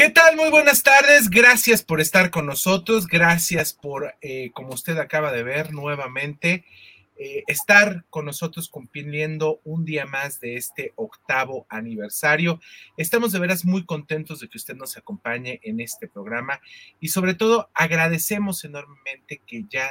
[0.00, 0.34] ¿Qué tal?
[0.34, 1.28] Muy buenas tardes.
[1.28, 3.06] Gracias por estar con nosotros.
[3.06, 6.64] Gracias por, eh, como usted acaba de ver nuevamente,
[7.18, 12.62] eh, estar con nosotros cumpliendo un día más de este octavo aniversario.
[12.96, 16.62] Estamos de veras muy contentos de que usted nos acompañe en este programa
[16.98, 19.90] y sobre todo agradecemos enormemente que ya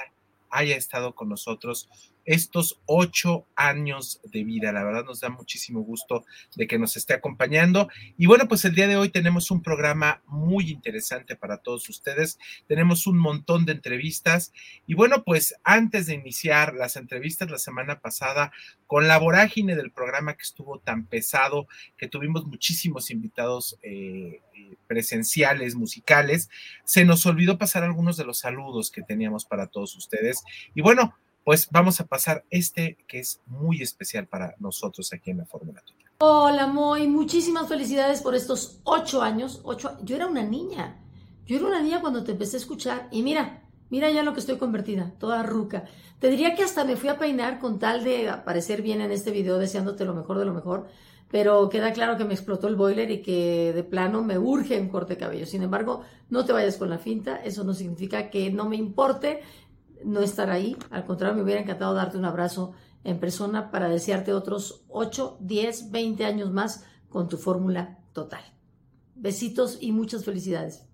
[0.50, 1.88] haya estado con nosotros
[2.30, 4.72] estos ocho años de vida.
[4.72, 7.90] La verdad nos da muchísimo gusto de que nos esté acompañando.
[8.20, 12.38] Y bueno, pues el día de hoy tenemos un programa muy interesante para todos ustedes.
[12.68, 14.54] Tenemos un montón de entrevistas.
[14.86, 18.52] Y bueno, pues antes de iniciar las entrevistas la semana pasada,
[18.86, 24.42] con la vorágine del programa que estuvo tan pesado, que tuvimos muchísimos invitados eh,
[24.86, 26.52] presenciales, musicales,
[26.86, 30.44] se nos olvidó pasar algunos de los saludos que teníamos para todos ustedes.
[30.76, 31.16] Y bueno,
[31.50, 35.82] pues vamos a pasar este que es muy especial para nosotros aquí en la Fórmula
[35.82, 36.12] Total.
[36.20, 39.60] Hola, Moy, muchísimas felicidades por estos ocho años.
[39.64, 41.02] Ocho, yo era una niña.
[41.48, 44.42] Yo era una niña cuando te empecé a escuchar y mira, mira ya lo que
[44.42, 45.86] estoy convertida, toda ruca.
[46.20, 49.32] Te diría que hasta me fui a peinar con tal de aparecer bien en este
[49.32, 50.86] video, deseándote lo mejor de lo mejor,
[51.32, 54.90] pero queda claro que me explotó el boiler y que de plano me urge un
[54.90, 55.48] corte de cabello.
[55.48, 59.42] Sin embargo, no te vayas con la finta, eso no significa que no me importe
[60.04, 60.78] no estar ahí.
[60.90, 62.74] Al contrario, me hubiera encantado darte un abrazo
[63.04, 68.44] en persona para desearte otros 8, 10, 20 años más con tu fórmula total.
[69.16, 70.86] Besitos y muchas felicidades.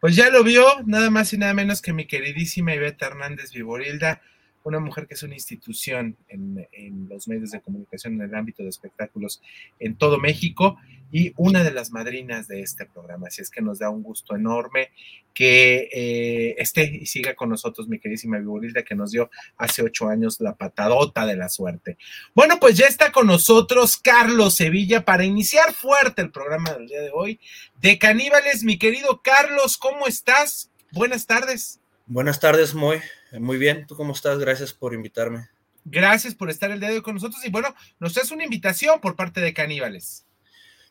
[0.00, 4.22] Pues ya lo vio, nada más y nada menos que mi queridísima Iveta Hernández Viborilda
[4.68, 6.66] una mujer que es una institución en,
[7.08, 9.42] los medios de comunicación en el ámbito de espectáculos
[9.78, 10.76] en todo México
[11.10, 13.28] y una de las madrinas de este programa.
[13.28, 14.90] Así es que nos da un gusto enorme
[15.34, 20.08] que eh, esté y siga con nosotros mi queridísima Viborilda que nos dio hace ocho
[20.08, 21.96] años la patadota de la suerte.
[22.34, 27.00] Bueno, pues ya está con nosotros Carlos Sevilla para iniciar fuerte el programa del día
[27.00, 27.40] de hoy
[27.80, 28.64] de Caníbales.
[28.64, 30.70] Mi querido Carlos, ¿cómo estás?
[30.92, 31.80] Buenas tardes.
[32.06, 33.00] Buenas tardes, Moy.
[33.32, 34.38] Muy bien, ¿tú cómo estás?
[34.38, 35.48] Gracias por invitarme.
[35.84, 39.00] Gracias por estar el día de hoy con nosotros y bueno, nos hace una invitación
[39.00, 40.26] por parte de Caníbales.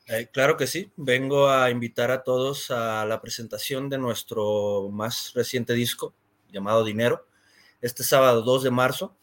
[0.08, 5.34] Eh, claro que sí, vengo a invitar a todos a la presentación de nuestro más
[5.36, 6.14] reciente disco
[6.52, 7.28] llamado Dinero,
[7.81, 9.16] este sábado 2 de marzo.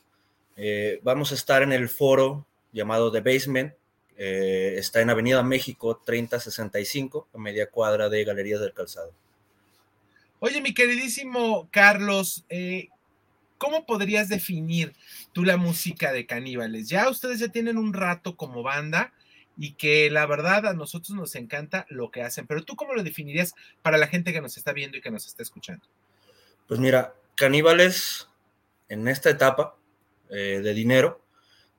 [0.57, 3.75] Eh, vamos a estar en el foro llamado The Basement,
[4.17, 9.13] eh, está en Avenida México 3065, a media cuadra de Galerías del Calzado.
[10.39, 12.89] Oye, mi queridísimo Carlos, eh,
[13.59, 14.93] ¿cómo podrías definir
[15.33, 16.89] tú la música de Caníbales?
[16.89, 19.13] Ya ustedes ya tienen un rato como banda
[19.57, 23.03] y que la verdad a nosotros nos encanta lo que hacen, pero tú cómo lo
[23.03, 25.87] definirías para la gente que nos está viendo y que nos está escuchando?
[26.67, 28.29] Pues mira, Caníbales
[28.89, 29.77] en esta etapa
[30.31, 31.23] eh, de dinero,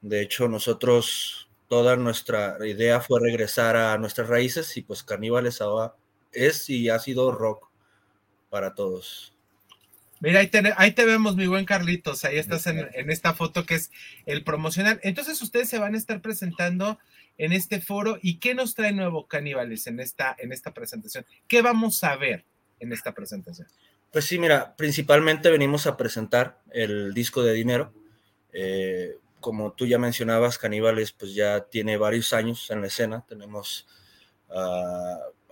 [0.01, 5.95] de hecho nosotros toda nuestra idea fue regresar a nuestras raíces y pues Caníbales ahora
[6.31, 7.69] es y ha sido rock
[8.49, 9.34] para todos.
[10.25, 12.25] Mira, ahí te, vemos, mi buen Carlitos.
[12.25, 13.91] Ahí estás en, esta foto que es
[14.25, 14.99] el promocional.
[15.03, 16.97] Entonces, ustedes se van a estar presentando
[17.37, 18.17] en este foro.
[18.23, 21.27] ¿Y qué nos trae nuevo Caníbales en esta, en esta presentación?
[21.47, 22.43] ¿Qué vamos a ver
[22.79, 23.67] en esta presentación?
[24.11, 27.93] Pues sí, mira, principalmente venimos a presentar el disco de dinero.
[28.51, 33.23] Eh, como tú ya mencionabas, Caníbales, pues ya tiene varios años en la escena.
[33.29, 33.85] Tenemos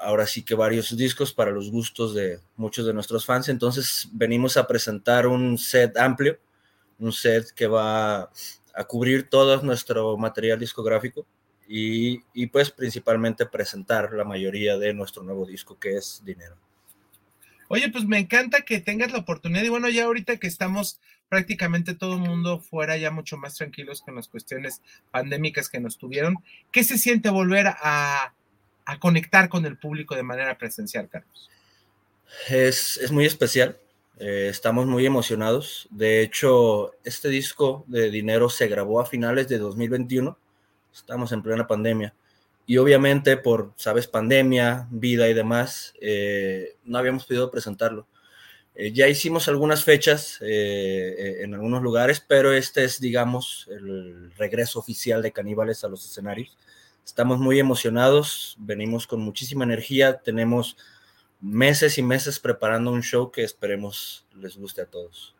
[0.03, 3.50] ahora sí que varios discos para los gustos de muchos de nuestros fans.
[3.50, 6.38] Entonces venimos a presentar un set amplio,
[7.00, 8.29] un set que va
[8.75, 11.25] a cubrir todo nuestro material discográfico
[11.67, 16.55] y, y pues principalmente presentar la mayoría de nuestro nuevo disco que es Dinero.
[17.69, 21.95] Oye, pues me encanta que tengas la oportunidad y bueno, ya ahorita que estamos prácticamente
[21.95, 26.35] todo el mundo fuera ya mucho más tranquilos con las cuestiones pandémicas que nos tuvieron,
[26.71, 28.35] ¿qué se siente volver a,
[28.85, 31.50] a conectar con el público de manera presencial, Carlos?
[32.50, 33.77] Es, muy especial,
[34.19, 35.88] eh, estamos muy emocionados.
[35.91, 40.38] De hecho, este disco de Dinero se grabó a finales de 2021,
[40.94, 42.13] estamos en plena pandemia.
[42.65, 48.07] Y obviamente por, sabes, pandemia, vida y demás, eh, no habíamos podido presentarlo.
[48.75, 55.21] Eh, ya hicimos algunas fechas en algunos lugares, pero este es, digamos, el regreso oficial
[55.21, 56.57] de Caníbales a los escenarios.
[57.05, 60.77] Estamos muy emocionados, venimos con muchísima energía, tenemos
[61.41, 65.35] meses y meses preparando un show que esperemos les guste a todos.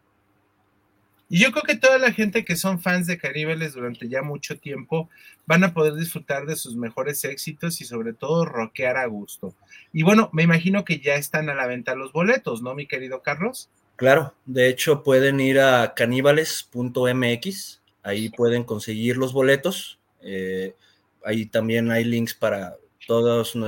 [1.30, 4.60] Y yo creo que toda la gente que son fans de Caníbales durante ya mucho
[4.60, 5.10] tiempo
[5.48, 9.56] van a poder disfrutar de sus mejores éxitos y sobre todo rockear a gusto.
[9.92, 13.24] Y bueno, me imagino que ya están a la venta los boletos, ¿no, mi querido
[13.24, 13.71] Carlos?
[13.95, 19.98] Claro, de hecho pueden ir a caníbales.mx, ahí pueden conseguir los boletos.
[20.21, 20.75] Eh,
[21.24, 22.78] ahí también hay links para
[23.08, 23.60] todas uh,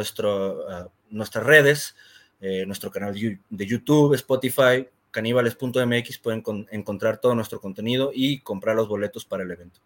[1.09, 1.95] nuestras redes,
[2.41, 3.13] eh, nuestro canal
[3.49, 9.51] de YouTube, Spotify, caníbales.mx, pueden encontrar todo nuestro contenido y comprar los boletos para el
[9.51, 9.79] evento.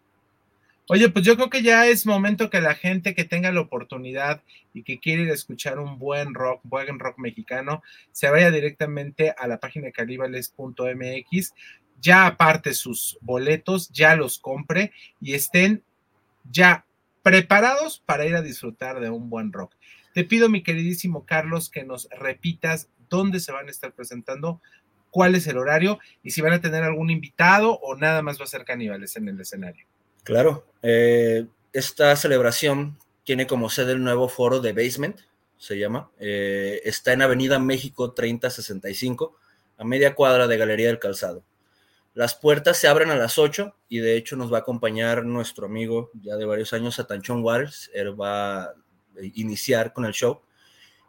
[0.88, 4.42] Oye, pues yo creo que ya es momento que la gente que tenga la oportunidad
[4.74, 7.80] y que quiere escuchar un buen rock, buen rock mexicano,
[8.10, 11.54] se vaya directamente a la página caníbales.mx,
[12.00, 14.90] ya aparte sus boletos, ya los compre
[15.20, 15.84] y estén
[16.50, 16.84] ya
[17.22, 19.74] preparados para ir a disfrutar de un buen rock.
[20.14, 24.60] Te pido, mi queridísimo Carlos, que nos repitas dónde se van a estar presentando,
[25.10, 28.44] cuál es el horario y si van a tener algún invitado o nada más va
[28.44, 29.86] a ser caníbales en el escenario.
[30.24, 35.18] Claro, eh, esta celebración tiene como sede el nuevo foro de Basement,
[35.56, 36.10] se llama.
[36.18, 39.36] Eh, está en Avenida México 3065,
[39.78, 41.44] a media cuadra de Galería del Calzado.
[42.20, 45.64] Las puertas se abren a las 8 y de hecho nos va a acompañar nuestro
[45.64, 47.90] amigo ya de varios años, Atanchón Waters.
[47.94, 48.74] Él va a
[49.32, 50.42] iniciar con el show.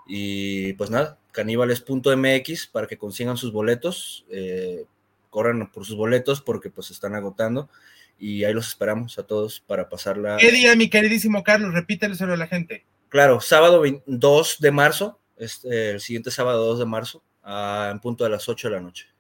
[0.08, 4.26] Y pues nada, caníbales.mx para que consigan sus boletos.
[4.32, 4.86] Eh,
[5.30, 7.70] corran por sus boletos porque pues están agotando
[8.18, 10.38] y ahí los esperamos a todos para pasarla.
[10.38, 11.74] ¿Qué día, mi queridísimo Carlos?
[11.74, 12.86] Repítele solo a la gente.
[13.10, 18.24] Claro, sábado 2 de marzo, este, el siguiente sábado 2 de marzo, a, en punto
[18.24, 19.11] de las 8 de la noche.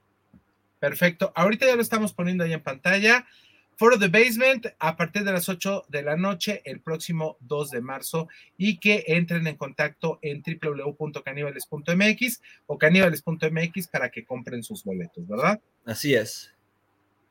[0.81, 1.31] Perfecto.
[1.36, 3.28] Ahorita ya lo estamos poniendo ahí en pantalla.
[3.78, 7.81] Foro the Basement a partir de las 8 de la noche el próximo 2 de
[7.81, 15.28] marzo y que entren en contacto en www.canibales.mx o canibales.mx para que compren sus boletos,
[15.28, 15.62] ¿verdad?
[15.86, 16.51] Así es.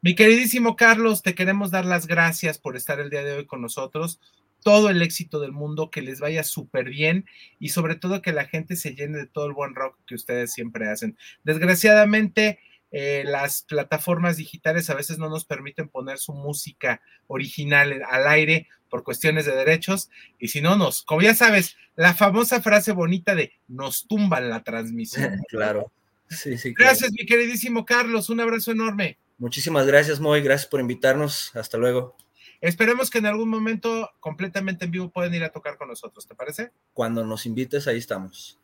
[0.01, 3.63] Mi queridísimo Carlos, te queremos dar las gracias por estar el día de hoy con
[3.63, 4.21] nosotros.
[4.63, 7.27] Todo el éxito del mundo, que les vaya súper bien
[7.59, 10.53] y sobre todo que la gente se llene de todo el buen rock que ustedes
[10.53, 11.19] siempre hacen.
[11.43, 12.61] Desgraciadamente,
[12.93, 18.69] eh, las plataformas digitales a veces no nos permiten poner su música original al aire
[18.89, 23.35] por cuestiones de derechos y si no nos, como ya sabes, la famosa frase bonita
[23.35, 25.41] de nos tumban la transmisión.
[25.49, 25.93] Claro.
[26.29, 28.31] Sí, sí, Gracias, mi queridísimo Carlos.
[28.31, 29.19] Un abrazo enorme.
[29.39, 30.43] Muchísimas gracias, Moy.
[30.43, 31.55] Gracias por invitarnos.
[31.57, 32.17] Hasta luego.
[32.61, 36.35] Esperemos que en algún momento completamente en vivo puedan ir a tocar con nosotros, ¿te
[36.35, 36.71] parece?
[36.93, 38.59] Cuando nos invites, ahí estamos.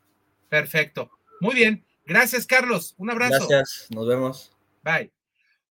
[0.49, 1.11] Perfecto.
[1.41, 1.85] Muy bien.
[2.07, 2.95] Gracias, Carlos.
[2.97, 3.47] Un abrazo.
[3.49, 3.89] Gracias.
[3.91, 4.53] Nos vemos.
[4.83, 5.13] Bye.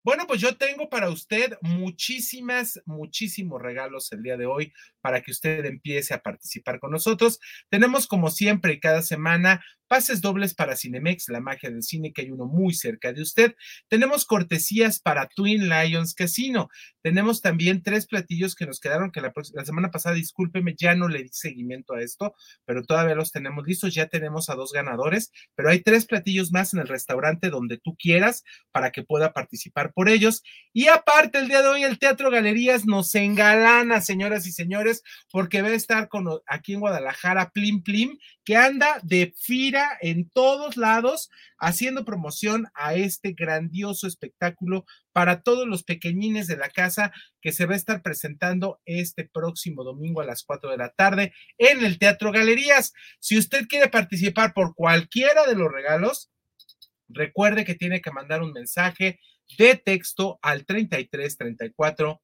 [0.05, 4.71] Bueno, pues yo tengo para usted muchísimas, muchísimos regalos el día de hoy
[5.01, 7.39] para que usted empiece a participar con nosotros.
[7.69, 12.24] Tenemos como siempre y cada semana pases dobles para Cinemex, la magia del cine, que
[12.24, 13.55] hay uno muy cerca de usted.
[13.88, 16.69] Tenemos cortesías para Twin Lions Casino.
[17.01, 19.33] Tenemos también tres platillos que nos quedaron, que la,
[19.63, 22.33] semana pasada, discúlpeme, ya no le di seguimiento a esto,
[22.65, 23.93] pero todavía los tenemos listos.
[23.93, 27.95] Ya tenemos a dos ganadores, pero hay tres platillos más en el restaurante donde tú
[27.98, 30.43] quieras para que pueda participar por ellos.
[30.74, 35.62] Y aparte, el día de hoy, el Teatro Galerías nos engalana, señoras y señores porque
[35.62, 40.77] va a estar con, aquí en Guadalajara Plim Plim, que anda de fira en todos
[40.77, 47.11] lados haciendo promoción a este grandioso espectáculo para todos los pequeñines de la casa
[47.41, 51.33] que se va a estar presentando este próximo domingo a las 4 de la tarde
[51.57, 52.93] en el Teatro Galerías.
[53.19, 56.29] Si usted quiere participar por cualquiera de los regalos,
[57.09, 59.19] recuerde que tiene que mandar un mensaje
[59.57, 62.21] de texto al 33 34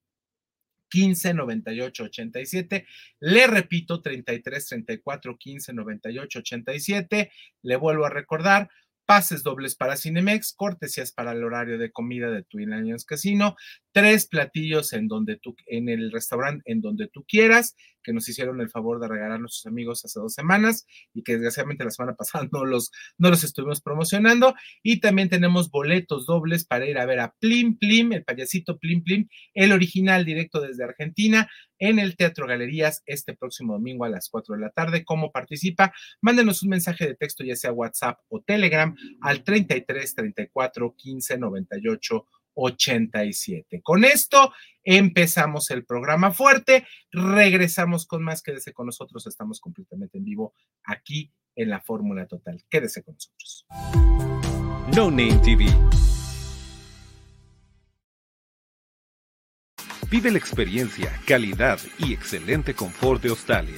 [0.91, 2.85] 15 98 87.
[3.21, 7.31] Le repito, 33 34 15 98 87.
[7.63, 8.69] Le vuelvo a recordar,
[9.05, 13.55] pases dobles para Cinemex, cortesías para el horario de comida de Twin Lions Casino,
[13.91, 18.61] tres platillos en donde tú, en el restaurante en donde tú quieras, que nos hicieron
[18.61, 22.15] el favor de regalar a nuestros amigos hace dos semanas y que desgraciadamente la semana
[22.17, 24.55] pasada no los, no los estuvimos promocionando.
[24.83, 29.03] Y también tenemos boletos dobles para ir a ver a Plim Plim, el payasito Plim
[29.03, 34.29] Plim, el original directo desde Argentina, en el Teatro Galerías este próximo domingo a las
[34.29, 35.03] 4 de la tarde.
[35.03, 35.91] ¿Cómo participa?
[36.21, 42.25] Mándenos un mensaje de texto, ya sea WhatsApp o Telegram, al 33 34 15 98
[42.53, 43.81] 87.
[43.81, 44.53] Con esto
[44.83, 50.53] empezamos el programa fuerte, regresamos con más, quédese con nosotros, estamos completamente en vivo
[50.83, 52.63] aquí en la Fórmula Total.
[52.69, 53.65] Quédese con nosotros.
[54.95, 55.65] No Name TV.
[60.09, 63.77] Vive la experiencia, calidad y excelente confort de Australia.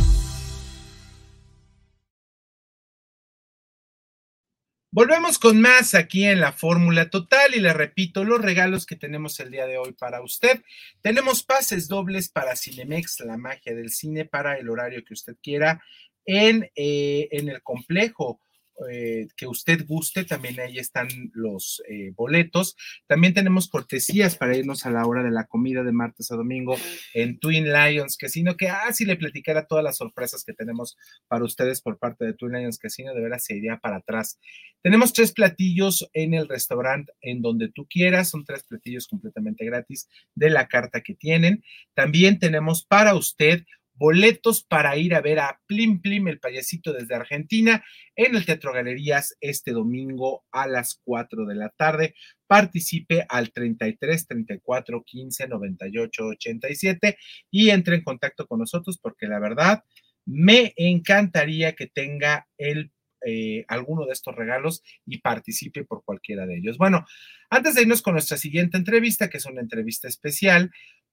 [4.93, 9.39] Volvemos con más aquí en la Fórmula Total y le repito los regalos que tenemos
[9.39, 10.63] el día de hoy para usted.
[10.99, 15.81] Tenemos pases dobles para Cinemex, la magia del cine, para el horario que usted quiera
[16.25, 18.41] en, eh, en el complejo
[18.89, 22.75] eh, que usted guste, también ahí están los eh, boletos.
[23.07, 26.75] También tenemos cortesías para irnos a la hora de la comida de martes a domingo
[27.13, 30.97] en Twin Lions Casino, que ah, le platicara todas las sorpresas que tenemos
[31.27, 34.39] para ustedes por parte de Twin Lions Casino, de veras se iría para atrás.
[34.81, 40.09] Tenemos tres platillos en el restaurante en donde tú quieras, son tres platillos completamente gratis
[40.33, 41.63] de la carta que tienen.
[41.93, 43.63] También tenemos para usted
[44.01, 47.83] boletos para ir a ver a Plim Plim, el payasito desde Argentina,
[48.15, 52.15] en el Teatro Galerías este domingo a las 4 de la tarde.
[52.47, 57.17] Participe al 33 34 15 98 87
[57.51, 59.83] y entre en contacto con nosotros porque la verdad
[60.25, 62.91] me encantaría que tenga el
[63.23, 66.79] eh, alguno de estos regalos y participe por cualquiera de ellos.
[66.79, 67.05] Bueno,
[67.51, 70.71] antes de irnos con nuestra siguiente entrevista, que es una entrevista especial,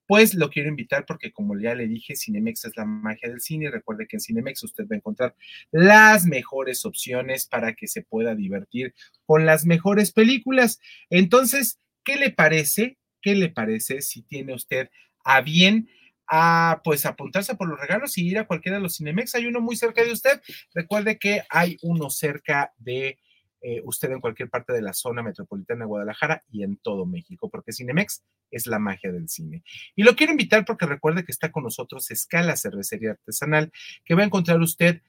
[0.09, 3.69] pues lo quiero invitar porque como ya le dije, Cinemex es la magia del cine.
[3.69, 5.35] Recuerde que en Cinemex usted va a encontrar
[5.69, 8.95] las mejores opciones para que se pueda divertir
[9.27, 10.79] con las mejores películas.
[11.11, 12.97] Entonces, ¿qué le parece?
[13.21, 14.89] ¿Qué le parece si tiene usted
[15.23, 15.87] a bien
[16.25, 19.35] a pues apuntarse por los regalos y ir a cualquiera de los Cinemex?
[19.35, 20.41] Hay uno muy cerca de usted.
[20.73, 23.19] Recuerde que hay uno cerca de
[23.61, 27.49] eh, usted en cualquier parte de la zona metropolitana de Guadalajara y en todo México,
[27.49, 29.63] porque Cinemex es la magia del cine.
[29.95, 33.71] Y lo quiero invitar porque recuerde que está con nosotros Escala Cervecería Artesanal,
[34.05, 35.01] que va a encontrar usted,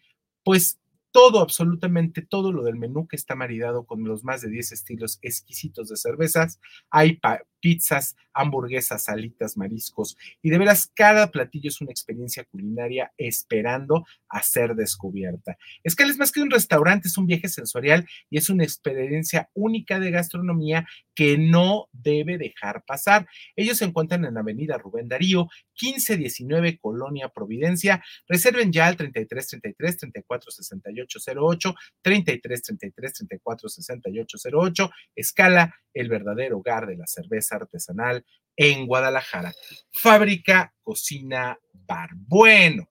[0.43, 0.81] pues,
[1.13, 5.19] todo, absolutamente todo lo del menú que está maridado con los más de 10 estilos
[5.23, 6.61] exquisitos de cervezas.
[6.91, 7.19] Hay
[7.61, 14.43] pizzas, hamburguesas, salitas, mariscos y de veras cada platillo es una experiencia culinaria esperando a
[14.43, 15.59] ser descubierta.
[15.85, 19.51] Es que es más que un restaurante, es un viaje sensorial y es una experiencia
[19.55, 20.87] única de gastronomía
[21.21, 23.29] que no debe dejar pasar.
[23.55, 28.03] Ellos se encuentran en la avenida Rubén Darío, 1519 Colonia Providencia.
[28.27, 34.91] Reserven ya al 33 33 34 68 08, 33 33 34 68 08.
[35.15, 38.25] Escala, el verdadero hogar de la cerveza artesanal
[38.57, 39.53] en Guadalajara.
[39.91, 42.09] Fábrica Cocina Bar.
[42.15, 42.90] Bueno.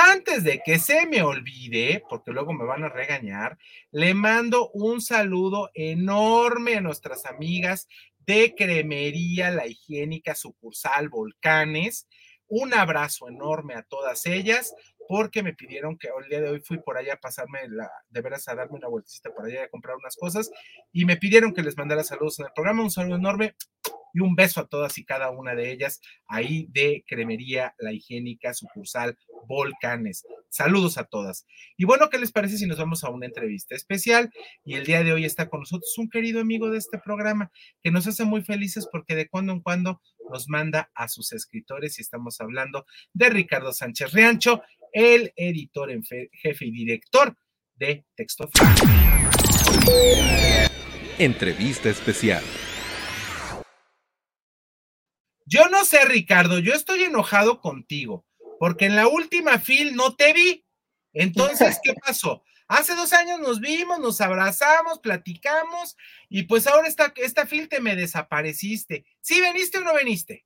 [0.00, 3.58] Antes de que se me olvide, porque luego me van a regañar,
[3.90, 7.88] le mando un saludo enorme a nuestras amigas
[8.18, 12.06] de Cremería La Higiénica Sucursal Volcanes.
[12.46, 14.72] Un abrazo enorme a todas ellas
[15.08, 18.20] porque me pidieron que el día de hoy fui por allá a pasarme la, de
[18.20, 20.48] veras a darme una vueltecita por allá a comprar unas cosas
[20.92, 22.84] y me pidieron que les mandara saludos en el programa.
[22.84, 23.56] Un saludo enorme
[24.14, 28.54] y un beso a todas y cada una de ellas ahí de Cremería La Higiénica,
[28.54, 30.24] sucursal Volcanes.
[30.50, 31.46] Saludos a todas.
[31.76, 34.30] Y bueno, ¿qué les parece si nos vamos a una entrevista especial?
[34.64, 37.50] Y el día de hoy está con nosotros un querido amigo de este programa
[37.82, 40.00] que nos hace muy felices porque de cuando en cuando
[40.30, 44.62] nos manda a sus escritores y estamos hablando de Ricardo Sánchez Riancho,
[44.92, 47.36] el editor en jefe y director
[47.76, 48.48] de Texto
[51.18, 52.42] Entrevista especial.
[55.48, 58.26] Yo no sé, Ricardo, yo estoy enojado contigo,
[58.58, 60.66] porque en la última fil no te vi.
[61.14, 62.44] Entonces, ¿qué pasó?
[62.66, 65.96] Hace dos años nos vimos, nos abrazamos, platicamos,
[66.28, 69.06] y pues ahora esta, esta fil te me desapareciste.
[69.22, 70.44] ¿Sí veniste o no veniste?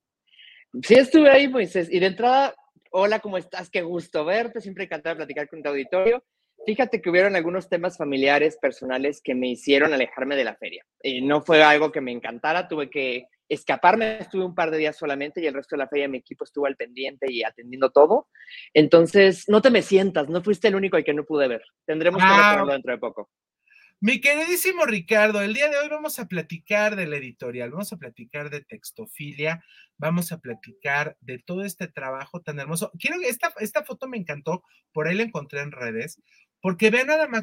[0.85, 1.88] Sí, estuve ahí, Moisés.
[1.90, 2.54] Y de entrada,
[2.92, 3.71] hola, ¿cómo estás?
[3.71, 4.61] Qué gusto verte.
[4.61, 6.25] Siempre encantado de platicar con tu auditorio.
[6.64, 10.87] Fíjate que hubieron algunos temas familiares, personales, que me hicieron alejarme de la feria.
[11.02, 14.97] Y no fue algo que me encantara, tuve que escaparme, estuve un par de días
[14.97, 18.28] solamente y el resto de la feria mi equipo estuvo al pendiente y atendiendo todo.
[18.73, 21.62] Entonces, no te me sientas, no fuiste el único al que no pude ver.
[21.85, 23.30] Tendremos que verlo dentro de poco.
[24.04, 27.99] Mi queridísimo Ricardo, el día de hoy vamos a platicar de la editorial, vamos a
[27.99, 29.64] platicar de textofilia,
[29.97, 32.90] vamos a platicar de todo este trabajo tan hermoso.
[32.99, 36.21] Quiero que esta, esta foto me encantó, por ahí la encontré en redes,
[36.61, 37.42] porque vean nada más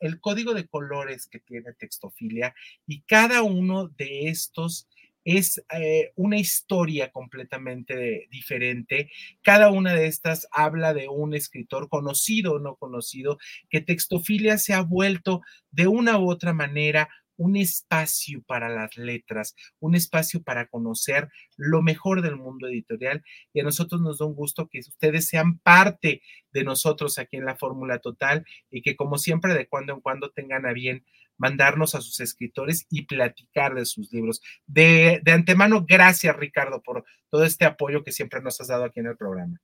[0.00, 2.52] el código de colores que tiene textofilia
[2.84, 4.88] y cada uno de estos
[5.24, 9.10] es eh, una historia completamente diferente.
[9.42, 13.38] Cada una de estas habla de un escritor conocido o no conocido,
[13.70, 19.56] que Textofilia se ha vuelto de una u otra manera un espacio para las letras,
[19.80, 24.34] un espacio para conocer lo mejor del mundo editorial y a nosotros nos da un
[24.34, 29.18] gusto que ustedes sean parte de nosotros aquí en la Fórmula Total y que como
[29.18, 31.04] siempre de cuando en cuando tengan a bien
[31.42, 34.40] mandarnos a sus escritores y platicar de sus libros.
[34.64, 39.08] De, antemano, gracias Ricardo por todo este apoyo que siempre nos has dado aquí en
[39.08, 39.60] el programa.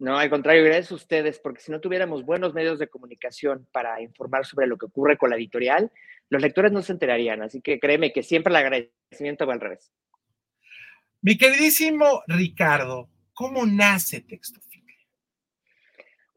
[0.00, 4.02] No, al contrario, gracias a ustedes, porque si no tuviéramos buenos medios de comunicación para
[4.02, 5.92] informar sobre lo que ocurre con la editorial,
[6.28, 7.42] los lectores no se enterarían.
[7.42, 9.92] Así que créeme que siempre el agradecimiento va al revés.
[11.20, 14.96] Mi queridísimo Ricardo, ¿cómo nace Textofilia?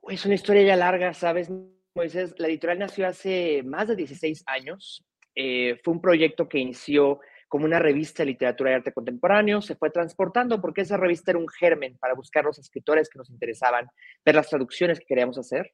[0.08, 1.50] Es una historia ya larga, ¿sabes?
[1.96, 5.06] Moisés, la editorial nació hace más de 16 años.
[5.34, 9.76] Eh, fue un proyecto que inició como una revista de literatura y arte contemporáneo, se
[9.76, 13.88] fue transportando porque esa revista era un germen para buscar los escritores que nos interesaban,
[14.26, 15.72] ver las traducciones que queríamos hacer.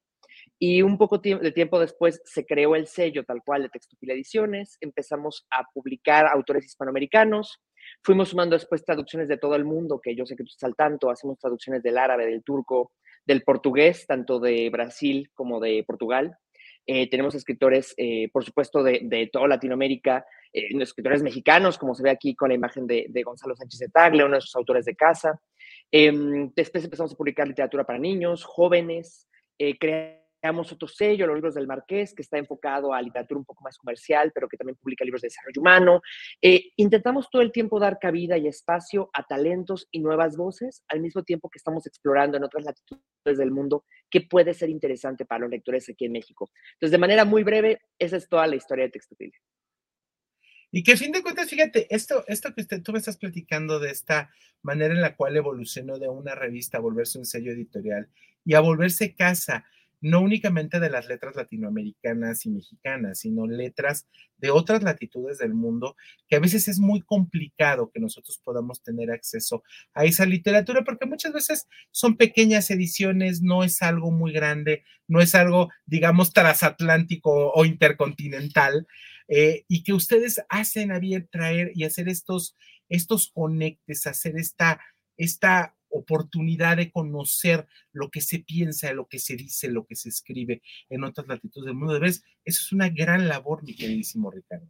[0.59, 4.77] Y un poco de tiempo después se creó el sello tal cual de Textopil Ediciones,
[4.79, 7.59] empezamos a publicar autores hispanoamericanos,
[8.03, 10.75] fuimos sumando después traducciones de todo el mundo, que yo sé que tú estás al
[10.75, 12.91] tanto, hacemos traducciones del árabe, del turco,
[13.25, 16.37] del portugués, tanto de Brasil como de Portugal.
[16.85, 22.09] Eh, tenemos escritores, eh, por supuesto, de, toda Latinoamérica, eh, escritores mexicanos, como se ve
[22.09, 25.39] aquí con la imagen de, Gonzalo Sánchez de Tagle, uno de sus autores de casa.
[25.91, 29.27] Em, después empezamos a publicar literatura para niños, jóvenes,
[30.41, 33.77] creamos otro sello, Los Libros del Marqués, que está enfocado a literatura un poco más
[33.77, 36.01] comercial, pero que también publica libros de desarrollo humano.
[36.41, 40.99] Eh, intentamos todo el tiempo dar cabida y espacio a talentos y nuevas voces, al
[40.99, 45.41] mismo tiempo que estamos explorando en otras latitudes del mundo qué puede ser interesante para
[45.41, 46.49] los lectores aquí en México.
[46.73, 49.39] Entonces, de manera muy breve, esa es toda la historia de Textofilia.
[50.71, 53.79] Y que a fin de cuentas, fíjate, esto, esto que usted, tú me estás platicando
[53.79, 54.31] de esta
[54.63, 58.09] manera en la cual evolucionó de una revista a volverse un sello editorial
[58.45, 59.65] y a volverse casa
[60.01, 65.95] no únicamente de las letras latinoamericanas y mexicanas, sino letras de otras latitudes del mundo,
[66.27, 71.05] que a veces es muy complicado que nosotros podamos tener acceso a esa literatura, porque
[71.05, 77.51] muchas veces son pequeñas ediciones, no es algo muy grande, no es algo, digamos, transatlántico
[77.51, 78.87] o intercontinental,
[79.27, 82.57] eh, y que ustedes hacen a bien traer y hacer estos,
[82.89, 84.81] estos conectes, hacer esta,
[85.15, 90.09] esta oportunidad de conocer lo que se piensa, lo que se dice, lo que se
[90.09, 91.93] escribe en otras latitudes del mundo.
[91.93, 94.67] De vez, eso es una gran labor, mi queridísimo Ricardo.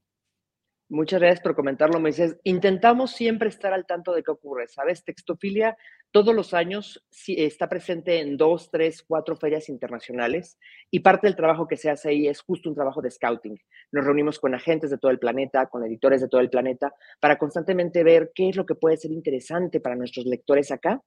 [0.91, 2.36] Muchas gracias por comentarlo, Moisés.
[2.43, 5.06] Intentamos siempre estar al tanto de qué ocurre, ¿sabes?
[5.06, 5.77] Textofilia
[6.12, 11.65] todos los años está presente en dos, tres, cuatro ferias internacionales y parte del trabajo
[11.65, 13.58] que se hace ahí es justo un trabajo de scouting.
[13.93, 17.38] Nos reunimos con agentes de todo el planeta, con editores de todo el planeta, para
[17.38, 21.01] constantemente ver qué es lo que puede ser interesante para nuestros lectores acá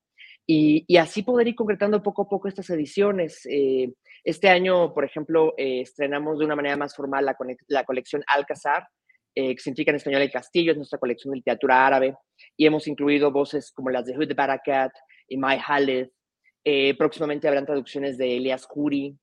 [0.47, 3.47] y, así poder ir concretando poco a poco estas ediciones.
[3.51, 3.92] Eh,
[4.25, 7.37] este año, por ejemplo, eh, estrenamos de una manera más formal la,
[7.68, 8.88] la colección Alcazar,
[9.35, 12.16] eh, que significa en español el castillo, es nuestra colección de literatura árabe,
[12.57, 14.92] y hemos incluido voces como las de Hud Barakat
[15.29, 16.09] y Mai Khaled.
[16.64, 19.16] Eh, próximamente habrán traducciones de Elias Huri.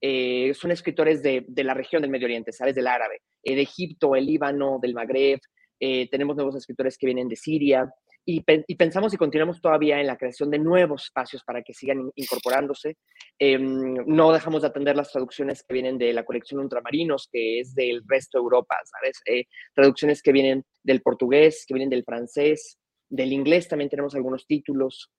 [0.00, 2.74] Eh, son escritores de, de, la región del Medio Oriente, ¿sabes?
[2.74, 5.40] Del árabe, de Egipto, el Líbano, del Magreb.
[5.78, 7.90] tenemos nuevos escritores que vienen de Siria
[8.36, 12.96] y, pensamos y continuamos todavía en la creación de nuevos espacios para que sigan incorporándose.
[13.38, 17.74] Em, no dejamos de atender las traducciones que vienen de la colección Ultramarinos, que es
[17.74, 19.20] del resto de Europa, ¿sabes?
[19.26, 24.46] Eh, traducciones que vienen del portugués, que vienen del francés, del inglés también tenemos algunos
[24.46, 25.10] títulos.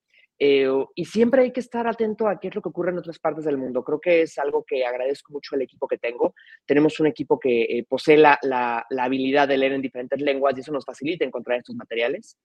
[0.43, 3.19] Eh, y siempre hay que estar atento a qué es lo que ocurre en otras
[3.19, 3.83] partes del mundo.
[3.83, 6.33] Creo que es algo que agradezco mucho al equipo que tengo.
[6.65, 10.61] Tenemos un equipo que eh, posee la, la, habilidad de leer en diferentes lenguas y
[10.61, 12.39] eso nos facilita encontrar estos materiales.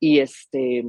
[0.00, 0.86] Y, este,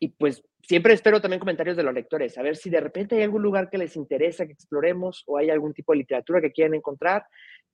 [0.00, 3.22] y pues siempre espero también comentarios de los lectores, a ver si de repente hay
[3.22, 6.74] algún lugar que les interesa que exploremos o hay algún tipo de literatura que quieran
[6.74, 7.24] encontrar.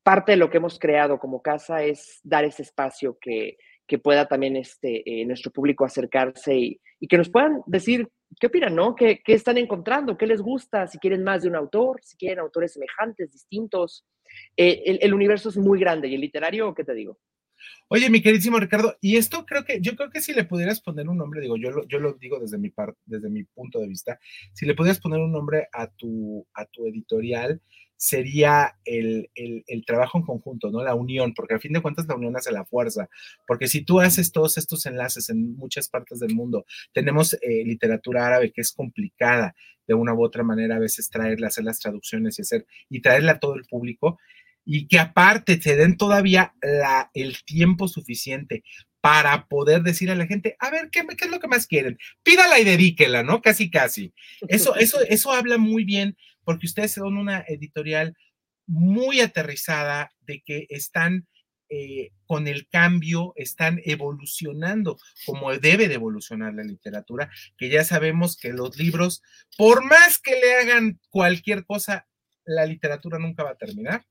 [0.02, 4.26] Parte de lo que hemos creado como casa es dar ese espacio que, que pueda
[4.26, 8.08] también este, eh, nuestro público acercarse y, que nos puedan decir
[8.40, 8.94] qué opinan, ¿no?
[8.94, 10.16] ¿Qué, ¿Qué, están encontrando?
[10.16, 10.86] ¿Qué les gusta?
[10.86, 14.06] Si quieren más de un autor, si quieren autores semejantes, distintos.
[14.56, 17.18] Eh, el, el, universo es muy grande y el literario, ¿qué te digo?
[17.88, 21.08] Oye, mi queridísimo Ricardo, y esto creo que, yo creo que si le pudieras poner
[21.08, 23.88] un nombre, digo, yo lo, yo lo digo desde mi, par, desde mi punto de
[23.88, 24.18] vista,
[24.52, 27.60] si le pudieras poner un nombre a tu, a tu editorial,
[28.04, 30.84] sería el, el, trabajo en conjunto, ¿no?
[30.84, 33.08] La unión, porque al fin de cuentas la unión hace la fuerza,
[33.46, 38.26] porque si tú haces todos estos enlaces en muchas partes del mundo, tenemos eh, literatura
[38.26, 39.54] árabe que es complicada
[39.86, 43.32] de una u otra manera a veces traerla, hacer las traducciones y hacer, y traerla
[43.32, 44.18] a todo el público,
[44.66, 46.52] y que aparte te den todavía
[47.14, 48.64] el tiempo suficiente
[49.00, 51.98] para poder decir a la gente, a ver, ¿qué, ¿qué, es lo que más quieren?
[52.22, 53.40] Pídala y dedíquela, ¿no?
[53.40, 54.12] Casi, casi.
[54.48, 58.16] Eso, eso, eso habla muy bien porque ustedes son una editorial
[58.66, 61.26] muy aterrizada de que están
[61.68, 68.36] eh, con el cambio, están evolucionando como debe de evolucionar la literatura, que ya sabemos
[68.36, 69.22] que los libros,
[69.56, 72.06] por más que le hagan cualquier cosa,
[72.44, 74.04] la literatura nunca va a terminar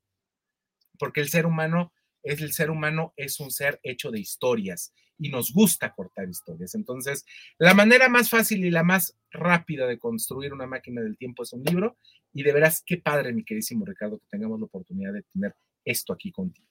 [0.98, 1.94] porque el ser humano
[2.24, 6.76] es el ser humano es un ser hecho de historias y nos gusta cortar historias.
[6.76, 7.26] Entonces,
[7.58, 11.54] la manera más fácil y la más rápida de construir una máquina del tiempo es
[11.54, 11.98] un libro
[12.34, 16.14] y de veras qué padre, mi queridísimo Ricardo, que tengamos la oportunidad de tener esto
[16.14, 16.68] aquí contigo.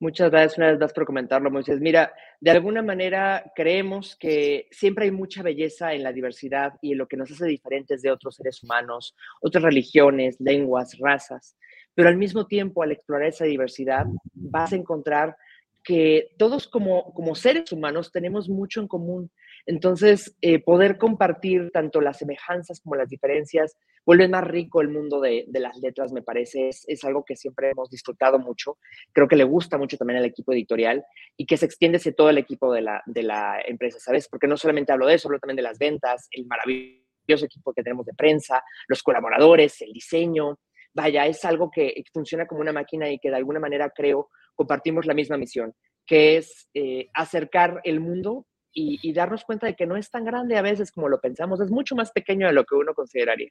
[0.00, 1.80] Muchas gracias una vez más por comentarlo, Moisés.
[1.80, 6.98] Mira, de alguna manera creemos que siempre hay mucha belleza en la diversidad y en
[6.98, 11.56] lo que nos hace diferentes de otros seres humanos, otras religiones, lenguas, razas
[11.94, 15.36] pero al mismo tiempo al explorar esa diversidad vas a encontrar
[15.82, 19.30] que todos como, como seres humanos tenemos mucho en común.
[19.66, 25.20] Entonces, eh, poder compartir tanto las semejanzas como las diferencias vuelve más rico el mundo
[25.20, 26.68] de, de las letras, me parece.
[26.68, 28.78] Es, es, algo que siempre hemos disfrutado mucho.
[29.12, 31.04] Creo que le gusta mucho también al equipo editorial
[31.36, 34.28] y que se extiende hacia todo el equipo de la, de la empresa, ¿sabes?
[34.28, 37.82] Porque no solamente hablo de eso, hablo también de las ventas, el maravilloso equipo que
[37.82, 40.58] tenemos de prensa, los colaboradores, el diseño,
[40.94, 45.06] vaya, es algo que funciona como una máquina y que de alguna manera creo compartimos
[45.06, 45.74] la misma misión,
[46.06, 50.24] que es eh, acercar el mundo y, y, darnos cuenta de que no es tan
[50.24, 53.50] grande a veces como lo pensamos, es mucho más pequeño de lo que uno consideraría.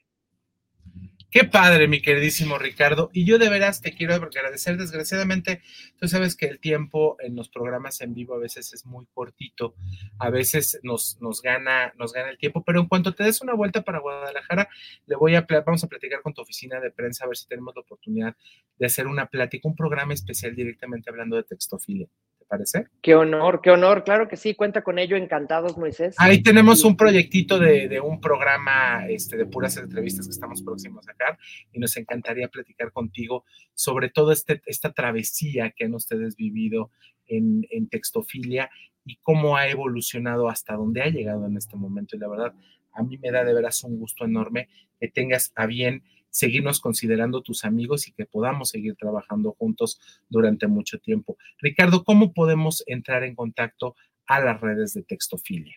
[1.31, 3.09] Qué padre, mi queridísimo Ricardo.
[3.13, 4.75] Y yo de veras te quiero agradecer.
[4.75, 5.61] Desgraciadamente,
[5.97, 9.73] tú sabes que el tiempo en los programas en vivo a veces es muy cortito,
[10.19, 13.53] a veces nos, nos, gana, nos gana el tiempo, pero en cuanto te des una
[13.53, 14.67] vuelta para Guadalajara,
[15.05, 17.73] le voy a, vamos a platicar con tu oficina de prensa a ver si tenemos
[17.75, 18.35] la oportunidad
[18.77, 22.09] de hacer una plática, un programa especial directamente hablando de textofilia
[22.51, 22.87] parece.
[23.01, 26.15] Qué honor, qué honor, claro que sí, cuenta con ello, encantados, Moisés.
[26.17, 31.07] Ahí tenemos un proyectito de, de, un programa este, de puras entrevistas que estamos próximos
[31.07, 31.39] a sacar
[31.71, 36.91] y nos encantaría platicar contigo sobre todo este, esta travesía que han ustedes vivido
[37.25, 38.69] en, en textofilia
[39.05, 42.17] y cómo ha evolucionado hasta donde ha llegado en este momento.
[42.17, 42.53] Y la verdad,
[42.91, 44.67] a mí me da de veras un gusto enorme
[44.99, 50.65] que tengas a bien seguirnos considerando tus amigos y que podamos seguir trabajando juntos durante
[50.65, 51.37] mucho tiempo.
[51.59, 55.75] Ricardo, ¿cómo podemos entrar en contacto a las redes de Textofilia?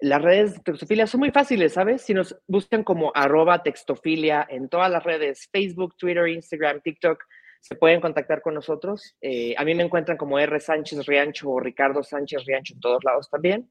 [0.00, 2.02] Las redes de Textofilia son muy fáciles, ¿sabes?
[2.02, 7.24] Si nos buscan como arroba textofilia en todas las redes, Facebook, Twitter, Instagram, TikTok,
[7.64, 9.16] se pueden contactar con nosotros.
[9.22, 10.60] Eh, a mí me encuentran como R.
[10.60, 13.70] Sánchez Riancho o Ricardo Sánchez Riancho en todos lados también.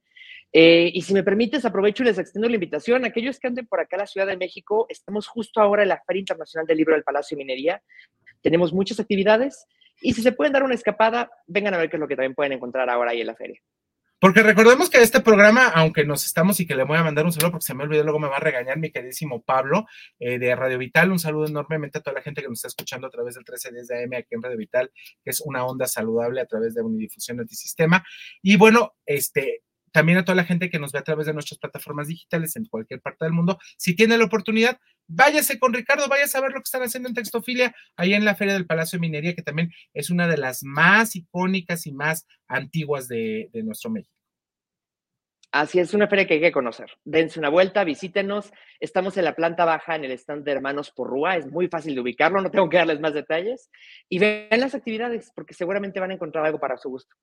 [0.51, 3.05] Eh, y si me permites, aprovecho y les extiendo la invitación.
[3.05, 6.01] Aquellos que anden por acá a la Ciudad de México, estamos justo ahora en la
[6.07, 7.83] Feria Internacional del Libro del Palacio de Minería.
[8.41, 9.67] Tenemos muchas actividades
[10.01, 12.33] y si se pueden dar una escapada, vengan a ver qué es lo que también
[12.33, 13.61] pueden encontrar ahora ahí en la feria.
[14.23, 17.33] Porque recordemos que este programa, aunque nos estamos y que le voy a mandar un
[17.33, 19.85] saludo porque se me olvidó, luego me va a regañar mi queridísimo Pablo
[20.17, 21.11] eh, de Radio Vital.
[21.11, 23.85] Un saludo enormemente a toda la gente que nos está escuchando a través del 1310
[23.85, 24.91] de AM aquí en Radio Vital,
[25.25, 28.01] que es una onda saludable a través de Unidifusión Antisistema.
[28.41, 31.59] Y bueno, este, también a toda la gente que nos ve a través de nuestras
[31.59, 33.59] plataformas digitales en cualquier parte del mundo.
[33.77, 37.15] Si tiene la oportunidad, váyase con Ricardo, váyase a ver lo que están haciendo en
[37.15, 40.63] Textofilia, ahí en la Feria del Palacio de Minería, que también es una de las
[40.63, 44.12] más icónicas y más antiguas de, de nuestro México.
[45.53, 46.89] Así es, una feria que hay que conocer.
[47.05, 48.51] Dense una vuelta, visítenos.
[48.79, 51.37] Estamos en la planta baja en el stand de Hermanos Porrúa.
[51.37, 53.69] Es muy fácil de ubicarlo, no tengo que darles más detalles.
[54.09, 57.15] Y vean las actividades, porque seguramente van a encontrar algo para su gusto.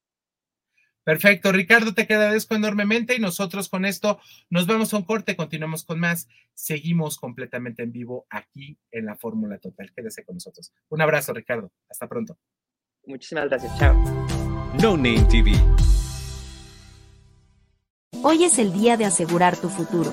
[1.03, 5.85] Perfecto, Ricardo, te agradezco enormemente y nosotros con esto nos vamos a un corte, continuamos
[5.85, 9.91] con más, seguimos completamente en vivo aquí en la Fórmula Total.
[9.93, 10.73] Quédese con nosotros.
[10.89, 11.73] Un abrazo, Ricardo.
[11.89, 12.39] Hasta pronto.
[13.07, 13.77] Muchísimas gracias.
[13.77, 13.97] Chao.
[14.81, 15.51] No Name TV.
[18.23, 20.13] Hoy es el día de asegurar tu futuro.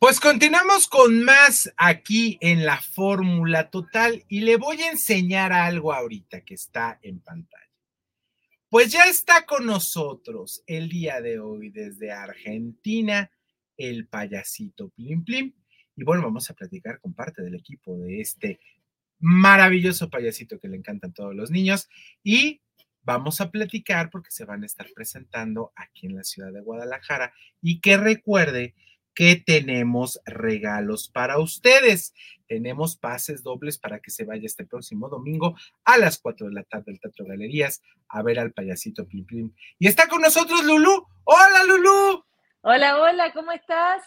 [0.00, 5.92] Pues continuamos con más aquí en la fórmula total y le voy a enseñar algo
[5.92, 7.70] ahorita que está en pantalla.
[8.70, 13.30] Pues ya está con nosotros el día de hoy desde Argentina
[13.76, 15.52] el payasito Plim Plim.
[15.94, 18.58] Y bueno, vamos a platicar con parte del equipo de este
[19.18, 21.90] maravilloso payasito que le encantan todos los niños.
[22.24, 22.62] Y
[23.02, 27.34] vamos a platicar porque se van a estar presentando aquí en la ciudad de Guadalajara.
[27.60, 28.74] Y que recuerde
[29.14, 32.14] que tenemos regalos para ustedes.
[32.46, 36.64] Tenemos pases dobles para que se vaya este próximo domingo a las 4 de la
[36.64, 39.54] tarde al Teatro Galerías a ver al payasito Plim Plim.
[39.78, 41.06] Y está con nosotros Lulú.
[41.24, 42.24] Hola Lulú.
[42.62, 44.02] Hola, hola, ¿cómo estás?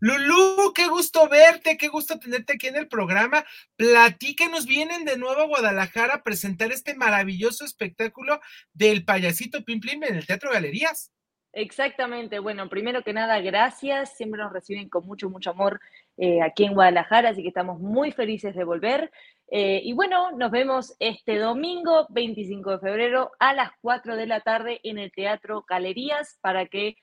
[0.00, 3.44] Lulú, qué gusto verte, qué gusto tenerte aquí en el programa.
[3.76, 8.40] Platíquenos, vienen de nuevo a Guadalajara a presentar este maravilloso espectáculo
[8.72, 11.13] del payasito Plim Plim en el Teatro Galerías.
[11.54, 12.40] Exactamente.
[12.40, 14.16] Bueno, primero que nada, gracias.
[14.16, 15.80] Siempre nos reciben con mucho, mucho amor
[16.16, 19.10] eh, aquí en Guadalajara, así que estamos muy felices de volver.
[19.50, 24.40] Eh, y bueno, nos vemos este domingo 25 de febrero a las 4 de la
[24.40, 26.96] tarde en el Teatro Galerías para que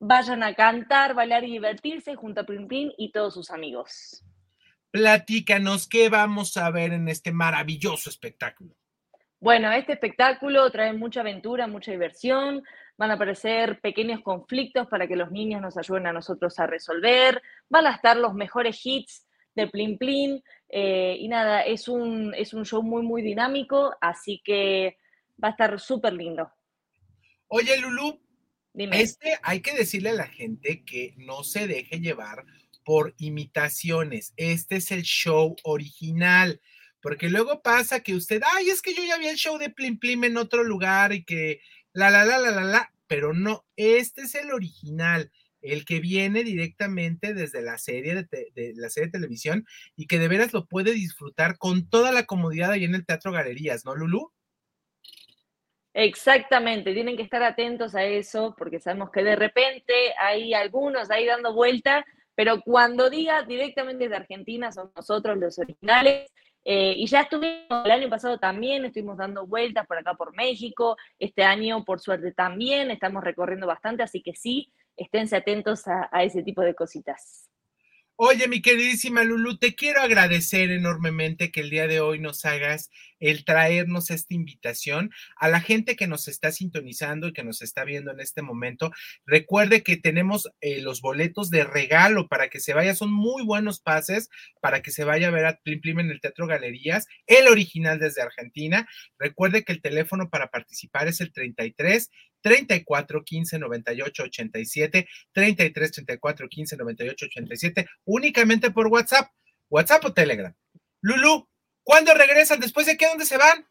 [0.00, 4.24] vayan a cantar, bailar y divertirse junto a Plim Plim y todos sus amigos.
[4.90, 8.74] Platícanos qué vamos a ver en este maravilloso espectáculo.
[9.40, 12.64] Bueno, este espectáculo trae mucha aventura, mucha diversión,
[12.96, 17.42] van a aparecer pequeños conflictos para que los niños nos ayuden a nosotros a resolver,
[17.68, 22.54] van a estar los mejores hits de Plin Plin, eh, y nada, es un, es
[22.54, 24.98] un show muy, muy dinámico, así que
[25.42, 26.50] va a estar súper lindo.
[27.48, 28.20] Oye, Lulu,
[28.74, 32.44] este hay que decirle a la gente que no se deje llevar
[32.84, 34.34] por imitaciones.
[34.36, 36.60] Este es el show original.
[37.00, 39.98] Porque luego pasa que usted, ay, es que yo ya vi el show de Plim
[39.98, 41.60] Plim en otro lugar y que
[41.94, 45.30] la, la, la, la, la, la, pero no, este es el original,
[45.62, 49.64] el que viene directamente desde la serie de, la serie de televisión
[49.96, 53.30] y que de veras lo puede disfrutar con toda la comodidad ahí en el Teatro
[53.30, 54.32] Galerías, ¿no, Lulu?
[55.94, 61.26] Exactamente, tienen que estar atentos a eso porque sabemos que de repente hay algunos ahí
[61.26, 62.04] dando vuelta,
[62.34, 66.32] pero cuando diga directamente de Argentina son nosotros los originales
[66.64, 70.96] eh, y ya estuvimos, el año pasado también estuvimos dando vueltas por acá por México,
[71.18, 76.24] este año por suerte también estamos recorriendo bastante, así que sí, esténse atentos a, a
[76.24, 77.53] ese tipo de cositas.
[78.16, 82.88] Oye, mi queridísima Lulu, te quiero agradecer enormemente que el día de hoy nos hagas
[83.18, 87.82] el traernos esta invitación a la gente que nos está sintonizando y que nos está
[87.82, 88.92] viendo en este momento.
[89.26, 93.80] Recuerde que tenemos eh, los boletos de regalo para que se vaya, son muy buenos
[93.80, 97.48] pases para que se vaya a ver a Plim Plim en el Teatro Galerías, el
[97.48, 98.88] original desde Argentina.
[99.18, 102.12] Recuerde que el teléfono para participar es el 33
[102.44, 109.30] 34 15 98 87, 33 34 15 98 87, únicamente por WhatsApp,
[109.68, 110.54] WhatsApp o Telegram.
[111.00, 111.48] Lulu,
[111.84, 112.60] ¿Cuándo regresan?
[112.60, 113.06] ¿Después de qué?
[113.06, 113.66] ¿Dónde se van?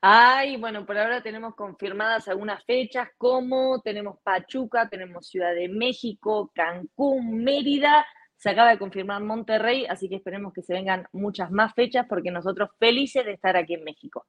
[0.00, 6.50] Ay, bueno, por ahora tenemos confirmadas algunas fechas, como tenemos Pachuca, tenemos Ciudad de México,
[6.54, 8.06] Cancún, Mérida,
[8.36, 12.30] se acaba de confirmar Monterrey, así que esperemos que se vengan muchas más fechas porque
[12.30, 14.26] nosotros felices de estar aquí en México.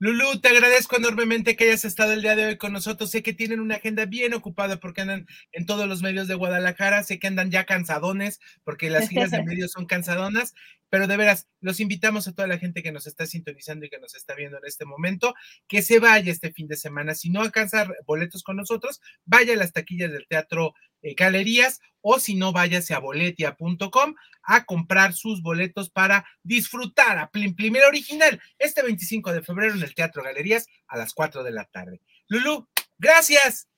[0.00, 3.10] Lulu, te agradezco enormemente que hayas estado el día de hoy con nosotros.
[3.10, 7.02] Sé que tienen una agenda bien ocupada porque andan en todos los medios de Guadalajara.
[7.02, 10.54] Sé que andan ya cansadones porque las giras de medios son cansadonas.
[10.90, 13.98] Pero de veras, los invitamos a toda la gente que nos está sintonizando y que
[13.98, 15.34] nos está viendo en este momento,
[15.68, 17.14] que se vaya este fin de semana.
[17.14, 22.18] Si no alcanza boletos con nosotros, vaya a las taquillas del Teatro eh, Galerías o
[22.18, 28.40] si no, váyase a boletia.com a comprar sus boletos para disfrutar a Plim Primer Original
[28.58, 32.00] este 25 de febrero en el Teatro Galerías a las 4 de la tarde.
[32.28, 33.68] Lulu, gracias.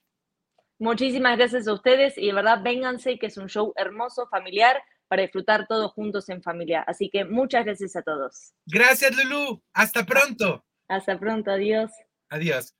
[0.79, 5.23] Muchísimas gracias a ustedes y de verdad vénganse que es un show hermoso, familiar para
[5.23, 6.83] disfrutar todos juntos en familia.
[6.83, 8.55] Así que muchas gracias a todos.
[8.65, 9.61] Gracias, Lulu.
[9.73, 10.65] Hasta pronto.
[10.87, 11.51] Hasta pronto.
[11.51, 11.91] Adiós.
[12.29, 12.77] Adiós.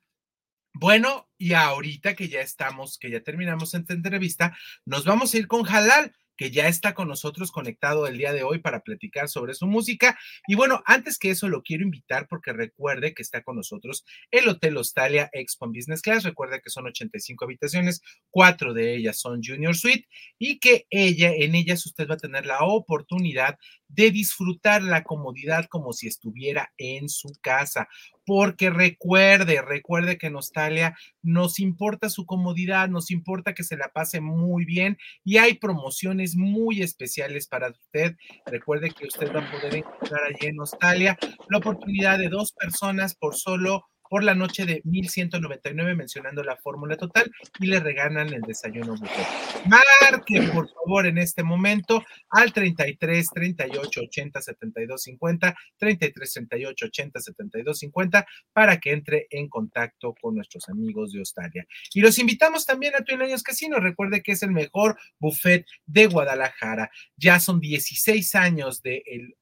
[0.73, 5.47] Bueno, y ahorita que ya estamos, que ya terminamos esta entrevista, nos vamos a ir
[5.47, 9.53] con Halal que ya está con nosotros conectado el día de hoy para platicar sobre
[9.53, 10.17] su música.
[10.47, 14.49] Y bueno, antes que eso lo quiero invitar porque recuerde que está con nosotros el
[14.49, 16.23] Hotel Australia Expo Business Class.
[16.23, 18.01] Recuerde que son 85 habitaciones,
[18.31, 20.07] cuatro de ellas son Junior Suite
[20.39, 23.59] y que ella, en ellas usted va a tener la oportunidad
[23.93, 27.87] de disfrutar la comodidad como si estuviera en su casa
[28.25, 34.21] porque recuerde, recuerde que Nostalia nos importa su comodidad, nos importa que se la pase
[34.21, 38.15] muy bien y hay promociones muy especiales para usted.
[38.45, 41.17] Recuerde que usted va a poder encontrar allí en Nostalia
[41.49, 46.97] la oportunidad de dos personas por solo por la noche de 1199 mencionando la fórmula
[46.97, 49.25] total y le regalan el desayuno buffet.
[49.67, 57.19] Marque por favor en este momento al 33 38 80 72 50 33 38 80
[57.21, 61.65] 72 50 para que entre en contacto con nuestros amigos de Australia.
[61.93, 63.79] Y los invitamos también a Twin Años Casino.
[63.79, 66.91] Recuerde que es el mejor buffet de Guadalajara.
[67.15, 69.37] Ya son 16 años de el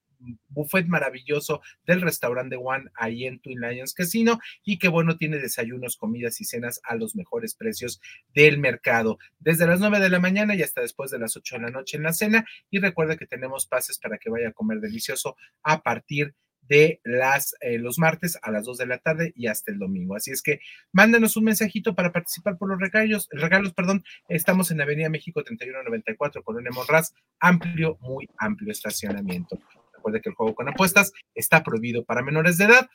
[0.48, 5.98] buffet maravilloso del restaurante One ahí en Twin Lions Casino y que bueno, tiene desayunos,
[5.98, 8.02] comidas y cenas a los mejores precios
[8.34, 9.18] del mercado.
[9.40, 11.98] Desde las 9 de la mañana y hasta después de las 8 de la noche
[11.98, 15.82] en la cena y recuerda que tenemos pases para que vaya a comer delicioso a
[15.82, 16.36] partir
[16.70, 20.16] de las, eh, los martes a las 2 de la tarde y hasta el domingo.
[20.16, 20.60] Así es que
[20.94, 23.28] mándenos un mensajito para participar por los regalos.
[23.32, 24.04] Regalos, perdón.
[24.30, 29.60] Estamos en Avenida México 3194, Colonia Monraz, amplio, muy amplio estacionamiento.
[30.00, 32.90] Recuerde que el juego con apuestas está prohibido para menores de edad.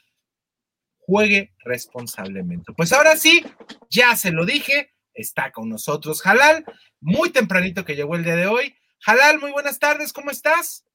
[1.01, 2.73] Juegue responsablemente.
[2.75, 3.45] Pues ahora sí,
[3.91, 6.65] ya se lo dije, está con nosotros Jalal,
[7.01, 8.75] muy tempranito que llegó el día de hoy.
[9.01, 10.87] Jalal, muy buenas tardes, ¿cómo estás?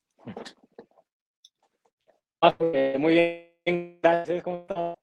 [2.97, 4.95] Muy bien, gracias, ¿cómo estás?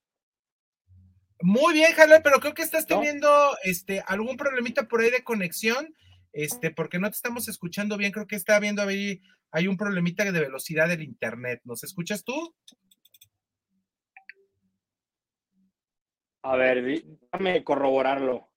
[1.40, 5.95] Muy bien, Jalal, pero creo que estás teniendo este, algún problemita por ahí de conexión,
[6.33, 10.24] este, porque no te estamos escuchando bien, creo que está viendo ahí hay un problemita
[10.24, 11.61] de velocidad del internet.
[11.64, 12.54] ¿Nos escuchas tú?
[16.42, 18.48] A ver, déjame corroborarlo.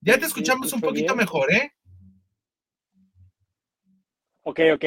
[0.00, 1.72] Ya te escuchamos un poquito mejor, ¿eh?
[4.42, 4.84] Ok, ok.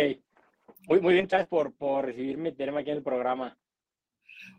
[0.88, 3.58] Muy, muy bien, gracias por, por recibirme y tenerme aquí en el programa.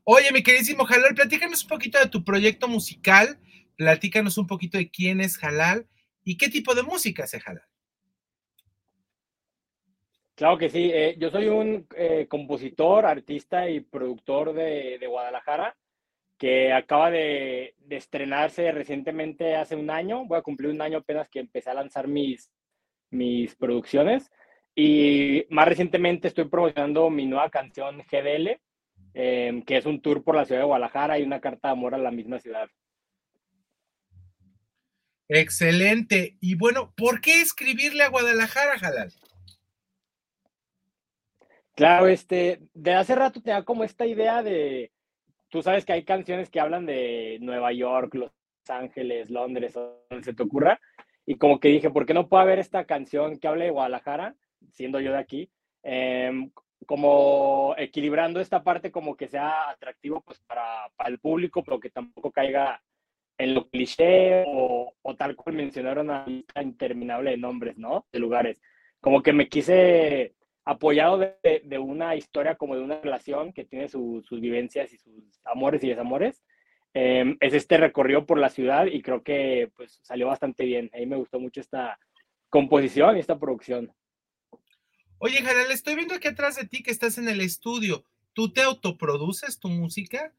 [0.04, 3.38] Oye, mi queridísimo Jalal, platícanos un poquito de tu proyecto musical,
[3.76, 5.88] platícanos un poquito de quién es Jalal
[6.24, 7.66] y qué tipo de música hace Jalal.
[10.36, 15.76] Claro que sí, eh, yo soy un eh, compositor, artista y productor de, Guadalajara
[16.36, 20.24] que acaba de, estrenarse recientemente hace un año.
[20.26, 22.50] Voy a cumplir un año apenas que empecé a lanzar mis,
[23.10, 24.30] mis producciones.
[24.74, 28.60] Y más recientemente estoy promocionando mi nueva canción GDL,
[29.14, 31.94] em, que es un tour por la ciudad de Guadalajara y una carta de amor
[31.94, 32.68] a la misma ciudad.
[35.28, 36.36] Excelente.
[36.40, 39.12] Y bueno, ¿por qué escribirle a Guadalajara, Jalal?
[41.74, 44.92] Claro, este, de hace rato te como esta idea de,
[45.48, 48.30] tú sabes que hay canciones que hablan de Nueva York, Los
[48.68, 50.80] Ángeles, Londres, donde se te ocurra,
[51.26, 54.36] y como que dije, ¿por qué no puede haber esta canción que hable de Guadalajara,
[54.70, 55.50] siendo yo de aquí,
[55.82, 56.52] em,
[56.86, 62.30] como equilibrando esta parte como que sea atractivo pues para, el público, pero que tampoco
[62.30, 62.80] caiga
[63.38, 68.06] en lo cliché o, o tal cual mencionaron una lista interminable de nombres, ¿no?
[68.12, 68.58] De lugares.
[69.00, 70.34] Como que me quise
[70.64, 75.82] apoyado de, una historia como de una relación que tiene sus vivencias y sus amores
[75.84, 76.42] y desamores.
[76.94, 80.90] Em, es este recorrido por la ciudad y creo que pues salió bastante bien.
[80.94, 81.98] A mí me gustó mucho esta
[82.48, 83.92] composición y esta producción.
[85.18, 88.04] Oye, Jalal, estoy viendo aquí atrás de ti que estás en el estudio.
[88.32, 90.32] ¿Tú te autoproduces tu música?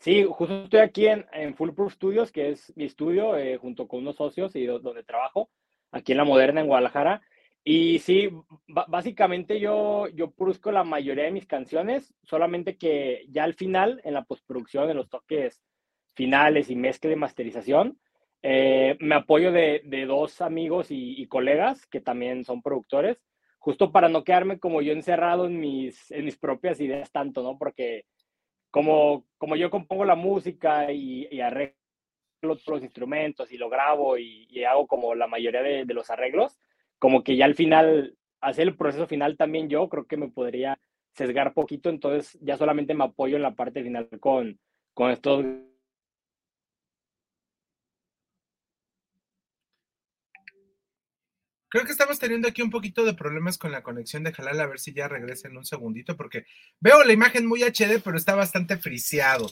[0.00, 4.00] Sí, justo estoy aquí en, en Foolproof Studios, que es mi estudio, eh, junto con
[4.00, 5.50] unos socios y donde trabajo,
[5.92, 7.22] aquí en La Moderna, en Guadalajara.
[7.64, 8.30] Y sí,
[8.66, 14.12] básicamente yo, yo produzco la mayoría de mis canciones, solamente que ya al final, en
[14.12, 15.62] la postproducción, en los toques
[16.14, 17.98] finales y mezcla de masterización,
[18.42, 23.18] eh, me apoyo de, dos amigos y, colegas que también son productores,
[23.58, 27.56] justo para no quedarme como yo encerrado en mis, en mis propias ideas tanto, ¿no?
[27.56, 28.04] Porque
[28.70, 31.74] como, como yo compongo la música y, arreglo
[32.42, 36.60] los instrumentos y lo grabo y, hago como la mayoría de, los arreglos,
[36.98, 40.78] como que ya al final, hacer el proceso final también yo creo que me podría
[41.14, 44.58] sesgar poquito, entonces ya solamente me apoyo en la parte final con,
[44.94, 45.44] con estos
[51.74, 54.66] Creo que estamos teniendo aquí un poquito de problemas con la conexión de Jalal, a
[54.68, 56.46] ver si ya regresa en un segundito, porque
[56.78, 59.50] veo la imagen muy HD, pero está bastante friseado.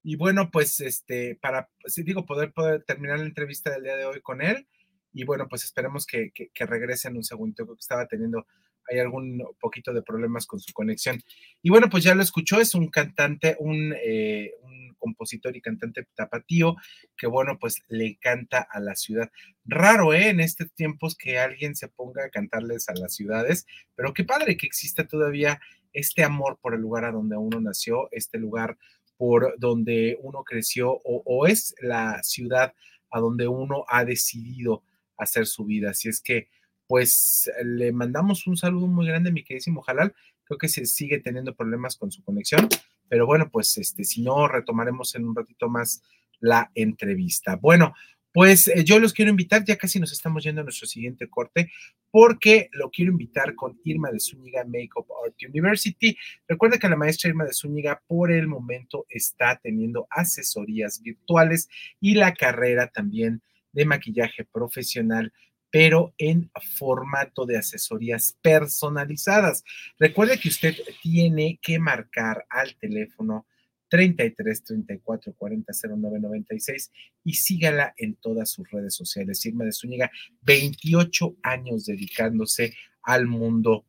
[0.00, 4.04] Y bueno, pues este, para, si digo, poder, poder terminar la entrevista del día de
[4.04, 4.68] hoy con él.
[5.16, 8.46] Y bueno, pues esperemos que, que, regrese en un segundito, creo que estaba teniendo
[8.88, 11.20] hay algún poquito de problemas con su conexión.
[11.62, 14.52] Y bueno, pues ya lo escuchó, es un cantante, un, eh,
[14.98, 16.76] compositor y cantante tapatío
[17.16, 19.30] que bueno, pues le canta a la ciudad.
[19.64, 20.28] Raro, ¿eh?
[20.28, 24.56] En estos tiempos que alguien se ponga a cantarles a las ciudades, pero qué padre
[24.56, 25.60] que exista todavía
[25.92, 28.76] este amor por el lugar a donde uno nació, este lugar
[29.16, 32.74] por donde uno creció o es la ciudad
[33.10, 34.82] a donde uno ha decidido
[35.16, 35.90] hacer su vida.
[35.90, 36.48] Así es que,
[36.86, 40.14] pues le mandamos un saludo muy grande, mi queridísimo Jalal.
[40.44, 42.68] Creo que se sigue teniendo problemas con su conexión,
[43.08, 46.02] pero bueno, pues este, si no, retomaremos en un ratito más
[46.38, 47.56] la entrevista.
[47.56, 47.94] Bueno,
[48.36, 51.72] pues eh, yo los quiero invitar, ya casi nos estamos yendo a nuestro siguiente corte,
[52.10, 56.16] porque lo quiero invitar con Irma de Zúñiga Makeup Art University.
[56.46, 62.14] Recuerda que la maestra Irma de Zúñiga por el momento está teniendo asesorías virtuales y
[62.14, 63.40] la carrera también
[63.76, 65.32] de maquillaje profesional
[65.70, 69.62] pero en formato de asesorías personalizadas.
[69.98, 73.46] Recuerde que usted tiene que marcar al teléfono
[73.88, 76.90] 33 34 40 09 96
[77.24, 79.44] y sígala en todas sus redes sociales.
[79.44, 80.10] Irma de Zúñiga,
[80.42, 83.84] 28 años dedicándose al mundo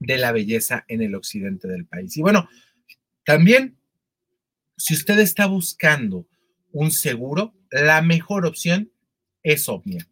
[0.00, 2.16] de la belleza en el occidente del país.
[2.16, 2.48] Y bueno,
[3.24, 3.78] también,
[4.76, 6.26] si usted está buscando
[6.72, 8.90] un seguro, la mejor opción
[9.44, 10.04] es Omnia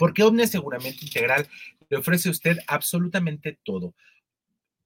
[0.00, 1.46] porque Omnia Aseguramiento Integral
[1.90, 3.94] le ofrece a usted absolutamente todo.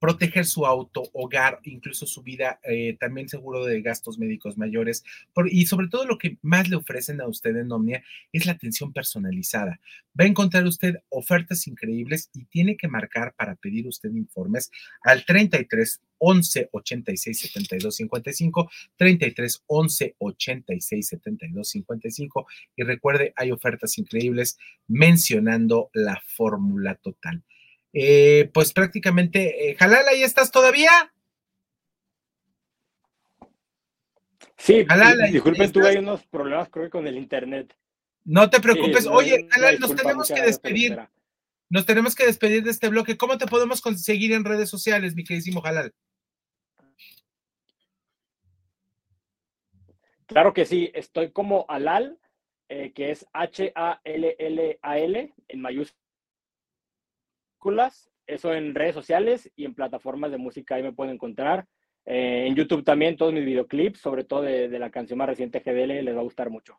[0.05, 5.03] Proteger su auto, hogar, incluso su vida, eh, también seguro de gastos médicos mayores.
[5.49, 8.93] Y sobre todo lo que más le ofrecen a usted en Omnia es la atención
[8.93, 9.79] personalizada.
[10.19, 14.69] Va a encontrar usted ofertas increíbles y tiene que marcar para pedir usted informes
[15.01, 22.47] al 33 11 86 72 55, 33 11 86 72 55.
[22.75, 27.43] Y recuerde, hay ofertas increíbles mencionando la fórmula total.
[27.97, 30.91] Eh, pues prácticamente, eh, Jalal, ¿ahí estás todavía?
[34.57, 37.73] Sí, Jalal, disculpen, tuve unos problemas creo que con el internet.
[38.25, 39.03] No te preocupes.
[39.03, 40.99] Sí, Oye, Jalal, nos tenemos que despedir.
[41.69, 43.15] Nos tenemos que despedir de este bloque.
[43.15, 45.93] ¿Cómo te podemos conseguir en redes sociales, mi queridísimo Jalal?
[50.25, 52.19] Claro que sí, estoy como Alal,
[52.67, 53.93] eh, que es H-A-L-L-A-L
[55.47, 55.61] en
[58.27, 61.65] Eso en redes sociales y en plataformas de música ahí me pueden encontrar.
[62.05, 65.59] Eh, en YouTube también todos mis videoclips, sobre todo de, de la canción más reciente
[65.59, 66.77] GDL, les va a gustar mucho.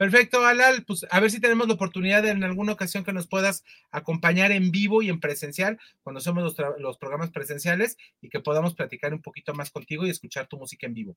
[0.00, 0.84] Perfecto, Alal.
[0.86, 4.70] Pues a ver si tenemos la oportunidad en alguna ocasión que nos puedas acompañar en
[4.70, 9.20] vivo y en presencial, cuando hacemos los, los, programas presenciales y que podamos platicar un
[9.20, 11.16] poquito más contigo y escuchar tu música en vivo.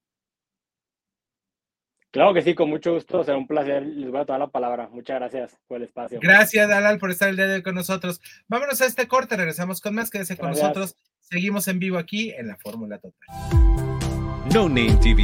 [2.13, 3.81] Claro que sí, con mucho gusto, será un placer.
[3.81, 4.87] Les voy a tomar la palabra.
[4.91, 6.19] Muchas gracias por el espacio.
[6.21, 8.21] Gracias, Alal, por estar el día de hoy con nosotros.
[8.47, 10.11] Vámonos a este corte, regresamos con más.
[10.11, 10.67] Quédese con gracias.
[10.67, 10.95] nosotros.
[11.21, 13.27] Seguimos en vivo aquí en la Fórmula Total.
[14.53, 15.23] No Name TV.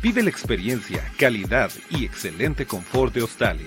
[0.00, 3.66] Vive la experiencia, calidad y excelente confort de Australia.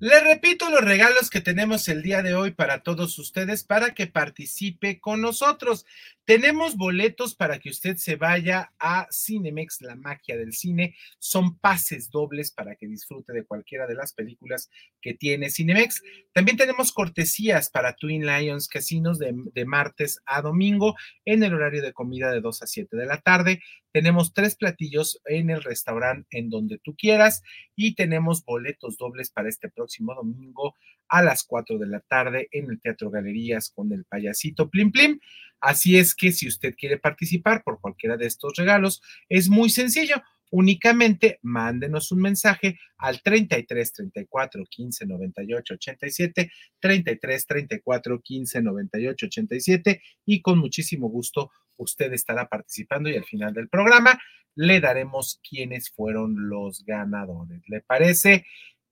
[0.00, 4.06] Les repito los regalos que tenemos el día de hoy para todos ustedes para que
[4.06, 5.84] participe con nosotros.
[6.30, 10.94] Tenemos boletos para que usted se vaya a Cinemex, la magia del cine.
[11.18, 14.70] Son pases dobles para que disfrute de cualquiera de las películas
[15.00, 16.00] que tiene Cinemex.
[16.32, 21.92] También tenemos cortesías para Twin Lions Casinos de, martes a domingo en el horario de
[21.92, 23.60] comida de 2 a 7 de la tarde.
[23.90, 27.42] Tenemos tres platillos en el restaurante en donde tú quieras
[27.74, 30.76] y tenemos boletos dobles para este próximo domingo
[31.08, 35.18] a las 4 de la tarde en el Teatro Galerías con el payasito Plim Plim.
[35.60, 40.22] Así es que si usted quiere participar por cualquiera de estos regalos, es muy sencillo.
[40.52, 46.50] Únicamente mándenos un mensaje al 33 34 15 98 87,
[46.80, 53.54] 33 34 15 98 87 y con muchísimo gusto usted estará participando y al final
[53.54, 54.20] del programa
[54.56, 57.62] le daremos quiénes fueron los ganadores.
[57.68, 58.44] ¿Le parece?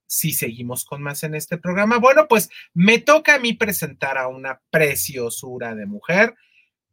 [0.06, 1.98] Si seguimos con más en este programa.
[1.98, 6.34] Bueno, pues me toca a mí presentar a una preciosura de mujer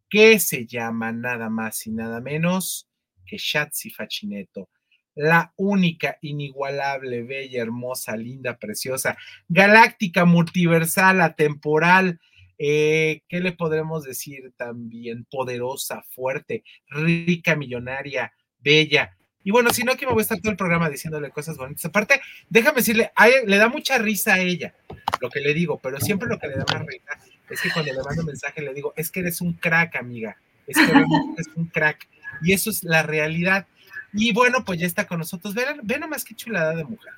[0.10, 2.88] que se llama nada más y nada menos
[3.26, 4.70] que Shatsi Fachineto,
[5.16, 12.20] la única, inigualable, bella, hermosa, linda, preciosa, galáctica, multiversal, atemporal,
[12.58, 15.26] eh, ¿qué le podremos decir también?
[15.30, 19.18] Poderosa, fuerte, rica, millonaria, bella.
[19.44, 21.86] Y bueno, si no, aquí me voy a estar todo el programa diciéndole cosas bonitas.
[21.86, 23.12] Aparte, déjame decirle,
[23.46, 24.76] le da mucha risa a ella
[25.22, 27.20] lo que le digo, pero siempre lo que le da más risa
[27.50, 30.38] es que cuando le mando mensaje le digo, es que eres un crack, amiga,
[30.68, 30.84] es que
[31.36, 32.08] eres un crack.
[32.42, 33.68] Y eso es la realidad.
[34.14, 35.54] Y bueno, pues ya está con nosotros.
[35.54, 37.14] Ven, ven nomás qué chulada de mujer.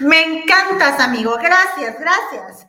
[0.00, 1.36] Me encantas, amigo.
[1.36, 2.66] Gracias, gracias.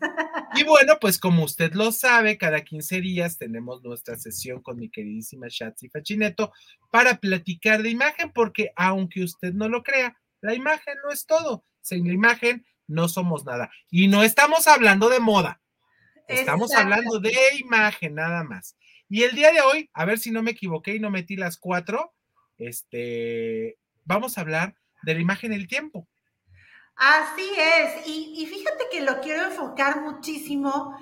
[0.56, 4.90] Y bueno, pues como usted lo sabe, cada 15 días tenemos nuestra sesión con mi
[4.90, 6.52] queridísima Shatsi Fachineto
[6.92, 11.64] para platicar de imagen, porque aunque usted no lo crea, la imagen no es todo.
[11.82, 13.72] Sin la imagen no somos nada.
[13.90, 15.62] Y no estamos hablando de moda.
[16.28, 18.76] Estamos hablando de imagen nada más.
[19.10, 21.58] Y el día de hoy, a ver si no me equivoqué y no metí las
[21.58, 22.14] cuatro,
[22.58, 26.08] este, vamos a hablar de la imagen del tiempo.
[26.96, 30.96] Así es, y, fíjate que lo quiero enfocar muchísimo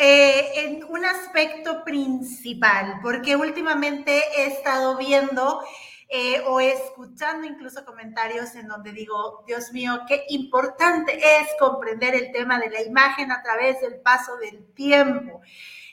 [0.00, 5.60] eh, en un aspecto principal, porque últimamente he estado viendo
[6.08, 12.30] eh, o escuchando incluso comentarios en donde digo, Dios mío, qué importante es comprender el
[12.30, 15.40] tema de la imagen a través del paso del tiempo.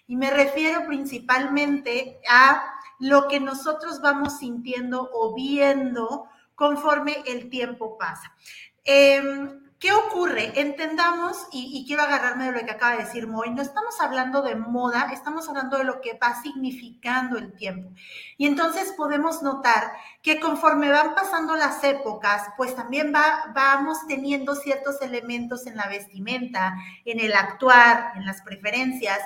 [0.05, 2.63] Y me refiero principalmente a
[2.99, 8.35] lo que nosotros vamos sintiendo o viendo conforme el tiempo pasa.
[8.83, 10.57] Em, ¿Qué ocurre?
[10.61, 14.55] Entendamos, y, quiero agarrarme de lo que acaba de decir Moy, no estamos hablando de
[14.55, 17.91] moda, estamos hablando de lo que va significando el tiempo.
[18.37, 24.55] Y entonces podemos notar que conforme van pasando las épocas, pues también va, vamos teniendo
[24.55, 29.19] ciertos elementos en la vestimenta, en el actuar, en las preferencias,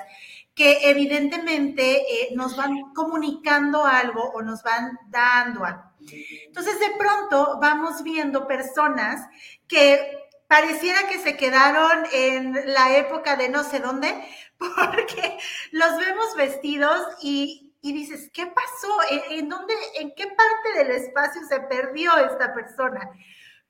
[0.56, 5.84] que evidentemente eh, nos van comunicando algo o nos van dando algo.
[6.00, 9.24] Entonces, de pronto vamos viendo personas
[9.68, 10.18] que
[10.48, 14.12] pareciera que se quedaron en la época de no sé dónde,
[14.58, 15.38] porque
[15.70, 18.98] los vemos vestidos y, dices, ¿qué pasó?
[19.30, 23.10] ¿En, dónde, en qué parte del espacio se perdió esta persona?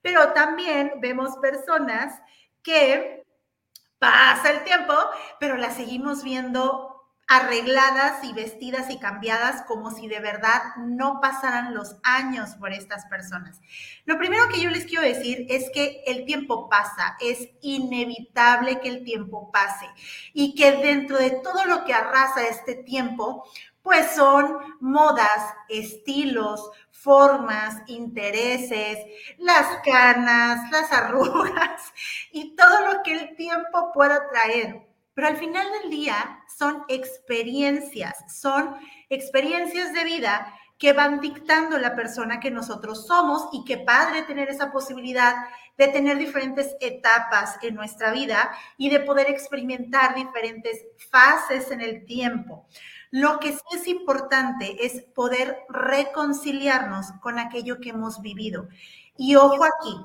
[0.03, 2.20] Pero también vemos personas
[2.62, 3.24] que
[3.99, 4.95] pasa el tiempo,
[5.39, 6.97] pero las seguimos viendo
[7.29, 13.05] arregladas y vestidas y cambiadas como si de verdad no pasaran los años por estas
[13.05, 13.61] personas.
[14.07, 18.89] Lo primero que yo les quiero decir es que el tiempo pasa, es inevitable que
[18.89, 19.87] el tiempo pase
[20.33, 23.45] y que dentro de todo lo que arrasa este tiempo,
[23.83, 28.99] pues son modas, estilos, formas, intereses,
[29.37, 31.93] las canas, las arrugas
[32.33, 34.88] y todo lo que el tiempo pueda traer
[35.18, 38.76] pero al final del día son experiencias, son
[39.08, 44.48] experiencias de vida que van dictando la persona que nosotros somos y qué padre tener
[44.48, 45.34] esa posibilidad
[45.76, 52.04] de tener diferentes etapas en nuestra vida y de poder experimentar diferentes fases en el
[52.06, 52.68] tiempo.
[53.10, 58.68] Lo que sí es importante es poder reconciliarnos con aquello que hemos vivido.
[59.16, 59.96] Y ojo aquí,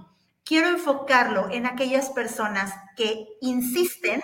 [0.44, 4.20] quiero enfocarlo en aquellas personas que insisten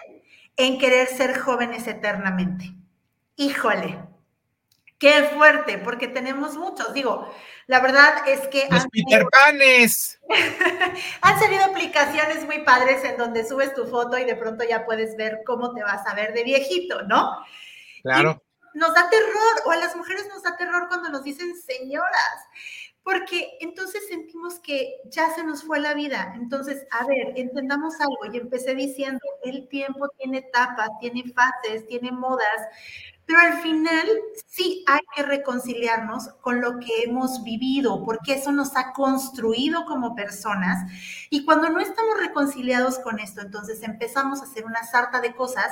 [0.59, 2.75] en querer ser jóvenes eternamente.
[3.37, 3.97] Híjole,
[4.99, 6.93] qué fuerte, porque tenemos muchos.
[6.93, 7.33] Digo,
[7.65, 8.67] la verdad es que...
[8.69, 10.19] Los Peter Panes.
[11.21, 15.15] han salido aplicaciones muy padres en donde subes tu foto y de pronto ya puedes
[15.15, 17.37] ver cómo te vas a ver de viejito, ¿no?
[18.03, 18.43] Claro.
[18.73, 22.47] nos da terror, o a las mujeres nos da terror cuando nos dicen señoras
[23.03, 26.33] porque entonces sentimos que ya se nos fue la vida.
[26.35, 28.31] Entonces, a ver, entendamos algo.
[28.31, 32.67] Y empecé diciendo, el tiempo tiene etapas, tiene fases, tiene modas,
[33.29, 34.07] pero al final
[34.47, 40.15] sí hay que reconciliarnos con lo que hemos vivido, porque eso nos ha construido como
[40.15, 40.91] personas.
[41.29, 45.71] Y cuando no estamos reconciliados con esto, entonces empezamos a hacer una sarta de cosas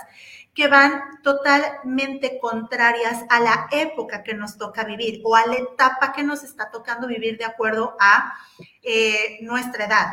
[0.54, 6.14] que van totalmente contrarias a la época que nos toca vivir o a la etapa
[6.14, 8.36] que nos está tocando vivir de acuerdo a
[8.84, 10.08] eh, nuestra edad.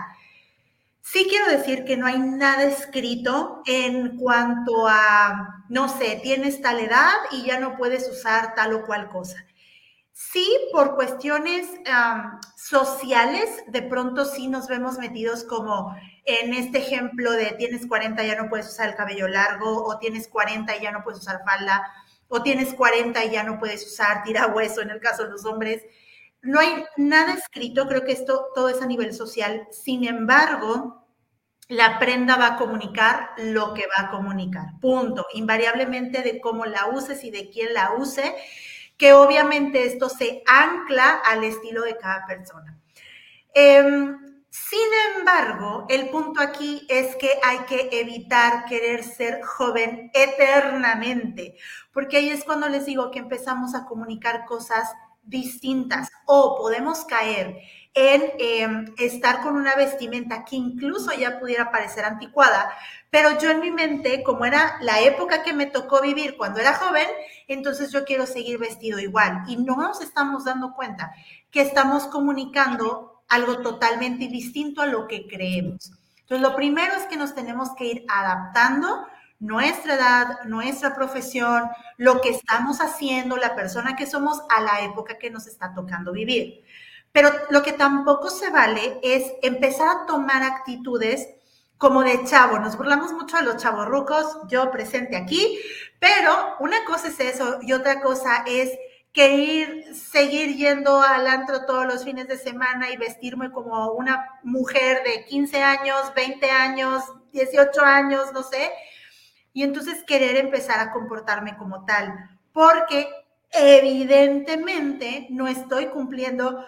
[1.06, 6.80] Sí quiero decir que no hay nada escrito en cuanto a, no sé, tienes tal
[6.80, 9.44] edad y ya no puedes usar tal o cual cosa.
[10.12, 11.68] Sí, por cuestiones
[12.56, 15.94] sociales, de pronto sí nos vemos metidos como
[16.24, 19.98] en este ejemplo de tienes 40 y ya no puedes usar el cabello largo, o
[19.98, 21.82] tienes 40 y ya no puedes usar falda,
[22.28, 25.82] o tienes 40 y ya no puedes usar tirahueso en el caso de los hombres.
[26.44, 29.66] No hay nada escrito, creo que esto todo es a nivel social.
[29.70, 31.06] Sin embargo,
[31.68, 34.78] la prenda va a comunicar lo que va a comunicar.
[34.80, 35.26] Punto.
[35.32, 38.34] Invariablemente de cómo la uses y de quién la use,
[38.98, 42.78] que obviamente esto se ancla al estilo de cada persona.
[43.54, 44.18] Em,
[44.50, 51.56] sin embargo, el punto aquí es que hay que evitar querer ser joven eternamente,
[51.92, 54.92] porque ahí es cuando les digo que empezamos a comunicar cosas
[55.24, 57.58] distintas o podemos caer
[57.94, 62.72] en em, estar con una vestimenta que incluso ya pudiera parecer anticuada,
[63.08, 66.74] pero yo en mi mente, como era la época que me tocó vivir cuando era
[66.74, 67.06] joven,
[67.46, 71.12] entonces yo quiero seguir vestido igual y no nos estamos dando cuenta
[71.52, 75.92] que estamos comunicando algo totalmente distinto a lo que creemos.
[76.20, 79.06] Entonces, lo primero es que nos tenemos que ir adaptando
[79.40, 85.18] nuestra edad, nuestra profesión, lo que estamos haciendo, la persona que somos a la época
[85.18, 86.64] que nos está tocando vivir.
[87.12, 91.28] Pero lo que tampoco se vale es empezar a tomar actitudes
[91.78, 92.58] como de chavo.
[92.58, 95.60] Nos burlamos mucho de los chavorrucos, yo presente aquí,
[95.98, 98.70] pero una cosa es eso y otra cosa es
[99.12, 104.40] que ir, seguir yendo al antro todos los fines de semana y vestirme como una
[104.42, 108.72] mujer de 15 años, 20 años, 18 años, no sé,
[109.54, 112.12] y entonces querer empezar a comportarme como tal,
[112.52, 113.08] porque
[113.52, 116.64] evidentemente no estoy cumpliendo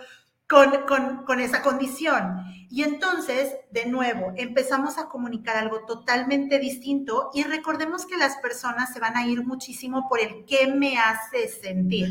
[0.49, 2.45] con, con, esa condición.
[2.71, 8.93] Y entonces, de nuevo, empezamos a comunicar algo totalmente distinto y recordemos que las personas
[8.93, 12.09] se van a ir muchísimo por el qué me hace sentir.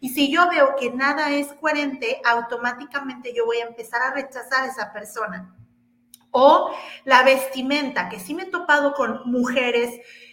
[0.00, 4.64] Y si yo veo que nada es coherente, automáticamente yo voy a empezar a rechazar
[4.64, 5.54] a esa persona.
[6.30, 6.74] O
[7.04, 9.92] la vestimenta, que sí me he topado con mujeres,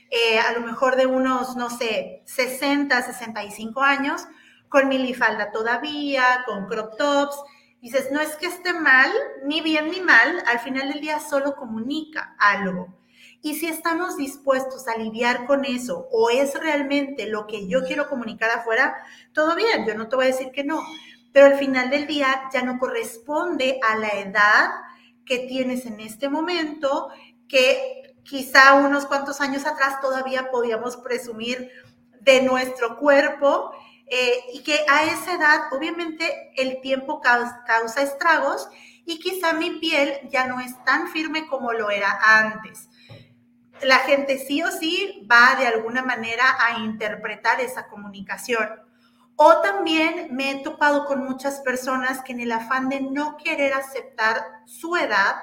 [0.10, 4.28] eh, a lo mejor de unos, no sé, 60, 65 años,
[4.70, 7.38] con milifalda todavía, con crop tops.
[7.82, 9.12] Dices, no es que esté mal,
[9.46, 12.96] ni bien ni mal, al final del día solo comunica algo.
[13.41, 18.10] Y si estamos dispuestos a lidiar con eso o es realmente lo que yo quiero
[18.10, 18.96] comunicar afuera,
[19.34, 20.82] todo bien, yo no te voy a decir que no,
[21.32, 24.70] pero al final del día ya no corresponde a la edad
[25.26, 27.09] que tienes en este momento,
[27.47, 31.69] que quizá unos cuantos años atrás todavía podíamos presumir
[32.21, 33.71] de nuestro cuerpo
[34.07, 38.67] eh, y que a esa edad obviamente el tiempo causa, estragos
[39.05, 42.89] y quizá mi piel ya no es tan firme como lo era antes.
[43.82, 48.69] la gente sí o sí va de alguna manera a interpretar esa comunicación.
[49.38, 53.73] O también me he topado con muchas personas que en el afán de no querer
[53.73, 55.36] aceptar su edad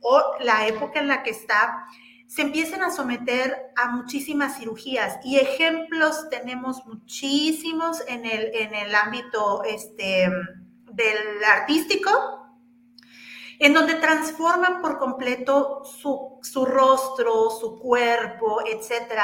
[0.00, 1.86] o la época en la que está,
[2.26, 5.18] se empiezan a someter a muchísimas cirugías.
[5.24, 10.28] Y ejemplos tenemos muchísimos en el, en el ámbito este,
[10.92, 12.45] del artístico,
[13.58, 19.20] en donde transforman por completo su, su, rostro, su cuerpo, etc.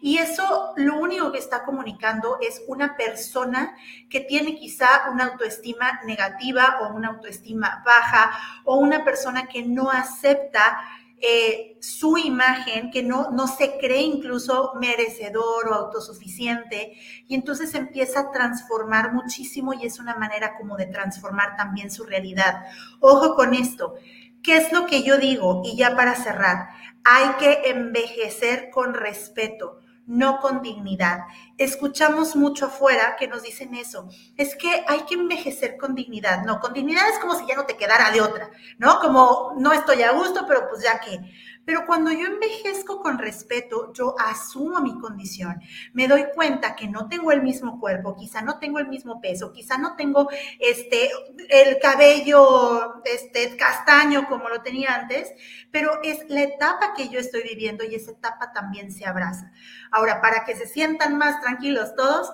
[0.00, 3.76] Y eso lo único que está comunicando es una persona
[4.08, 8.32] que tiene quizá una autoestima negativa o una autoestima baja
[8.64, 10.78] o una persona que no acepta
[11.24, 16.94] eh, su imagen, que no, no se cree incluso merecedor o autosuficiente,
[17.28, 22.02] y entonces empieza a transformar muchísimo y es una manera como de transformar también su
[22.02, 22.64] realidad.
[22.98, 23.94] Ojo con esto,
[24.42, 25.62] ¿qué es lo que yo digo?
[25.64, 26.70] Y ya para cerrar,
[27.04, 31.20] hay que envejecer con respeto no con dignidad.
[31.58, 34.08] Escuchamos mucho afuera que nos dicen eso.
[34.36, 36.44] Es que hay que envejecer con dignidad.
[36.44, 38.98] No, con dignidad es como si ya no te quedara de otra, ¿no?
[39.00, 41.20] Como no estoy a gusto, pero pues ya que.
[41.64, 45.60] Pero cuando yo envejezco con respeto, yo asumo mi condición.
[45.92, 49.52] Me doy cuenta que no tengo el mismo cuerpo, quizá no tengo el mismo peso,
[49.52, 51.10] quizá no tengo este
[51.48, 55.32] el cabello este castaño como lo tenía antes,
[55.70, 59.52] pero es la etapa que yo estoy viviendo y esa etapa también se abraza.
[59.90, 62.32] Ahora, para que se sientan más tranquilos todos,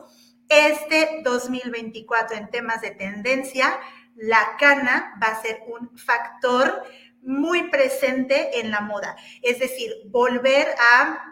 [0.49, 3.79] este 2024 en temas de tendencia,
[4.17, 6.83] la cana va a ser un factor
[7.23, 9.17] muy presente en la moda.
[9.43, 11.29] Es decir, volver a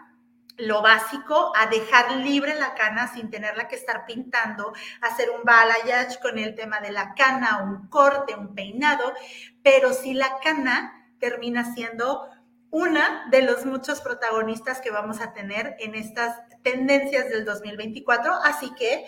[0.57, 6.19] lo básico, a dejar libre la cana sin tenerla que estar pintando, hacer un balayage
[6.19, 9.13] con el tema de la cana, un corte, un peinado,
[9.61, 12.27] pero si la cana termina siendo
[12.69, 18.73] una de los muchos protagonistas que vamos a tener en estas tendencias del 2024, así
[18.75, 19.05] que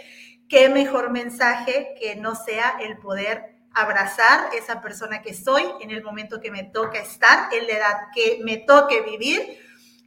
[0.48, 6.04] qué mejor mensaje que no sea el poder abrazar esa persona que soy en el
[6.04, 9.42] momento que me toca estar, en la edad que me toque vivir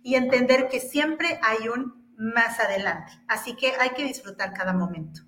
[0.03, 3.13] y entender que siempre hay un más adelante.
[3.29, 5.23] Así que hay que disfrutar cada momento.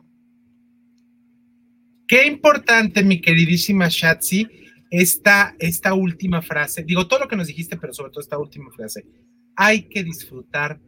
[2.06, 4.48] Qué importante, mi queridísima Shatsi,
[4.90, 6.84] esta, esta última frase.
[6.84, 9.06] Digo todo lo que nos dijiste, pero sobre todo esta última frase.
[9.56, 10.80] Hay que disfrutar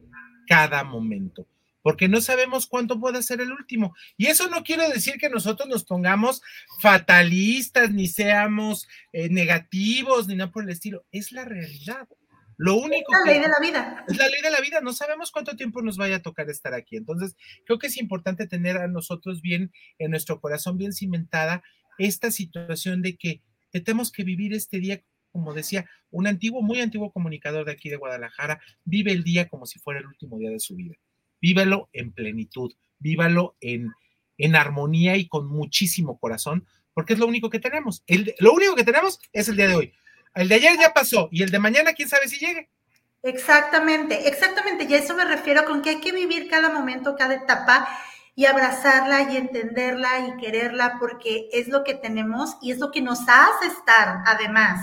[0.47, 1.47] cada momento
[1.87, 3.95] porque no sabemos cuánto puede ser el último.
[4.17, 6.43] Y eso no quiere decir que nosotros nos pongamos
[6.81, 11.07] fatalistas, ni seamos eh, negativos, ni nada por el estilo.
[11.13, 12.09] Es la realidad.
[12.57, 14.05] Lo único es la ley de la vida.
[14.09, 14.81] Es la ley de la vida.
[14.81, 16.97] No sabemos cuánto tiempo nos vaya a tocar estar aquí.
[16.97, 19.71] Entonces, creo que es importante tener a nosotros bien
[20.01, 21.63] en nuestro corazón, bien cimentada,
[21.99, 27.13] esta situación de que tenemos que vivir este día como decía, un antiguo, muy antiguo
[27.13, 30.59] comunicador de aquí de Guadalajara, vive el día como si fuera el último día de
[30.59, 30.97] su vida
[31.41, 33.93] vívalo en plenitud, vívalo en,
[34.39, 38.03] en armonía y con muchísimo corazón, porque es lo único que tenemos.
[38.07, 39.93] El, lo único que tenemos es el día de hoy.
[40.35, 42.69] El de ayer ya pasó y el de mañana, quién sabe si llegue.
[43.23, 44.87] Exactamente, exactamente.
[44.89, 47.89] Y a eso me refiero con que hay que vivir cada momento, cada etapa
[48.35, 53.01] y abrazarla y entenderla y quererla porque es lo que tenemos y es lo que
[53.01, 54.79] nos hace estar además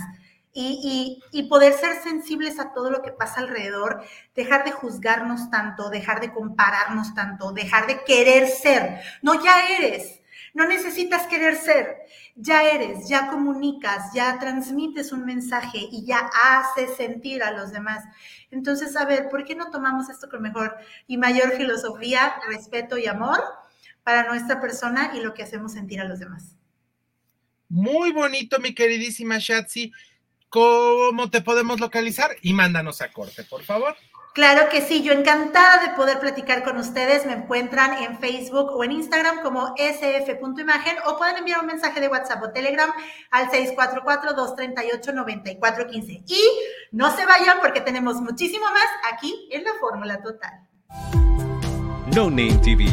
[0.53, 4.03] y, poder ser sensibles a todo lo que pasa alrededor,
[4.35, 9.01] dejar de juzgarnos tanto, dejar de compararnos tanto, dejar de querer ser.
[9.21, 10.19] No, ya eres.
[10.53, 11.97] No necesitas querer ser,
[12.35, 18.03] ya eres, ya comunicas, ya transmites un mensaje y ya haces sentir a los demás.
[18.51, 20.77] Entonces, a ver, ¿por qué no tomamos esto con mejor
[21.07, 23.43] y mayor filosofía, respeto y amor
[24.03, 26.55] para nuestra persona y lo que hacemos sentir a los demás?
[27.67, 29.91] Muy bonito, mi queridísima Shatsi
[30.53, 33.95] cómo te podemos localizar y mándanos a corte, por favor.
[34.35, 37.25] Claro que sí, yo encantada de poder platicar con ustedes.
[37.25, 42.07] Me encuentran en Facebook o en Instagram como sf.imagen o pueden enviar un mensaje de
[42.07, 42.91] WhatsApp o Telegram
[43.31, 46.23] al 644-238-9415.
[46.27, 46.39] Y
[46.91, 50.67] no se vayan porque tenemos muchísimo más aquí en la Fórmula Total.
[52.15, 52.85] No Name TV.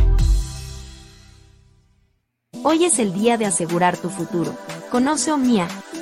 [2.63, 4.57] Hoy es el día de asegurar tu futuro.
[4.91, 5.69] Conoce Omnia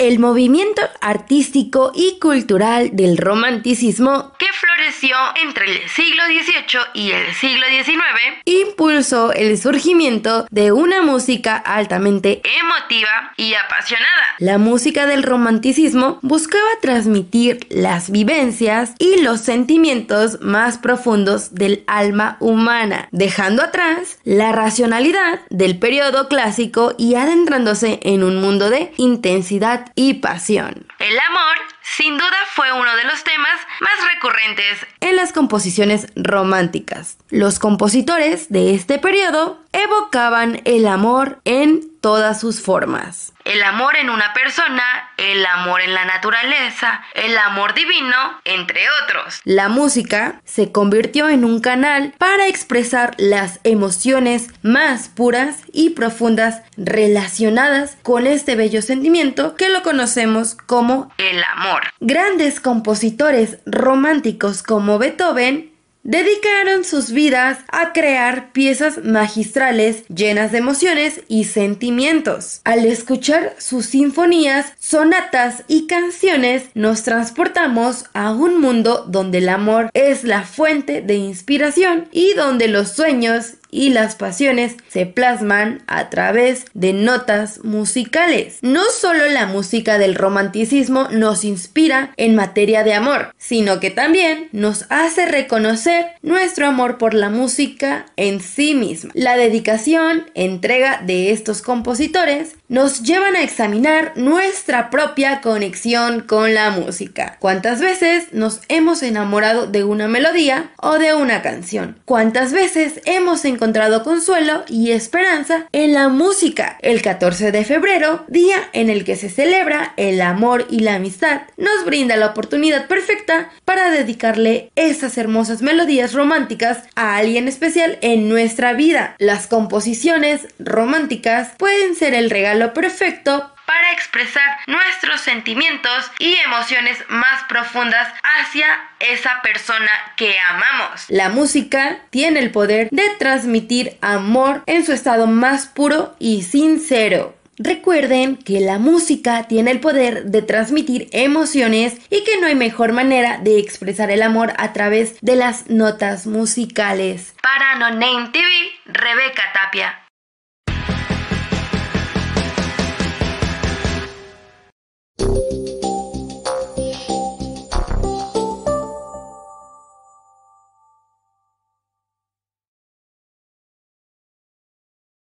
[0.00, 7.34] el movimiento artístico y cultural del romanticismo que floreció entre el siglo XVIII y el
[7.34, 8.00] siglo XIX
[8.46, 14.08] impulsó el surgimiento de una música altamente emotiva y apasionada.
[14.38, 22.38] La música del romanticismo buscaba transmitir las vivencias y los sentimientos más profundos del alma
[22.40, 29.89] humana, dejando atrás la racionalidad del periodo clásico y adentrándose en un mundo de intensidad
[29.94, 30.86] y pasión.
[30.98, 37.18] El amor sin duda fue uno de los temas más recurrentes en las composiciones románticas.
[37.30, 43.32] Los compositores de este periodo evocaban el amor en todas sus formas.
[43.44, 44.82] El amor en una persona,
[45.16, 49.40] el amor en la naturaleza, el amor divino, entre otros.
[49.44, 56.62] La música se convirtió en un canal para expresar las emociones más puras y profundas
[56.76, 61.82] relacionadas con este bello sentimiento que lo conocemos como el amor.
[62.00, 65.69] Grandes compositores románticos como Beethoven
[66.02, 72.60] dedicaron sus vidas a crear piezas magistrales llenas de emociones y sentimientos.
[72.64, 79.90] Al escuchar sus sinfonías, sonatas y canciones, nos transportamos a un mundo donde el amor
[79.94, 86.10] es la fuente de inspiración y donde los sueños y las pasiones se plasman a
[86.10, 88.58] través de notas musicales.
[88.62, 94.48] No solo la música del romanticismo nos inspira en materia de amor, sino que también
[94.52, 99.12] nos hace reconocer nuestro amor por la música en sí misma.
[99.14, 106.70] La dedicación, entrega de estos compositores nos llevan a examinar nuestra propia conexión con la
[106.70, 107.36] música.
[107.40, 111.98] ¿Cuántas veces nos hemos enamorado de una melodía o de una canción?
[112.04, 113.59] ¿Cuántas veces hemos encontrado
[114.02, 116.78] consuelo y esperanza en la música?
[116.82, 121.42] El 14 de febrero, día en el que se celebra el amor y la amistad,
[121.56, 128.28] nos brinda la oportunidad perfecta para dedicarle esas hermosas melodías románticas a alguien especial en
[128.28, 129.14] nuestra vida.
[129.18, 137.44] Las composiciones románticas pueden ser el regalo perfecto para expresar nuestros sentimientos y emociones más
[137.44, 138.66] profundas hacia
[138.98, 141.04] esa persona que amamos.
[141.06, 147.36] La música tiene el poder de transmitir amor en su estado más puro y sincero.
[147.58, 152.92] Recuerden que la música tiene el poder de transmitir emociones y que no hay mejor
[152.92, 157.36] manera de expresar el amor a través de las notas musicales.
[157.40, 158.48] Para No Name TV,
[158.86, 159.99] Rebeca Tapia.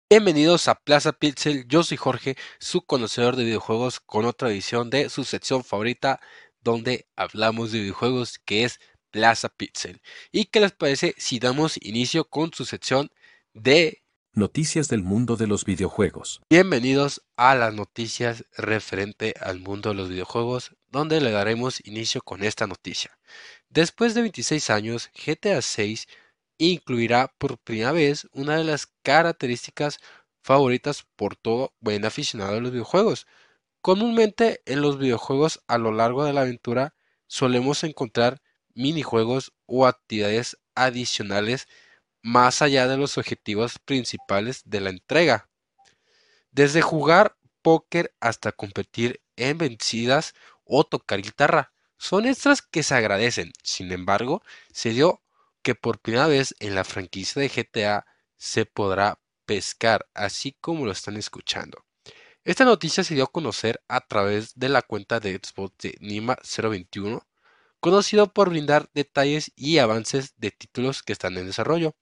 [0.09, 5.09] Bienvenidos a Plaza Pixel, yo soy Jorge, su conocedor de videojuegos con otra edición de
[5.09, 6.21] su sección favorita
[6.61, 8.79] donde hablamos de videojuegos que es
[9.11, 10.01] Plaza Pixel.
[10.31, 13.11] ¿Y qué les parece si damos inicio con su sección
[13.53, 16.41] de Noticias del mundo de los videojuegos?
[16.51, 22.45] Bienvenidos a las noticias referente al mundo de los videojuegos donde le daremos inicio con
[22.45, 23.19] esta noticia.
[23.71, 26.07] Después de 26 años, GTA 6
[26.59, 29.99] incluirá por primera vez una de las características
[30.43, 33.27] favoritas por todo buen aficionado a los videojuegos,
[33.87, 36.97] Comúnmente en los videojuegos a lo largo de la aventura
[37.29, 38.43] solemos encontrar
[38.75, 41.69] minijuegos o actividades adicionales
[42.21, 45.49] más allá de los objetivos principales de la entrega.
[46.51, 50.35] Desde jugar póker hasta competir en vencidas
[50.65, 51.73] o tocar guitarra.
[51.97, 53.53] Son extras que se agradecen.
[53.63, 54.43] Sin embargo,
[54.73, 55.23] se dio
[55.67, 58.07] que por primera vez en la franquicia de GTA
[58.37, 61.85] se podrá pescar, así como lo están escuchando.
[62.45, 67.27] Esta noticia se dio a conocer a través de la cuenta de Xbox de Nima021,
[67.81, 71.97] conocido por brindar detalles y avances de títulos que están en desarrollo.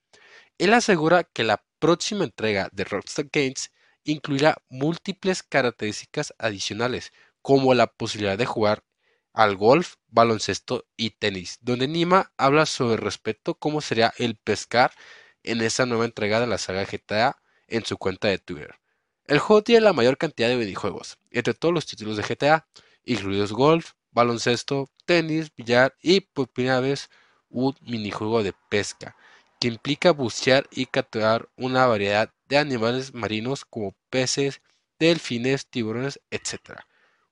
[0.58, 3.72] Él asegura que la próxima entrega de Rockstar Games
[4.04, 8.84] incluirá múltiples características adicionales, como la posibilidad de jugar
[9.34, 14.92] al golf, baloncesto y tenis, donde Nima habla sobre respeto cómo sería el pescar
[15.42, 18.76] en esta nueva entrega de la saga GTA en su cuenta de Twitter.
[19.26, 22.66] El juego tiene la mayor cantidad de minijuegos, entre todos los títulos de GTA,
[23.04, 27.10] incluidos golf, baloncesto, tenis, billar y por primera vez
[27.48, 29.16] un minijuego de pesca,
[29.58, 34.62] que implica bucear y capturar una variedad de animales marinos como peces,
[34.98, 36.80] delfines, tiburones, etc.,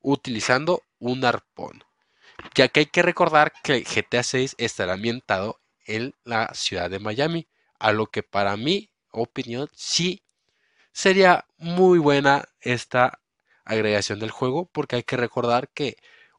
[0.01, 1.85] utilizando un arpón.
[2.55, 7.49] Ya que hay que recordar que GTA 6 estará ambientado en la ciudad de Miami,
[7.79, 10.23] a lo que para mi opinión sí
[10.93, 13.21] sería muy buena esta
[13.65, 15.97] agregación del juego porque hay que recordar que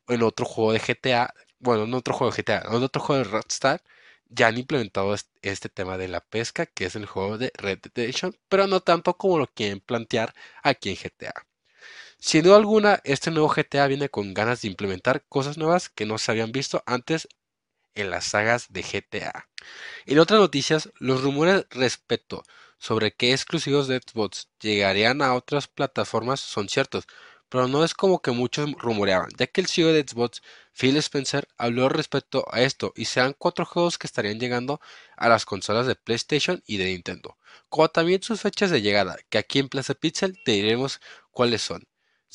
[0.08, 3.30] en otro juego de GTA, bueno, en otro juego de GTA, en otro juego de
[3.32, 3.82] Rockstar,
[4.30, 7.92] ya han implementado este tema de la pesca, que es el juego de Red Dead
[7.96, 10.34] Redemption, pero no tanto como lo quieren plantear
[10.64, 11.34] aquí en GTA.
[12.26, 16.18] Sin duda alguna, este nuevo GTA viene con ganas de implementar cosas nuevas que no
[16.18, 17.28] se habían visto antes
[17.96, 19.50] en las sagas de GTA.
[20.06, 22.44] En otras noticias, los rumores respecto
[22.78, 27.08] sobre qué exclusivos de Xbox llegarían a otras plataformas son ciertos,
[27.50, 31.50] pero no es como que muchos rumoreaban, ya que el CEO de Xbox, Phil Spencer,
[31.58, 34.80] habló respecto a esto y serán cuatro juegos que estarían llegando
[35.18, 39.40] a las consolas de PlayStation y de Nintendo, como también sus fechas de llegada, que
[39.40, 41.86] aquí en Plaza Pixel te diremos cuáles son.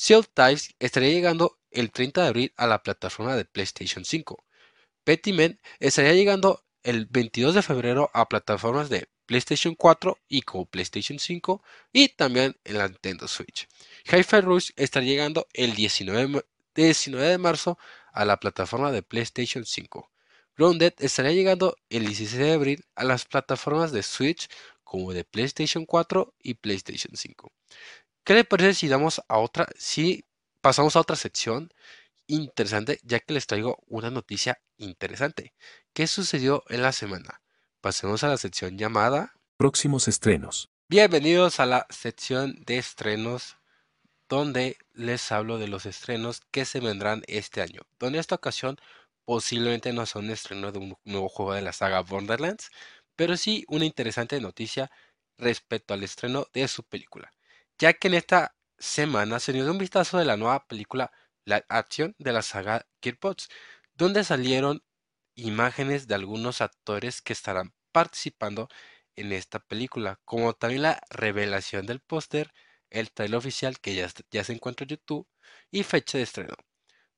[0.01, 4.45] Sea of Ties estaría llegando el 30 de abril a la plataforma de PlayStation 5.
[5.03, 10.67] Petty Men estaría llegando el 22 de febrero a plataformas de PlayStation 4 y como
[10.67, 13.67] PlayStation 5 y también en la Nintendo Switch.
[14.05, 16.45] Hi-Fi Rush estará llegando el 19,
[16.75, 17.77] de marzo
[18.13, 20.09] a la plataforma de PlayStation 5.
[20.55, 24.47] Grounded estaría llegando el 16 de abril a las plataformas de Switch
[24.85, 27.51] como de PlayStation 4 y PlayStation 5.
[28.29, 30.23] ¿Qué le parece si damos a otra, si
[30.61, 31.73] pasamos a otra sección
[32.27, 35.55] interesante, ya que les traigo una noticia interesante?
[35.93, 37.41] ¿Qué sucedió en la semana?
[37.81, 40.69] Pasemos a la sección llamada Próximos estrenos.
[40.89, 43.57] Bienvenidos a la sección de estrenos
[44.27, 47.81] donde les hablo de los estrenos que se vendrán este año.
[47.97, 48.77] Donde en esta ocasión
[49.25, 52.69] posiblemente no son un estreno de un nuevo juego de la saga Borderlands,
[53.15, 54.91] pero sí una interesante noticia
[55.39, 57.33] respecto al estreno de su película.
[57.79, 61.11] Ya que en esta semana se dio un vistazo de la nueva película
[61.45, 63.47] La Acción de la saga Gearbox,
[63.93, 64.83] donde salieron
[65.35, 68.67] imágenes de algunos actores que estarán participando
[69.15, 72.51] en esta película, como también la revelación del póster,
[72.89, 75.27] el trailer oficial que ya, se encuentra en YouTube
[75.71, 76.55] y fecha de estreno.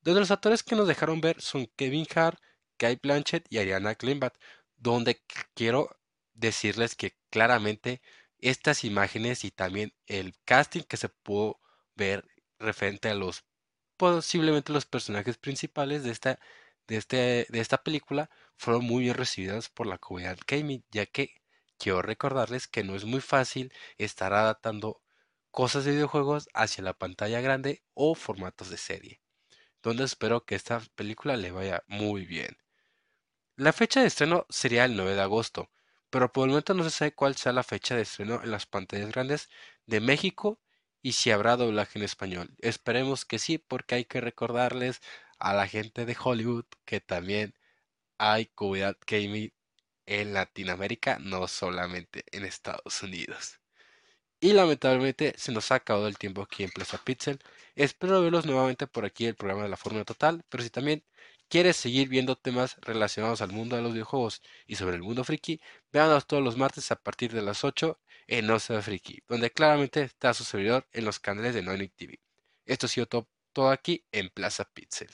[0.02, 2.40] Donde los actores que nos dejaron ver son Kevin Hart,
[2.80, 4.36] Guy Blanchett y Ariana Kleinbat,
[4.78, 5.24] donde
[5.56, 5.90] quiero
[6.34, 8.02] decirles que claramente
[8.42, 11.60] estas imágenes y también el casting que se pudo
[11.96, 12.28] ver
[12.60, 13.46] referente a los
[13.98, 16.40] posiblemente los personajes principales de esta
[16.88, 21.36] de, este, de esta película fueron muy bien recibidas por la comunidad gaming, ya que
[21.78, 25.02] quiero recordarles que no es muy fácil estar adaptando
[25.52, 29.22] cosas de videojuegos hacia la pantalla grande o formatos de serie,
[29.82, 32.58] donde espero que esta película le vaya muy bien.
[33.56, 35.70] La fecha de estreno sería el 9 de agosto,
[36.12, 38.68] pero por el momento no se sabe cuál sea la fecha de estreno en las
[38.68, 39.50] pantallas grandes
[39.88, 40.60] de México
[41.02, 42.56] y si habrá doblaje en español.
[42.60, 45.02] Esperemos que sí, porque hay que recordarles
[45.40, 47.56] a la gente de Hollywood que también
[48.20, 49.54] hay comunidad gaming
[50.06, 53.60] en Latinoamérica, no solamente en Estados Unidos.
[54.40, 57.40] Y lamentablemente se nos ha acabado el tiempo aquí en Plaza Pixel.
[57.76, 61.04] Espero verlos nuevamente por aquí el programa de la Fórmula Total, pero si también
[61.52, 65.60] quieres seguir viendo temas relacionados al mundo de los videojuegos y sobre el mundo friki,
[65.92, 70.02] véanos todos los martes a partir de las 8 en No Se Friki, donde claramente
[70.02, 72.22] está su servidor en los canales de Noenic TV.
[72.66, 75.10] Esto ha sido todo aquí en Plaza Pixel.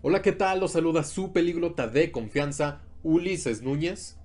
[0.00, 0.60] Hola, ¿qué tal?
[0.60, 4.16] Los saluda su pelíglota de confianza, Ulises Núñez.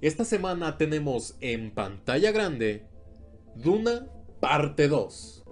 [0.00, 2.88] Esta semana tenemos en pantalla grande
[3.54, 4.08] Duna
[4.40, 5.44] parte 2.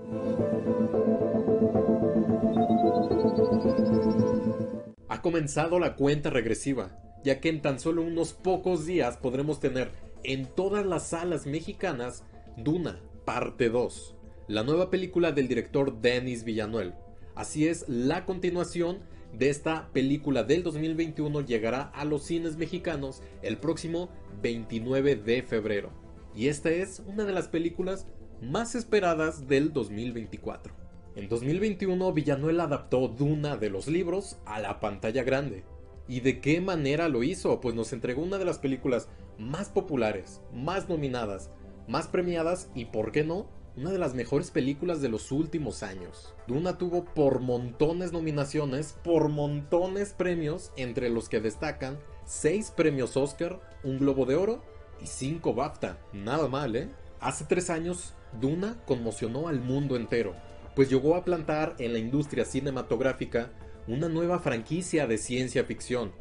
[5.09, 9.93] Ha comenzado la cuenta regresiva, ya que en tan solo unos pocos días podremos tener
[10.25, 12.25] en todas las salas mexicanas
[12.57, 14.17] Duna parte 2,
[14.49, 16.93] la nueva película del director Denis Villanuel.
[17.37, 18.99] Así es, la continuación
[19.33, 24.11] de esta película del 2021 llegará a los cines mexicanos el próximo
[24.43, 25.91] 29 de febrero.
[26.35, 28.07] Y esta es una de las películas
[28.43, 30.75] más esperadas del 2024.
[31.17, 35.65] En 2021 Villanuel adaptó Duna de los libros a la pantalla grande.
[36.09, 37.61] ¿Y de qué manera lo hizo?
[37.61, 39.09] Pues nos entregó una de las películas
[39.39, 41.51] más populares, más nominadas,
[41.89, 46.35] más premiadas y, por qué no, una de las mejores películas de los últimos años.
[46.47, 53.61] Duna tuvo por montones nominaciones, por montones premios, entre los que destacan 6 premios Oscar,
[53.85, 54.63] un Globo de Oro
[55.03, 55.99] y 5 BAFTA.
[56.13, 56.89] Nada mal, ¿eh?
[57.21, 60.35] Hace 3 años, Duna conmocionó al mundo entero,
[60.75, 63.51] pues llegó a plantar en la industria cinematográfica
[63.87, 66.13] una nueva franquicia de ciencia ficción,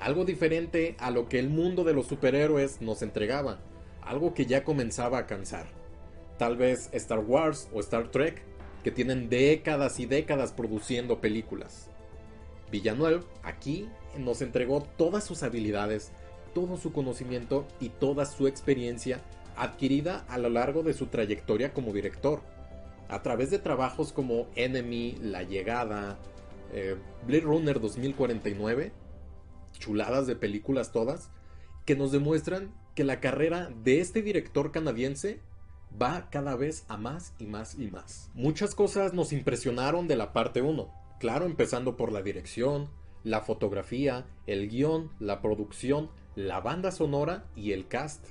[0.00, 3.60] algo diferente a lo que el mundo de los superhéroes nos entregaba,
[4.02, 5.81] algo que ya comenzaba a cansar.
[6.38, 8.42] Tal vez Star Wars o Star Trek,
[8.82, 11.88] que tienen décadas y décadas produciendo películas.
[12.70, 16.12] Villanueva aquí nos entregó todas sus habilidades,
[16.54, 19.20] todo su conocimiento y toda su experiencia
[19.56, 22.40] adquirida a lo largo de su trayectoria como director,
[23.08, 26.18] a través de trabajos como Enemy, La Llegada,
[26.72, 28.92] eh, Blade Runner 2049,
[29.78, 31.30] chuladas de películas todas,
[31.84, 35.40] que nos demuestran que la carrera de este director canadiense
[36.00, 38.30] va cada vez a más y más y más.
[38.34, 40.88] Muchas cosas nos impresionaron de la parte 1,
[41.18, 42.88] claro, empezando por la dirección,
[43.24, 48.26] la fotografía, el guion, la producción, la banda sonora y el cast.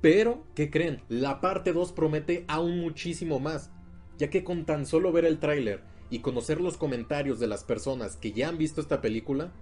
[0.00, 1.02] Pero, ¿qué creen?
[1.08, 3.70] La parte 2 promete aún muchísimo más,
[4.18, 8.16] ya que con tan solo ver el tráiler y conocer los comentarios de las personas
[8.16, 9.52] que ya han visto esta película,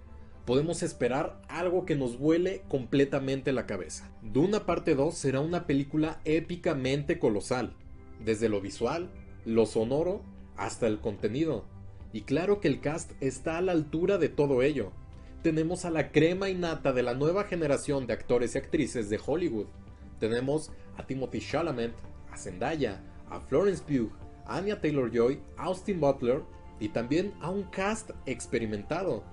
[0.45, 4.09] podemos esperar algo que nos vuele completamente la cabeza.
[4.21, 7.73] Duna parte 2 será una película épicamente colosal,
[8.23, 9.09] desde lo visual,
[9.45, 10.21] lo sonoro,
[10.57, 11.65] hasta el contenido.
[12.11, 14.91] Y claro que el cast está a la altura de todo ello.
[15.43, 19.67] Tenemos a la crema innata de la nueva generación de actores y actrices de Hollywood,
[20.19, 21.93] tenemos a Timothy Chalamet,
[22.31, 24.11] a Zendaya, a Florence Pugh,
[24.45, 26.43] Anya Taylor-Joy, Austin Butler
[26.79, 29.23] y también a un cast experimentado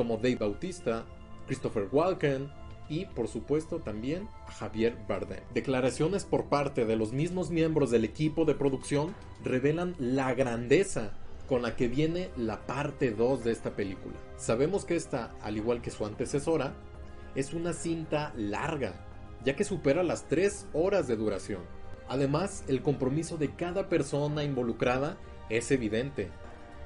[0.00, 1.04] como Dave Bautista,
[1.46, 2.50] Christopher Walken
[2.88, 5.40] y por supuesto también Javier Bardem.
[5.52, 9.14] Declaraciones por parte de los mismos miembros del equipo de producción
[9.44, 11.12] revelan la grandeza
[11.46, 14.16] con la que viene la parte 2 de esta película.
[14.38, 16.72] Sabemos que esta, al igual que su antecesora,
[17.34, 18.94] es una cinta larga,
[19.44, 21.60] ya que supera las 3 horas de duración.
[22.08, 25.18] Además, el compromiso de cada persona involucrada
[25.50, 26.30] es evidente,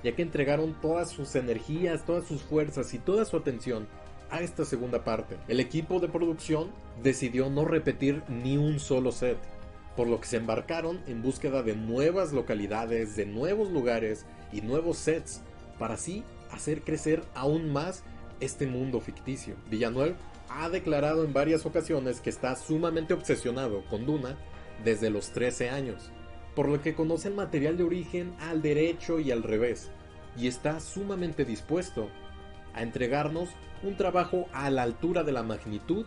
[0.05, 3.89] ya que entregaron todas sus energías, todas sus fuerzas y toda su atención
[4.31, 5.39] a esta segunda parte.
[5.48, 6.70] El equipo de producción
[7.02, 9.39] decidió no repetir ni un solo set,
[9.97, 14.98] por lo que se embarcaron en búsqueda de nuevas localidades, de nuevos lugares y nuevos
[14.98, 15.40] sets,
[15.78, 16.22] para así
[16.52, 18.05] hacer crecer aún más
[18.40, 19.55] este mundo ficticio.
[19.70, 20.16] Villanueva
[20.51, 24.36] ha declarado en varias ocasiones que está sumamente obsesionado con Duna
[24.85, 26.10] desde los 13 años,
[26.55, 29.90] por lo que conoce el material de origen al derecho y al revés,
[30.36, 32.09] y está sumamente dispuesto
[32.74, 33.51] a entregarnos
[33.82, 36.06] un trabajo a la altura de la magnitud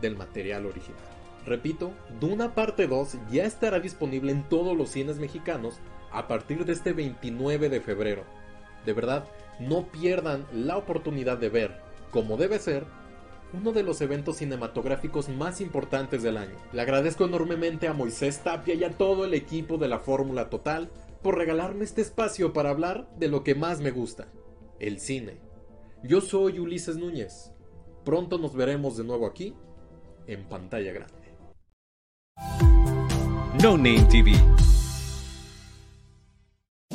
[0.00, 1.00] del material original.
[1.44, 5.78] Repito, Duna parte 2 ya estará disponible en todos los cines mexicanos
[6.10, 8.24] a partir de este 29 de febrero.
[8.84, 9.24] De verdad,
[9.60, 12.84] no pierdan la oportunidad de ver, como debe ser,
[13.52, 16.56] uno de los eventos cinematográficos más importantes del año.
[16.72, 20.90] Le agradezco enormemente a Moisés Tapia y a todo el equipo de la Fórmula Total
[21.22, 24.28] por regalarme este espacio para hablar de lo que más me gusta,
[24.78, 25.38] el cine.
[26.02, 27.52] Yo soy Ulises Núñez.
[28.04, 29.54] Pronto nos veremos de nuevo aquí,
[30.26, 31.14] en pantalla grande.
[33.62, 34.32] No Name TV.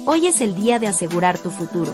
[0.05, 1.93] Hoy es el día de asegurar tu futuro.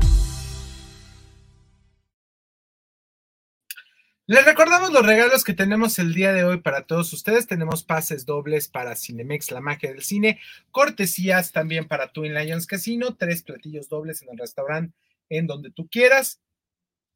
[4.31, 7.47] Les recordamos los regalos que tenemos el día de hoy para todos ustedes.
[7.47, 10.39] Tenemos pases dobles para Cinemex, la magia del cine,
[10.71, 14.95] cortesías también para Twin Lions Casino, tres platillos dobles en el restaurante
[15.27, 16.39] en donde tú quieras.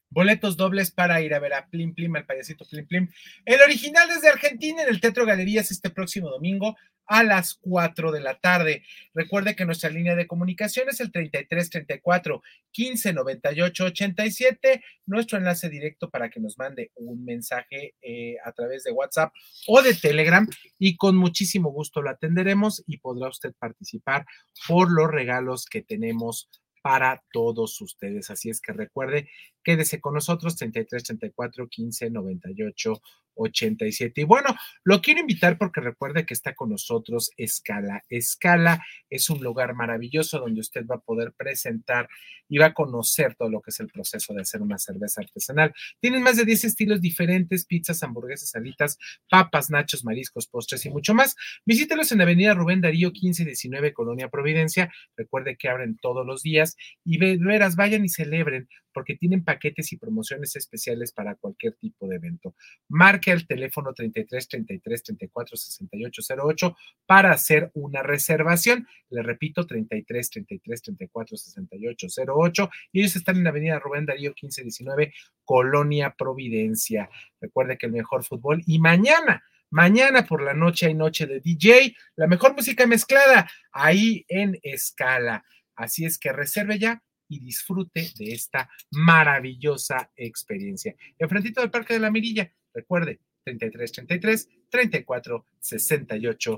[0.10, 3.10] Boletos dobles para ir a ver a Plim Plim, el payasito Plim Plim.
[3.46, 6.76] El original desde Argentina en el Teatro Galerías este próximo domingo
[7.08, 8.84] a las 4 de la tarde.
[9.14, 12.42] Recuerde que nuestra línea de comunicación es el 33 34
[12.72, 14.84] 15 98 87.
[15.06, 19.34] Nuestro enlace directo para que nos mande un mensaje eh, a través de WhatsApp
[19.68, 20.48] o de Telegram
[20.80, 24.26] y con muchísimo gusto lo atenderemos y podrá usted participar
[24.68, 26.50] por los regalos que tenemos
[26.86, 28.30] para todos ustedes.
[28.30, 29.28] Así es que recuerde,
[29.64, 33.02] quédese con nosotros 33 34 15 98
[33.36, 34.22] 87.
[34.22, 38.04] Y bueno, lo quiero invitar porque recuerde que está con nosotros Escala.
[38.10, 42.10] Escala es un lugar maravilloso donde usted va a poder presentar
[42.48, 45.74] y va a conocer todo lo que es el proceso de hacer una cerveza artesanal.
[46.00, 48.98] Tienen más de 10 estilos diferentes, pizzas, hamburguesas, salitas,
[49.30, 51.36] papas, nachos, mariscos, postres y mucho más.
[51.66, 54.92] Visítelos en Avenida Rubén Darío 1519, Colonia Providencia.
[55.16, 59.98] Recuerde que abren todos los días y veras, vayan y celebren porque tienen paquetes y
[59.98, 62.56] promociones especiales para cualquier tipo de evento.
[62.88, 68.88] Marque al teléfono 33 33 34 68 08 para hacer una reservación.
[69.10, 75.14] Le repito, 33 33 34 68 08 y ellos están en Avenida Rubén Darío 1519,
[75.44, 77.10] Colonia Providencia.
[77.42, 81.98] Recuerde que el mejor fútbol y mañana Mañana por la noche hay noche de DJ,
[82.16, 85.44] la mejor música mezclada ahí en escala.
[85.76, 90.96] Así es que reserve ya y disfrute de esta maravillosa experiencia.
[91.18, 96.58] Enfrentito del Parque de la Mirilla, recuerde, 33 33 34 68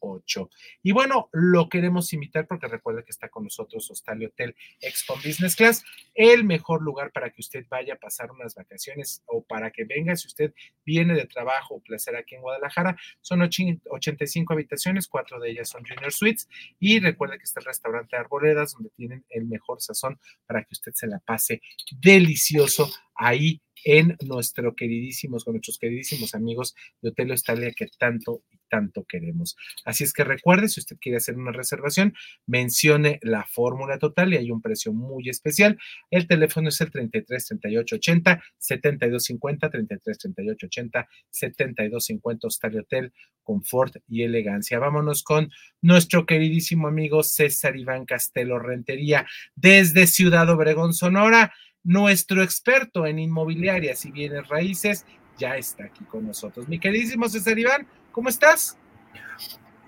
[0.00, 0.50] 08.
[0.82, 5.56] Y bueno, lo queremos invitar porque recuerda que está con nosotros Hostal Hotel Expo Business
[5.56, 5.82] Class,
[6.14, 10.14] el mejor lugar para que usted vaya a pasar unas vacaciones o para que venga
[10.16, 10.52] si usted
[10.84, 12.96] viene de trabajo o placer aquí en Guadalajara.
[13.22, 16.48] Son 85 habitaciones, cuatro de ellas son Junior Suites
[16.78, 20.92] y recuerde que está el restaurante Arboledas donde tienen el mejor sazón para que usted
[20.94, 27.72] se la pase delicioso ahí en nuestro queridísimos, con nuestros queridísimos amigos de Hotel Hostalia
[27.72, 29.56] que tanto y tanto queremos.
[29.84, 32.14] Así es que recuerde, si usted quiere hacer una reservación,
[32.46, 35.78] mencione la fórmula total y hay un precio muy especial.
[36.10, 42.80] El teléfono es el 33 38 80 72 50 33 38 80 72 50 Hostalia
[42.80, 44.78] Hotel, confort y elegancia.
[44.78, 45.50] Vámonos con
[45.82, 51.52] nuestro queridísimo amigo César Iván Castelo Rentería desde Ciudad Obregón, Sonora
[51.84, 55.04] nuestro experto en inmobiliarias y bienes raíces
[55.36, 56.68] ya está aquí con nosotros.
[56.68, 58.76] Mi queridísimo César Iván, ¿cómo estás?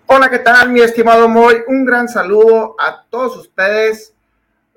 [0.07, 1.57] Hola, ¿qué tal, mi estimado Moy?
[1.67, 4.15] Un gran saludo a todos ustedes.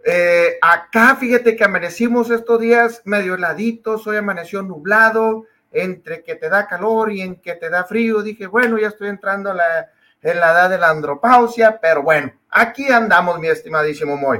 [0.05, 6.49] Eh, acá, fíjate que amanecimos estos días medio heladitos, hoy amaneció nublado, entre que te
[6.49, 8.23] da calor y en que te da frío.
[8.23, 9.91] Dije, bueno, ya estoy entrando en la,
[10.21, 14.39] en la edad de la andropausia, pero bueno, aquí andamos, mi estimadísimo Moy.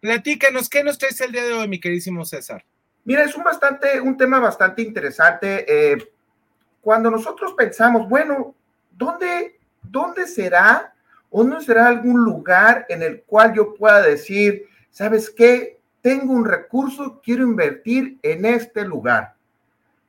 [0.00, 2.64] Platícanos, ¿qué nos traes el día de hoy, mi queridísimo César?
[3.04, 5.64] Mira, es un, bastante, un tema bastante interesante.
[5.68, 6.12] Eh,
[6.80, 8.54] cuando nosotros pensamos, bueno,
[8.90, 10.92] ¿dónde, ¿dónde será
[11.30, 15.76] o no será algún lugar en el cual yo pueda decir, ¿sabes qué?
[16.06, 19.34] tengo un recurso, quiero invertir en este lugar.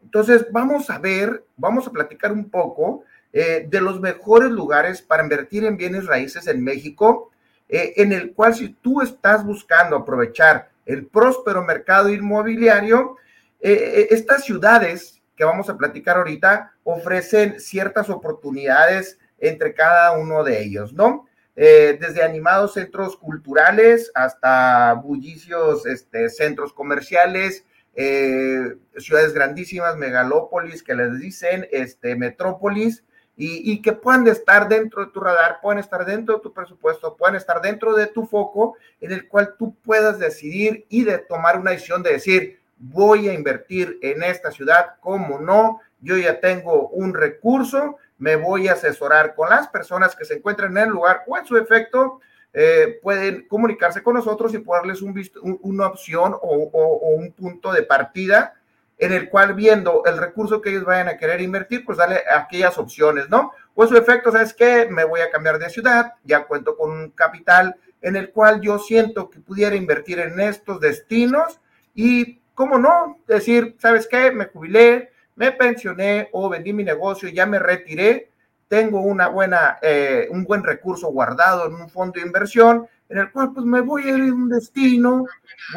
[0.03, 3.03] Entonces, vamos a ver, vamos a platicar un poco
[3.33, 7.31] eh, de los mejores lugares para invertir en bienes raíces en México,
[7.69, 13.17] eh, en el cual si tú estás buscando aprovechar el próspero mercado inmobiliario,
[13.59, 20.63] eh, estas ciudades que vamos a platicar ahorita ofrecen ciertas oportunidades entre cada uno de
[20.63, 21.27] ellos, ¿no?
[21.55, 27.65] Eh, desde animados centros culturales hasta bullicios este, centros comerciales,
[27.95, 33.03] eh, ciudades grandísimas, megalópolis, que les dicen, este, metrópolis,
[33.39, 37.35] y, que puedan estar dentro de tu radar, pueden estar dentro de tu presupuesto, pueden
[37.35, 41.71] estar dentro de tu foco, en el cual tú puedas decidir y de tomar una
[41.71, 47.13] decisión de decir, voy a invertir en esta ciudad, como no, yo ya tengo un
[47.13, 51.37] recurso, me voy a asesorar con las personas que se encuentran en el lugar o
[51.37, 52.19] en su efecto
[52.53, 55.13] eh, pueden comunicarse con nosotros y poderles un,
[55.61, 58.55] una opción o, un punto de partida
[58.97, 62.77] en el cual viendo el recurso que ellos vayan a querer invertir, pues darle aquellas
[62.77, 63.51] opciones, ¿no?
[63.75, 64.87] O en su efecto, ¿sabes qué?
[64.89, 68.79] Me voy a cambiar de ciudad, ya cuento con un capital en el cual yo
[68.79, 71.59] siento que pudiera invertir en estos destinos
[71.93, 73.19] y, ¿cómo no?
[73.27, 74.31] Decir, ¿sabes qué?
[74.31, 78.31] Me jubilé, me pensioné o vendí mi negocio, ya me retiré,
[78.67, 83.31] tengo una buena, eh, un buen recurso guardado en un fondo de inversión, en el
[83.31, 85.25] cual pues me voy a ir a un destino,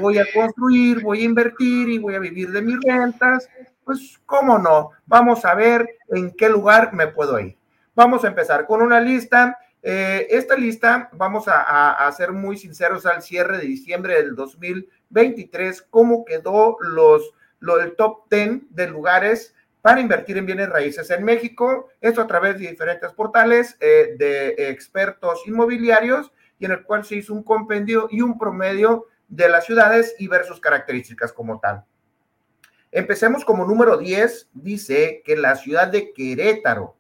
[0.01, 3.49] voy a construir, voy a invertir y voy a vivir de mis rentas,
[3.85, 7.57] pues cómo no, vamos a ver en qué lugar me puedo ir.
[7.95, 9.59] Vamos a empezar con una lista.
[9.83, 15.87] Eh, esta lista, vamos a, a, ser muy sinceros al cierre de diciembre del 2023,
[15.89, 21.25] cómo quedó los lo del top 10 de lugares para invertir en bienes raíces en
[21.25, 27.05] México, esto a través de diferentes portales eh, de expertos inmobiliarios y en el cual
[27.05, 31.59] se hizo un compendio y un promedio de las ciudades y ver sus características como
[31.59, 31.85] tal.
[32.93, 36.97] Empecemos como número 10, dice que la ciudad de Querétaro,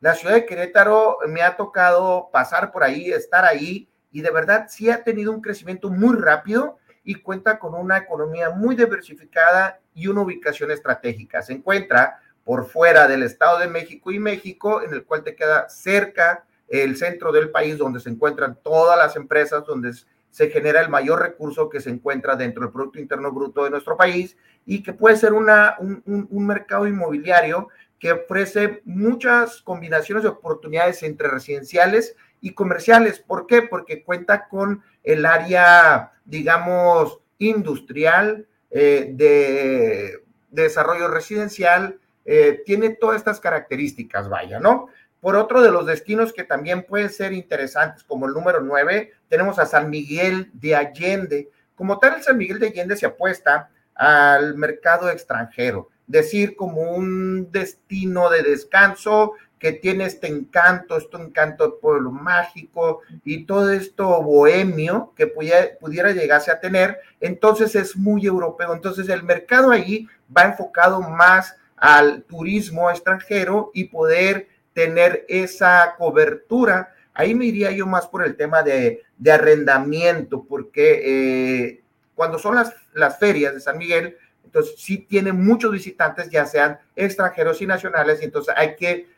[0.00, 4.66] la ciudad de Querétaro me ha tocado pasar por ahí, estar ahí y de verdad
[4.68, 10.08] sí ha tenido un crecimiento muy rápido y cuenta con una economía muy diversificada y
[10.08, 11.42] una ubicación estratégica.
[11.42, 15.68] Se encuentra por fuera del Estado de México y México, en el cual te queda
[15.68, 19.92] cerca el centro del país donde se encuentran todas las empresas, donde
[20.30, 23.96] se genera el mayor recurso que se encuentra dentro del Producto Interno Bruto de nuestro
[23.96, 24.36] país
[24.66, 27.68] y que puede ser una, un, un mercado inmobiliario
[27.98, 33.20] que ofrece muchas combinaciones de oportunidades entre residenciales y comerciales.
[33.20, 33.62] ¿Por qué?
[33.62, 43.40] Porque cuenta con el área, digamos, industrial, eh, de, desarrollo residencial, eh, tiene todas estas
[43.40, 44.88] características, vaya, ¿no?
[45.24, 49.58] Por otro de los destinos que también pueden ser interesantes, como el número 9, tenemos
[49.58, 51.48] a San Miguel de Allende.
[51.74, 58.28] Como tal, San Miguel de Allende se apuesta al mercado extranjero, decir, como un destino
[58.28, 65.14] de descanso que tiene este encanto, este encanto de pueblo mágico y todo esto bohemio
[65.16, 68.74] que pudiera, llegarse a tener, entonces es muy europeo.
[68.74, 70.06] Entonces el mercado ahí
[70.36, 76.92] va enfocado más al turismo extranjero y poder tener esa cobertura.
[77.14, 81.82] Ahí me iría yo más por el tema de, de arrendamiento, porque eh,
[82.14, 86.78] cuando son las, las ferias de San Miguel, entonces sí tiene muchos visitantes, ya sean
[86.94, 89.08] extranjeros y nacionales, y entonces hay que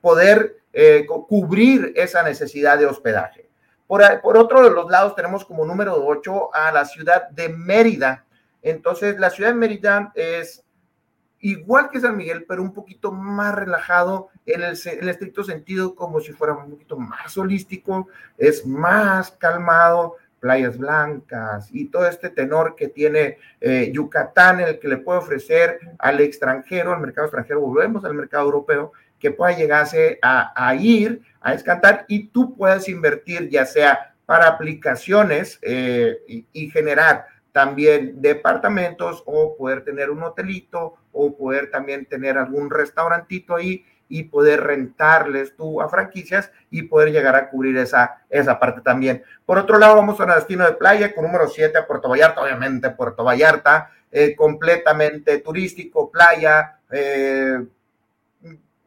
[0.00, 3.48] poder eh, cubrir esa necesidad de hospedaje.
[3.86, 8.24] Por, por, otro de los lados tenemos como número 8 a la ciudad de Mérida.
[8.62, 10.62] Entonces, la ciudad de Mérida es
[11.40, 16.32] igual que San Miguel, pero un poquito más relajado en el, estricto sentido, como si
[16.32, 22.88] fuera un poquito más holístico, es más calmado, playas blancas y todo este tenor que
[22.88, 28.14] tiene eh, Yucatán, el que le puede ofrecer al extranjero, al mercado extranjero, volvemos al
[28.14, 34.14] mercado europeo, que pueda llegarse a, ir a escantar y tú puedas invertir ya sea
[34.24, 42.06] para aplicaciones eh, y, generar también departamentos o poder tener un hotelito o poder también
[42.06, 47.76] tener algún restaurantito ahí y poder rentarles tú a franquicias y poder llegar a cubrir
[47.78, 49.22] esa, esa parte también.
[49.46, 52.42] Por otro lado, vamos a un destino de playa con número 7 a Puerto Vallarta,
[52.42, 57.64] obviamente Puerto Vallarta, eh, completamente turístico, playa, eh,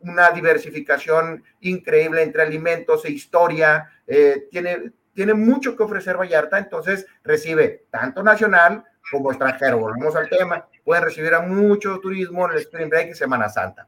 [0.02, 7.06] una diversificación increíble entre alimentos e historia, eh, tiene, tiene mucho que ofrecer Vallarta, entonces
[7.24, 9.80] recibe tanto nacional como extranjero.
[9.80, 13.88] Volvemos al tema, pueden recibir a mucho turismo en el Spring Break y Semana Santa.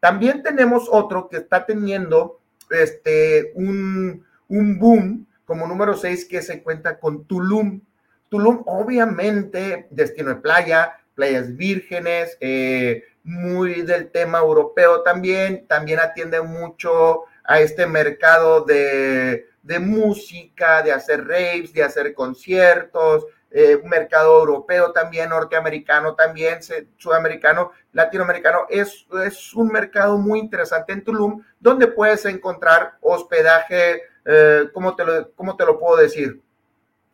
[0.00, 2.40] También tenemos otro que está teniendo
[2.70, 7.80] este, un, un boom como número 6 que se cuenta con Tulum.
[8.28, 16.40] Tulum, obviamente, destino de playa, playas vírgenes, eh, muy del tema europeo también, también atiende
[16.40, 24.40] mucho a este mercado de, de música, de hacer raves, de hacer conciertos, eh, mercado
[24.40, 26.60] europeo también, norteamericano también,
[26.96, 28.66] sudamericano, latinoamericano.
[28.68, 35.04] Es, es un mercado muy interesante en Tulum, donde puedes encontrar hospedaje, eh, ¿cómo, te
[35.04, 36.40] lo, ¿cómo te lo puedo decir?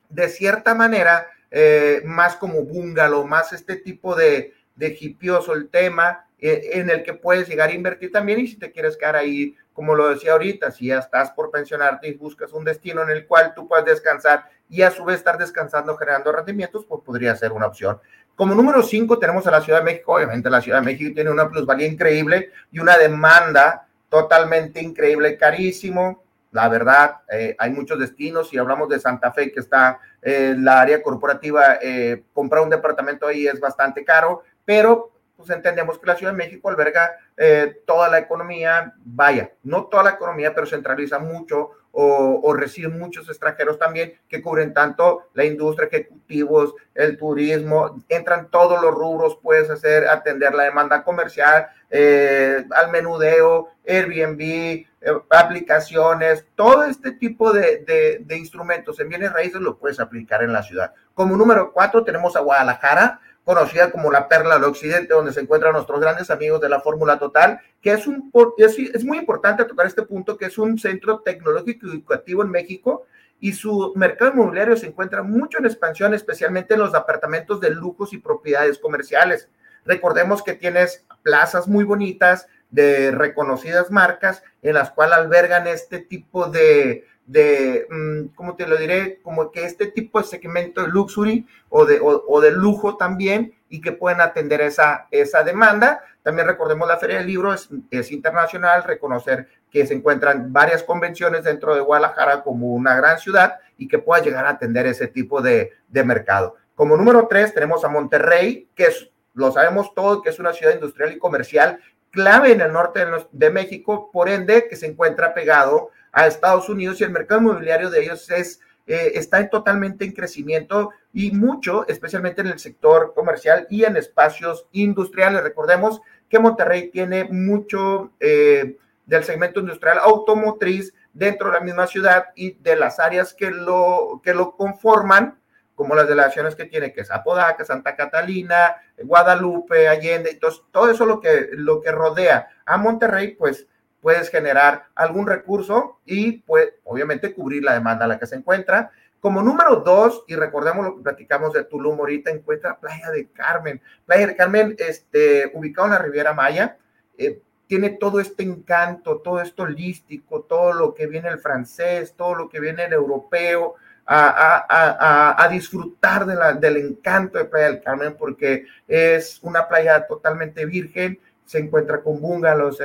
[0.08, 6.27] De cierta manera, eh, más como bungalow, más este tipo de, de hipioso el tema,
[6.40, 9.94] en el que puedes llegar a invertir también y si te quieres quedar ahí, como
[9.94, 13.54] lo decía ahorita, si ya estás por pensionarte y buscas un destino en el cual
[13.54, 17.66] tú puedas descansar y a su vez estar descansando generando rendimientos, pues podría ser una
[17.66, 17.98] opción.
[18.36, 21.30] Como número cinco tenemos a la Ciudad de México, obviamente la Ciudad de México tiene
[21.30, 28.48] una plusvalía increíble y una demanda totalmente increíble, carísimo, la verdad, eh, hay muchos destinos.
[28.48, 33.26] Si hablamos de Santa Fe, que está en la área corporativa, eh, comprar un departamento
[33.26, 38.08] ahí es bastante caro, pero pues entendemos que la Ciudad de México alberga eh, toda
[38.08, 43.78] la economía, vaya, no toda la economía, pero centraliza mucho o, o, reciben muchos extranjeros
[43.78, 50.08] también que cubren tanto la industria, ejecutivos, el turismo, entran todos los rubros, puedes hacer,
[50.08, 54.86] atender la demanda comercial, eh, al menudeo, Airbnb, eh,
[55.30, 60.52] aplicaciones, todo este tipo de, de, de instrumentos en bienes raíces lo puedes aplicar en
[60.52, 60.92] la ciudad.
[61.14, 65.72] Como número cuatro tenemos a Guadalajara, conocida como la perla del occidente, donde se encuentran
[65.72, 70.02] nuestros grandes amigos de la Fórmula Total, que es, un, es, muy importante tocar este
[70.02, 73.06] punto, que es un centro tecnológico y educativo en México,
[73.40, 78.12] y su mercado inmobiliario se encuentra mucho en expansión, especialmente en los apartamentos de lujos
[78.12, 79.48] y propiedades comerciales.
[79.86, 86.50] Recordemos que tienes plazas muy bonitas de reconocidas marcas en las cuales albergan este tipo
[86.50, 89.20] de, de, mm, ¿cómo te lo diré?
[89.22, 93.82] Como que este tipo de segmento de luxury o de, o, de lujo también y
[93.82, 96.00] que pueden atender esa, esa demanda.
[96.22, 101.44] También recordemos la Feria del Libro es, es internacional, reconocer que se encuentran varias convenciones
[101.44, 105.42] dentro de Guadalajara como una gran ciudad y que pueda llegar a atender ese tipo
[105.42, 106.56] de, de mercado.
[106.74, 110.72] Como número tres tenemos a Monterrey, que es, lo sabemos todos, que es una ciudad
[110.72, 111.78] industrial y comercial
[112.10, 116.68] clave en el norte de, de México, por ende que se encuentra pegado a Estados
[116.68, 121.30] Unidos y el mercado inmobiliario de ellos es, eh, está en totalmente en crecimiento y
[121.30, 125.44] mucho, especialmente en el sector comercial y en espacios industriales.
[125.44, 132.26] Recordemos que Monterrey tiene mucho eh, del segmento industrial automotriz dentro de la misma ciudad
[132.34, 135.38] y de las áreas que lo, que lo conforman,
[135.76, 138.74] como las delegaciones que tiene, que es Apodaca, Santa Catalina,
[139.04, 143.68] Guadalupe, Allende, entonces todo eso lo que, lo que rodea a Monterrey, pues
[144.00, 148.90] puedes generar algún recurso y pues obviamente cubrir la demanda a la que se encuentra.
[149.20, 153.80] Como número dos, y recordemos lo que platicamos de Tulum ahorita, encuentra Playa de Carmen.
[154.06, 156.76] Playa de Carmen, este, ubicado en la Riviera Maya,
[157.16, 162.34] eh, tiene todo este encanto, todo esto holístico, todo lo que viene el francés, todo
[162.34, 163.74] lo que viene el europeo,
[164.10, 170.06] a, a, disfrutar de la, del encanto de Playa del Carmen, porque es una playa
[170.06, 172.80] totalmente virgen, se encuentra con bungalows,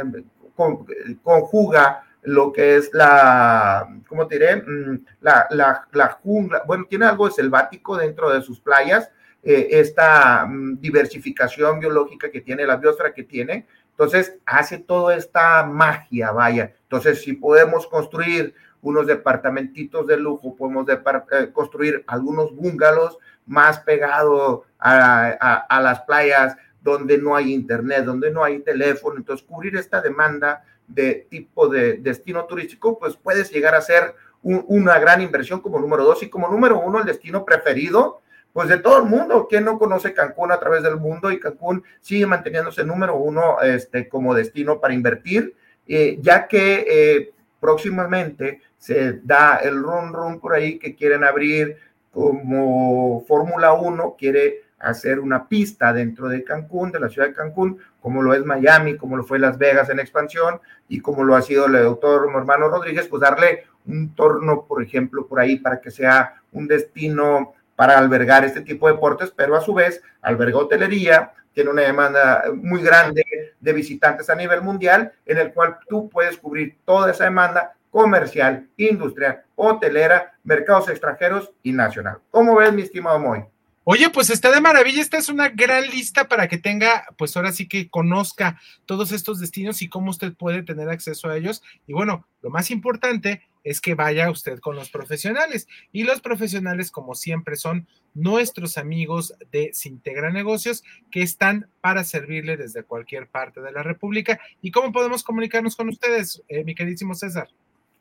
[0.56, 4.58] conjuga lo que es la, ¿cómo te diré?
[4.58, 9.10] Mm, la, la, la, jungla, bueno, tiene algo selvático dentro de sus playas,
[9.44, 15.64] eh, esta mm, diversificación biológica que tiene, la biosfera que tiene, entonces hace toda esta
[15.66, 16.74] magia, vaya.
[16.84, 23.80] Entonces, si podemos construir unos departamentitos de lujo, podemos de, eh, construir algunos bungalows más
[23.80, 29.18] pegados a las playas, donde no hay internet, donde no hay teléfono.
[29.18, 35.00] Entonces, cubrir esta demanda de tipo de destino turístico, pues puedes llegar a ser una
[35.00, 38.98] gran inversión como número dos y como número uno el destino preferido, pues de todo
[38.98, 39.48] el mundo.
[39.50, 41.32] ¿Quién no conoce Cancún a través del mundo?
[41.32, 45.56] Y Cancún sigue manteniéndose número uno este, como destino para invertir,
[45.88, 47.32] eh, ya que eh,
[47.62, 51.78] próximamente se da el run run por ahí que quieren abrir
[52.12, 57.80] como Fórmula 1, quiere hacer una pista dentro de Cancún, de la ciudad de Cancún,
[58.02, 61.42] como lo es Miami, como lo fue Las Vegas en expansión y como lo ha
[61.42, 65.92] sido el doctor hermano Rodríguez, pues darle un torno, por ejemplo, por ahí para que
[65.92, 71.34] sea un destino para albergar este tipo de deportes, pero a su vez alberga hotelería,
[71.54, 73.24] tiene una demanda muy grande
[73.60, 78.68] de visitantes a nivel mundial, en el cual tú puedes cubrir toda esa demanda comercial,
[78.78, 82.18] industrial, hotelera, mercados extranjeros y nacional.
[82.32, 83.46] ¿Cómo ves, mi estimado Moy?
[83.86, 87.52] Oye, pues está de maravilla, esta es una gran lista para que tenga, pues ahora
[87.52, 91.62] sí que conozca todos estos destinos y cómo usted puede tener acceso a ellos.
[91.86, 95.68] Y bueno, lo más importante es que vaya usted con los profesionales.
[95.92, 102.56] Y los profesionales, como siempre, son nuestros amigos de Sintegra Negocios que están para servirle
[102.56, 104.40] desde cualquier parte de la República.
[104.62, 107.50] ¿Y cómo podemos comunicarnos con ustedes, eh, mi queridísimo César?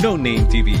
[0.00, 0.80] No Name TV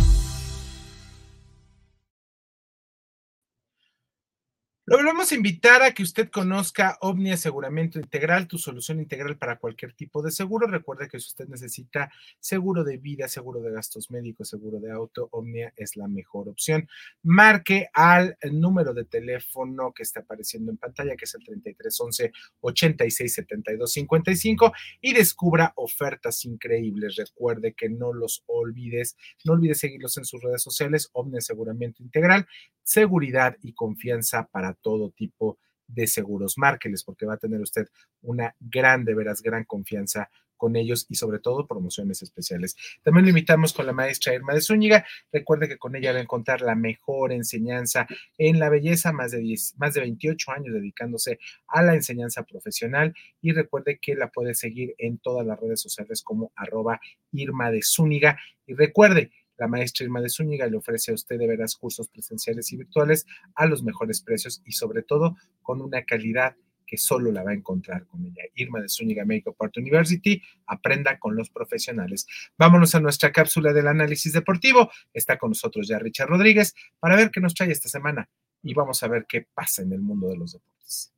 [4.91, 9.57] Lo volvemos a invitar a que usted conozca Omni Aseguramiento Integral, tu solución integral para
[9.57, 10.67] cualquier tipo de seguro.
[10.67, 12.11] Recuerde que si usted necesita
[12.41, 16.89] seguro de vida, seguro de gastos médicos, seguro de auto, Omnia es la mejor opción.
[17.23, 24.73] Marque al número de teléfono que está apareciendo en pantalla, que es el 3311 867255
[24.99, 27.15] y descubra ofertas increíbles.
[27.15, 29.15] Recuerde que no los olvides,
[29.45, 32.45] no olvides seguirlos en sus redes sociales, Omni Aseguramiento Integral,
[32.83, 36.57] seguridad y confianza para todo tipo de seguros.
[36.57, 37.87] Márqueles porque va a tener usted
[38.21, 40.29] una gran, de veras, gran confianza
[40.61, 42.75] con ellos y sobre todo promociones especiales.
[43.01, 45.03] También lo invitamos con la maestra Irma de Zúñiga.
[45.31, 48.05] Recuerde que con ella va a encontrar la mejor enseñanza
[48.37, 53.15] en la belleza, más de, 10, más de 28 años dedicándose a la enseñanza profesional
[53.41, 57.01] y recuerde que la puede seguir en todas las redes sociales como arroba
[57.31, 58.37] Irma de Zúñiga.
[58.67, 59.31] Y recuerde,
[59.61, 63.27] la maestra Irma de Zúñiga le ofrece a usted de veras cursos presenciales y virtuales
[63.53, 66.55] a los mejores precios y sobre todo con una calidad
[66.87, 68.41] que solo la va a encontrar con ella.
[68.55, 72.25] Irma de Zúñiga Makeup Art University, aprenda con los profesionales.
[72.57, 74.89] Vámonos a nuestra cápsula del análisis deportivo.
[75.13, 78.27] Está con nosotros ya Richard Rodríguez para ver qué nos trae esta semana
[78.63, 81.13] y vamos a ver qué pasa en el mundo de los deportes.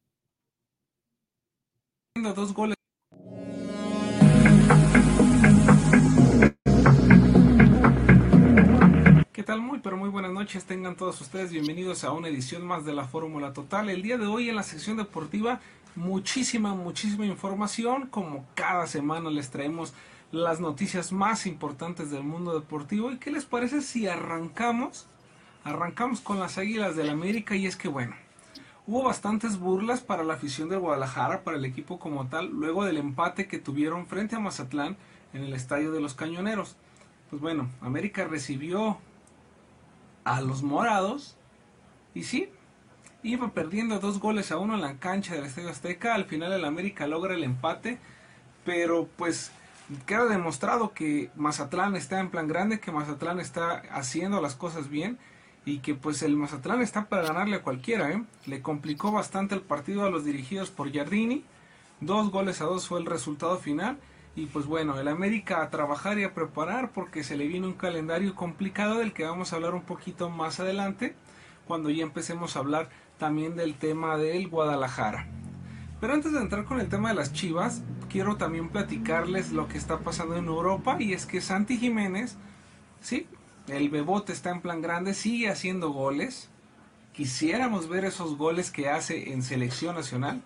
[2.35, 2.82] Dos goles
[9.43, 9.59] ¿Qué tal?
[9.59, 10.63] Muy, pero muy buenas noches.
[10.63, 13.89] Tengan todos ustedes bienvenidos a una edición más de la Fórmula Total.
[13.89, 15.59] El día de hoy en la sección deportiva,
[15.97, 18.07] muchísima, muchísima información.
[18.07, 19.93] Como cada semana les traemos
[20.31, 23.11] las noticias más importantes del mundo deportivo.
[23.11, 25.07] ¿Y qué les parece si arrancamos?
[25.65, 28.15] Arrancamos con las Águilas del América y es que bueno,
[28.87, 32.95] hubo bastantes burlas para la afición del Guadalajara, para el equipo como tal, luego del
[32.95, 34.95] empate que tuvieron frente a Mazatlán
[35.33, 36.77] en el Estadio de los Cañoneros.
[37.29, 38.99] Pues bueno, América recibió
[40.23, 41.37] a los morados.
[42.13, 42.49] Y sí,
[43.23, 46.15] iba perdiendo dos goles a uno en la cancha del Estadio Azteca.
[46.15, 47.99] Al final el América logra el empate.
[48.65, 49.51] Pero pues
[50.05, 55.17] queda demostrado que Mazatlán está en plan grande, que Mazatlán está haciendo las cosas bien.
[55.65, 58.23] y que pues el Mazatlán está para ganarle a cualquiera, ¿eh?
[58.45, 61.43] Le complicó bastante el partido a los dirigidos por Giardini.
[62.01, 63.97] Dos goles a dos fue el resultado final.
[64.35, 67.73] Y pues bueno, el América a trabajar y a preparar porque se le viene un
[67.73, 71.15] calendario complicado del que vamos a hablar un poquito más adelante,
[71.67, 72.89] cuando ya empecemos a hablar
[73.19, 75.27] también del tema del Guadalajara.
[76.01, 79.77] Pero antes de entrar con el tema de las Chivas, quiero también platicarles lo que
[79.77, 82.35] está pasando en Europa y es que Santi Jiménez,
[83.01, 83.27] sí,
[83.67, 86.49] el bebote está en plan grande, sigue haciendo goles.
[87.13, 90.41] Quisiéramos ver esos goles que hace en selección nacional.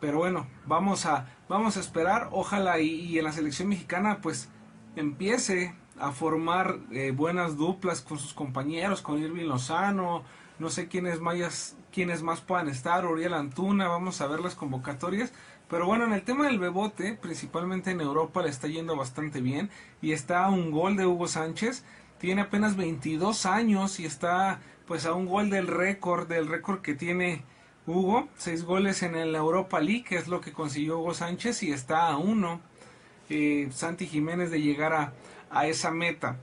[0.00, 2.28] Pero bueno, vamos a, vamos a esperar.
[2.32, 4.50] Ojalá y, en la selección mexicana pues
[4.96, 10.24] empiece a formar eh, buenas duplas con sus compañeros, con Irving Lozano,
[10.58, 15.32] no sé quiénes más, quiénes más puedan estar, Uriel Antuna, vamos a ver las convocatorias.
[15.68, 19.70] Pero bueno, en el tema del bebote, principalmente en Europa, le está yendo bastante bien
[20.02, 21.84] y está un gol de Hugo Sánchez
[22.24, 26.94] tiene apenas 22 años y está pues a un gol del récord, del récord que
[26.94, 27.44] tiene
[27.86, 31.72] Hugo, seis goles en el Europa League, que es lo que consiguió Hugo Sánchez y
[31.72, 32.60] está a uno
[33.28, 35.12] eh, Santi Jiménez de llegar a,
[35.50, 36.38] a esa meta.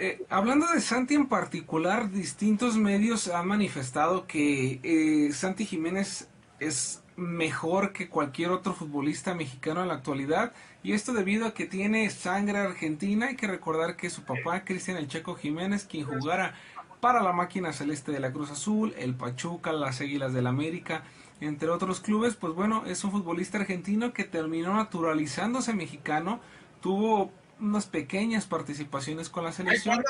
[0.00, 6.28] Eh, hablando de Santi en particular, distintos medios han manifestado que eh, Santi Jiménez
[6.60, 10.52] es mejor que cualquier otro futbolista mexicano en la actualidad
[10.84, 13.26] y esto debido a que tiene sangre argentina.
[13.26, 16.54] Hay que recordar que su papá, Cristian El Checo Jiménez, quien jugara
[17.00, 21.02] para la máquina celeste de la Cruz Azul, el Pachuca, las Águilas del América,
[21.40, 26.40] entre otros clubes, pues bueno, es un futbolista argentino que terminó naturalizándose mexicano,
[26.80, 27.30] tuvo
[27.60, 30.02] unas pequeñas participaciones con la selección.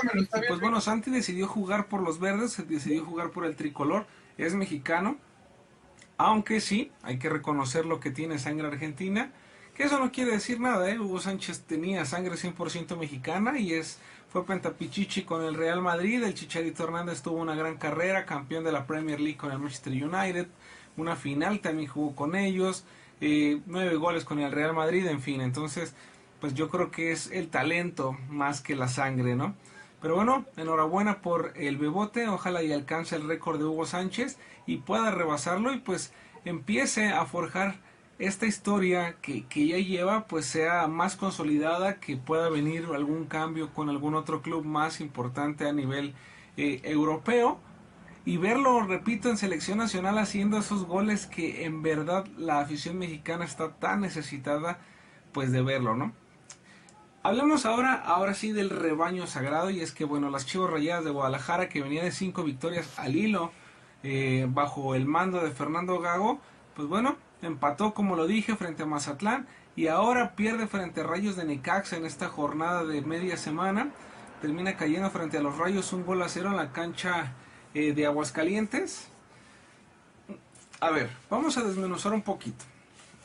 [0.48, 4.06] pues bueno, Santi decidió jugar por los verdes, decidió jugar por el tricolor,
[4.38, 5.16] es mexicano,
[6.16, 9.32] aunque sí, hay que reconocer lo que tiene sangre argentina,
[9.74, 10.98] que eso no quiere decir nada, ¿eh?
[10.98, 13.98] Hugo Sánchez tenía sangre 100% mexicana y es
[14.30, 18.72] fue pentapichichi con el Real Madrid, el Chicharito Hernández tuvo una gran carrera, campeón de
[18.72, 20.46] la Premier League con el Manchester United,
[20.96, 22.84] una final también jugó con ellos,
[23.20, 25.94] eh, nueve goles con el Real Madrid, en fin, entonces
[26.40, 29.54] pues yo creo que es el talento más que la sangre, ¿no?
[30.00, 34.76] Pero bueno, enhorabuena por el bebote, ojalá y alcance el récord de Hugo Sánchez y
[34.76, 36.12] pueda rebasarlo y pues
[36.44, 37.80] empiece a forjar
[38.18, 43.88] esta historia que, ya lleva pues sea más consolidada, que pueda venir algún cambio con
[43.88, 46.14] algún otro club más importante a nivel
[46.56, 47.60] eh, europeo
[48.24, 53.44] y verlo, repito, en selección nacional haciendo esos goles que en verdad la afición mexicana
[53.44, 54.78] está tan necesitada
[55.32, 56.12] pues de verlo, ¿no?
[57.22, 59.70] Hablemos ahora, ahora sí, del rebaño sagrado.
[59.70, 63.16] Y es que, bueno, las Chivas Rayadas de Guadalajara, que venía de cinco victorias al
[63.16, 63.52] hilo,
[64.02, 66.38] eh, bajo el mando de Fernando Gago,
[66.74, 69.46] pues bueno, empató, como lo dije, frente a Mazatlán.
[69.76, 73.90] Y ahora pierde frente a Rayos de Necaxa en esta jornada de media semana.
[74.40, 77.32] Termina cayendo frente a los Rayos un gol a cero en la cancha
[77.74, 79.08] eh, de Aguascalientes.
[80.80, 82.64] A ver, vamos a desmenuzar un poquito.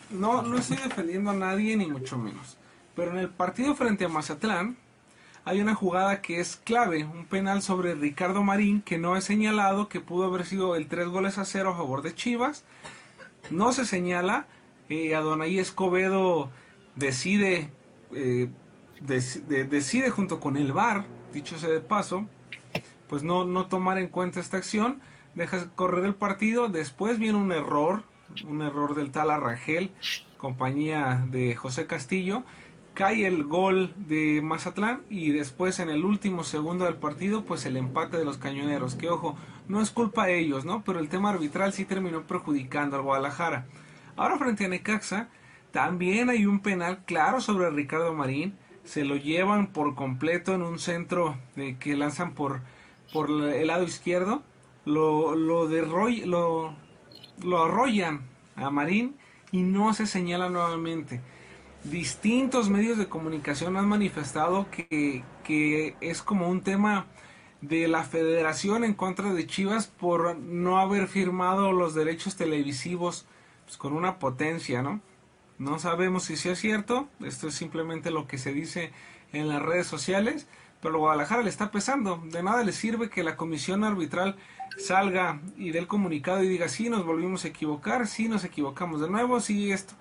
[0.09, 2.57] No, no estoy defendiendo a nadie, ni mucho menos.
[2.95, 4.77] Pero en el partido frente a Mazatlán
[5.45, 9.89] hay una jugada que es clave, un penal sobre Ricardo Marín que no es señalado,
[9.89, 12.63] que pudo haber sido el 3 goles a 0 a favor de Chivas.
[13.49, 14.47] No se señala,
[14.89, 16.49] eh, Adonai Escobedo
[16.95, 17.71] decide,
[18.13, 18.49] eh,
[19.01, 22.27] decide junto con el VAR, dicho sea de paso,
[23.07, 25.01] pues no, no tomar en cuenta esta acción,
[25.35, 28.03] deja correr el partido, después viene un error,
[28.47, 29.91] un error del tal Arrangel,
[30.37, 32.43] compañía de José Castillo,
[32.93, 37.77] cae el gol de Mazatlán y después en el último segundo del partido pues el
[37.77, 39.35] empate de los cañoneros que ojo
[39.67, 43.65] no es culpa de ellos no pero el tema arbitral sí terminó perjudicando al Guadalajara.
[44.15, 45.29] Ahora frente a Necaxa
[45.71, 50.77] también hay un penal claro sobre Ricardo Marín se lo llevan por completo en un
[50.77, 52.61] centro de, que lanzan por
[53.11, 54.43] por el lado izquierdo
[54.85, 56.75] lo lo, lo
[57.41, 58.21] lo arrollan
[58.55, 59.15] a Marín
[59.51, 61.21] y no se señala nuevamente
[61.83, 65.23] distintos medios de comunicación han manifestado que,
[66.01, 67.05] es como un tema
[67.61, 73.25] de la federación en contra de Chivas por no haber firmado los derechos televisivos
[73.65, 75.01] pues, con una potencia, ¿no?
[75.59, 78.91] No sabemos si sea cierto, esto es simplemente lo que se dice
[79.31, 80.47] en las redes sociales,
[80.81, 82.21] pero Guadalajara le está pesando.
[82.25, 84.35] De nada le sirve que la comisión arbitral
[84.77, 88.99] salga y dé el comunicado y diga, sí, nos volvimos a equivocar, sí, nos equivocamos
[88.99, 89.93] de nuevo, sí, esto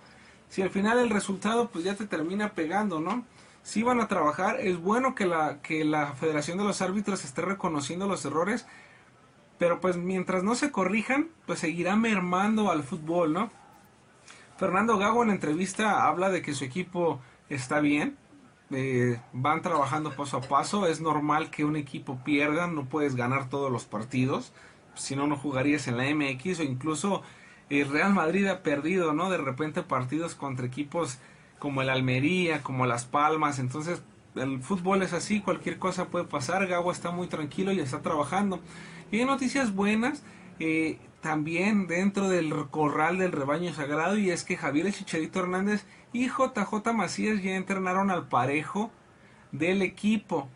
[0.53, 3.25] si al final el resultado pues ya te termina pegando, ¿no?
[3.63, 7.41] Si van a trabajar, es bueno que la, que la Federación de los Árbitros esté
[7.41, 8.67] reconociendo los errores,
[9.57, 13.51] pero pues mientras no se corrijan, pues seguirá mermando al fútbol, ¿no?
[14.59, 18.19] Fernando Gago en entrevista habla de que su equipo está bien,
[18.73, 20.87] eh, van trabajando paso a paso.
[20.87, 24.53] Es normal que un equipo pierda, no puedes ganar todos los partidos,
[24.97, 27.23] si no, no jugarías en la MX o incluso
[27.81, 29.31] el Real Madrid ha perdido, ¿no?
[29.31, 31.19] De repente partidos contra equipos
[31.59, 34.03] como el Almería, como Las Palmas, entonces
[34.35, 38.61] el fútbol es así, cualquier cosa puede pasar, Gago está muy tranquilo y está trabajando.
[39.11, 40.23] Y hay noticias buenas,
[40.59, 46.29] eh, también dentro del corral del rebaño sagrado, y es que Javier Chicharito Hernández y
[46.29, 48.91] JJ Macías ya entrenaron al parejo
[49.53, 50.49] del equipo.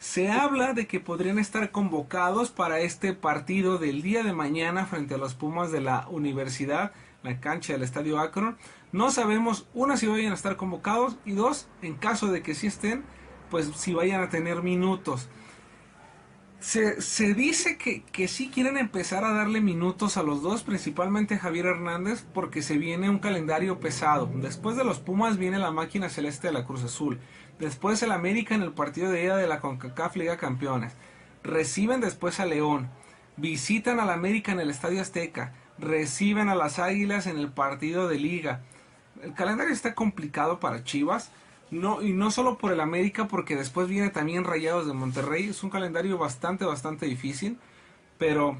[0.00, 5.14] Se habla de que podrían estar convocados para este partido del día de mañana frente
[5.14, 8.56] a los Pumas de la Universidad, la cancha del Estadio Akron.
[8.92, 12.66] No sabemos, una, si vayan a estar convocados y dos, en caso de que sí
[12.66, 13.04] estén,
[13.50, 15.28] pues si vayan a tener minutos.
[16.60, 21.66] Se, dice que, que sí quieren empezar a darle minutos a los dos, principalmente Javier
[21.66, 24.30] Hernández, porque se viene un calendario pesado.
[24.34, 27.20] Después de los Pumas viene la máquina celeste de la Cruz Azul.
[27.60, 30.94] Después el América en el partido de ida de la CONCACAF Liga Campeones.
[31.44, 32.88] Reciben después a León.
[33.36, 35.52] Visitan al América en el Estadio Azteca.
[35.78, 38.60] Reciben a las Águilas en el partido de Liga
[39.22, 41.30] el calendario está complicado para Chivas.
[41.70, 45.48] No, y no solo por el América, porque después viene también Rayados de Monterrey.
[45.48, 47.58] Es un calendario bastante, bastante difícil.
[48.18, 48.56] Pero,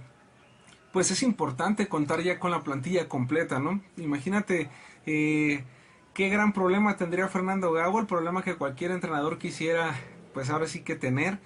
[0.92, 3.80] pues es importante contar ya con la plantilla completa, ¿no?
[3.96, 4.70] Imagínate
[5.06, 5.64] eh,
[6.20, 7.98] qué gran problema tendría Fernando Gago.
[7.98, 9.94] El problema que cualquier entrenador quisiera,
[10.34, 11.38] pues ahora sí que tener.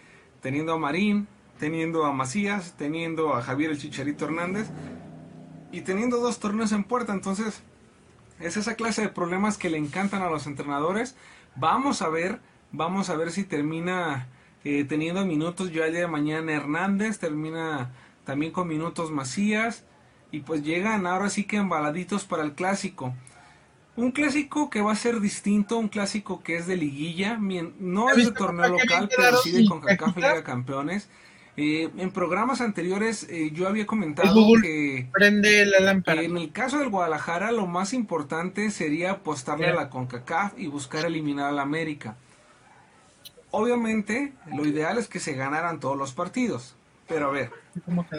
[0.43, 1.29] Teniendo a Marín,
[1.61, 4.67] teniendo a Macías, teniendo a Javier el Chicharito Hernández.
[5.71, 7.13] Y teniendo dos torneos en puerta.
[7.13, 7.63] Entonces,
[8.41, 11.15] es esa clase de problemas que le encantan a los entrenadores.
[11.55, 12.41] Vamos a ver,
[12.73, 14.27] vamos a ver si termina
[14.65, 17.93] eh, teniendo minutos yo el de mañana Hernández, termina
[18.25, 19.85] también con minutos Macías
[20.33, 23.15] y pues llegan ahora sí que embaladitos para el clásico.
[23.97, 28.17] Un clásico que va a ser distinto, un clásico que es de liguilla, no es
[28.17, 31.09] de torneo local, pero sí de CONCACAF Liga Campeones.
[31.57, 36.23] Eh, en programas anteriores eh, yo había comentado que prende la lámpara.
[36.23, 41.05] en el caso del Guadalajara lo más importante sería apostarle a la CONCACAF y buscar
[41.05, 42.17] eliminar al América.
[43.53, 46.75] Obviamente lo ideal es que se ganaran todos los partidos,
[47.07, 47.53] pero a ver,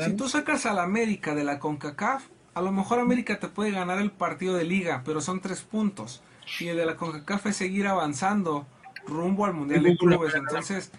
[0.05, 2.23] si tú sacas al América de la CONCACAF,
[2.55, 6.23] a lo mejor América te puede ganar el partido de liga, pero son tres puntos.
[6.59, 8.65] Y el de la CONCACAF es seguir avanzando
[9.05, 10.33] rumbo al Mundial de Clubes.
[10.33, 10.91] Entonces,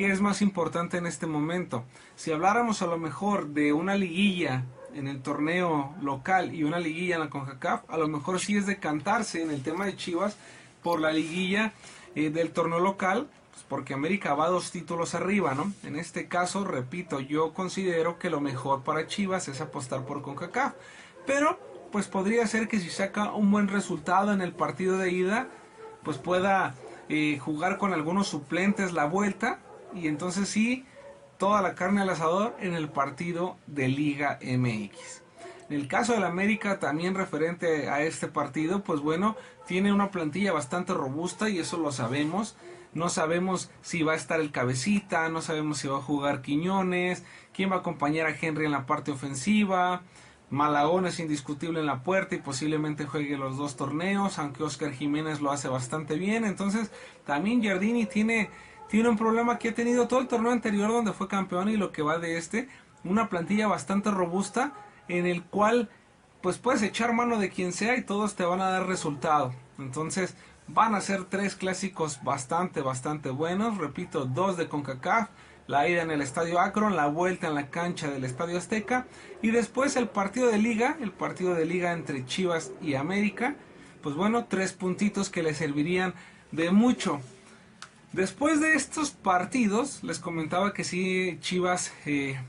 [0.00, 1.84] ¿Qué es más importante en este momento?
[2.16, 4.64] Si habláramos a lo mejor de una liguilla
[4.94, 8.64] en el torneo local y una liguilla en la CONCACAF, a lo mejor sí es
[8.64, 10.38] de cantarse en el tema de Chivas
[10.82, 11.74] por la liguilla
[12.14, 15.70] eh, del torneo local, pues porque América va dos títulos arriba, ¿no?
[15.84, 20.72] En este caso, repito, yo considero que lo mejor para Chivas es apostar por CONCACAF,
[21.26, 21.58] pero
[21.92, 25.48] pues podría ser que si saca un buen resultado en el partido de ida,
[26.02, 26.74] pues pueda
[27.08, 29.58] eh, jugar con algunos suplentes la vuelta
[29.94, 30.84] y entonces sí,
[31.38, 35.22] toda la carne al asador en el partido de Liga MX.
[35.68, 39.36] En el caso del América, también referente a este partido, pues bueno,
[39.66, 42.56] tiene una plantilla bastante robusta y eso lo sabemos.
[42.92, 47.24] No sabemos si va a estar el cabecita, no sabemos si va a jugar Quiñones,
[47.54, 50.02] quién va a acompañar a Henry en la parte ofensiva.
[50.50, 55.40] Malagón es indiscutible en la puerta y posiblemente juegue los dos torneos, aunque Oscar Jiménez
[55.40, 56.44] lo hace bastante bien.
[56.44, 56.90] Entonces,
[57.24, 58.50] también Giardini tiene
[58.90, 61.92] tiene un problema que ha tenido todo el torneo anterior donde fue campeón y lo
[61.92, 62.68] que va de este,
[63.04, 64.72] una plantilla bastante robusta
[65.06, 65.88] en el cual
[66.40, 69.54] pues puedes echar mano de quien sea y todos te van a dar resultado.
[69.78, 70.34] Entonces
[70.66, 73.78] van a ser tres clásicos bastante, bastante buenos.
[73.78, 75.28] Repito, dos de CONCACAF,
[75.70, 79.06] la ida en el Estadio Akron, la vuelta en la cancha del Estadio Azteca
[79.40, 83.54] y después el partido de liga, el partido de liga entre Chivas y América.
[84.02, 86.14] Pues bueno, tres puntitos que le servirían
[86.50, 87.20] de mucho
[88.12, 92.40] Después de estos partidos, les comentaba que sí, Chivas eh,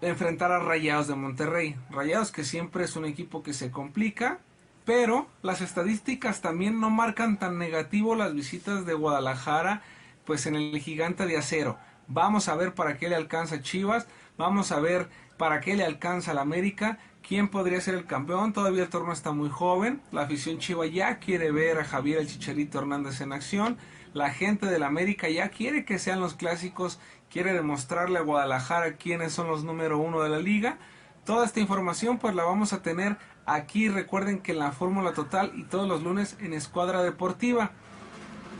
[0.00, 1.76] enfrentara a Rayados de Monterrey.
[1.90, 4.38] Rayados que siempre es un equipo que se complica,
[4.86, 9.82] pero las estadísticas también no marcan tan negativo las visitas de Guadalajara,
[10.24, 11.78] pues en el gigante de acero.
[12.06, 14.06] Vamos a ver para qué le alcanza Chivas,
[14.36, 18.52] vamos a ver para qué le alcanza la América, quién podría ser el campeón.
[18.52, 22.28] Todavía el torneo está muy joven, la afición Chiva ya quiere ver a Javier el
[22.28, 23.78] Chicharito Hernández en acción.
[24.12, 29.32] La gente del América ya quiere que sean los clásicos, quiere demostrarle a Guadalajara quiénes
[29.32, 30.78] son los número uno de la liga.
[31.24, 33.88] Toda esta información pues la vamos a tener aquí.
[33.88, 37.72] Recuerden que en la Fórmula Total y todos los lunes en Escuadra Deportiva.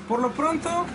[0.09, 0.87] Por lo pronto,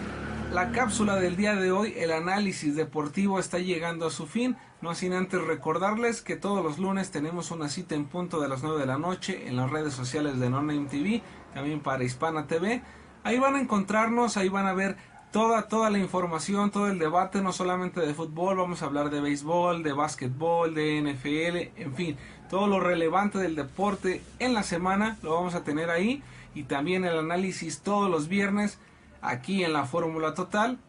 [0.51, 4.57] la cápsula del día de hoy, el análisis deportivo está llegando a su fin.
[4.81, 8.63] No sin antes recordarles que todos los lunes tenemos una cita en punto de las
[8.63, 11.21] 9 de la noche en las redes sociales de No TV,
[11.53, 12.81] también para Hispana TV
[13.23, 14.95] Ahí van a encontrarnos, ahí van a ver
[15.31, 19.21] toda, toda la información, todo el debate, no solamente de fútbol, vamos a hablar de
[19.21, 22.17] béisbol, de básquetbol, de NFL, en fin,
[22.49, 26.23] todo lo relevante del deporte en la semana lo vamos a tener ahí
[26.55, 28.79] y también el análisis todos los viernes
[29.21, 30.79] aquí en la Fórmula Total.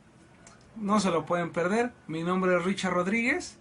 [0.77, 1.93] No se lo pueden perder.
[2.07, 3.59] Mi nombre es Richard Rodríguez.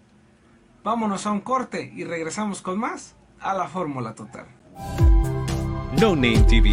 [0.84, 4.46] Vámonos a un corte y regresamos con más a la Fórmula Total.
[6.00, 6.72] No Name TV.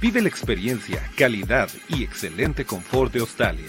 [0.00, 3.68] Vive la experiencia, calidad y excelente confort de Australia.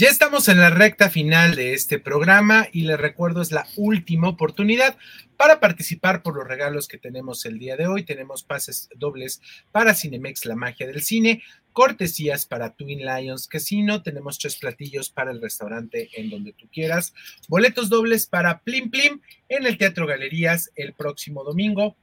[0.00, 4.28] Ya estamos en la recta final de este programa y les recuerdo es la última
[4.28, 4.96] oportunidad
[5.36, 8.04] para participar por los regalos que tenemos el día de hoy.
[8.04, 9.40] Tenemos pases dobles
[9.72, 11.42] para Cinemex, la magia del cine,
[11.72, 17.12] cortesías para Twin Lions Casino, tenemos tres platillos para el restaurante en donde tú quieras,
[17.48, 21.96] boletos dobles para Plim Plim en el Teatro Galerías el próximo domingo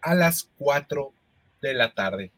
[0.00, 1.12] a las 4
[1.60, 2.32] de la tarde.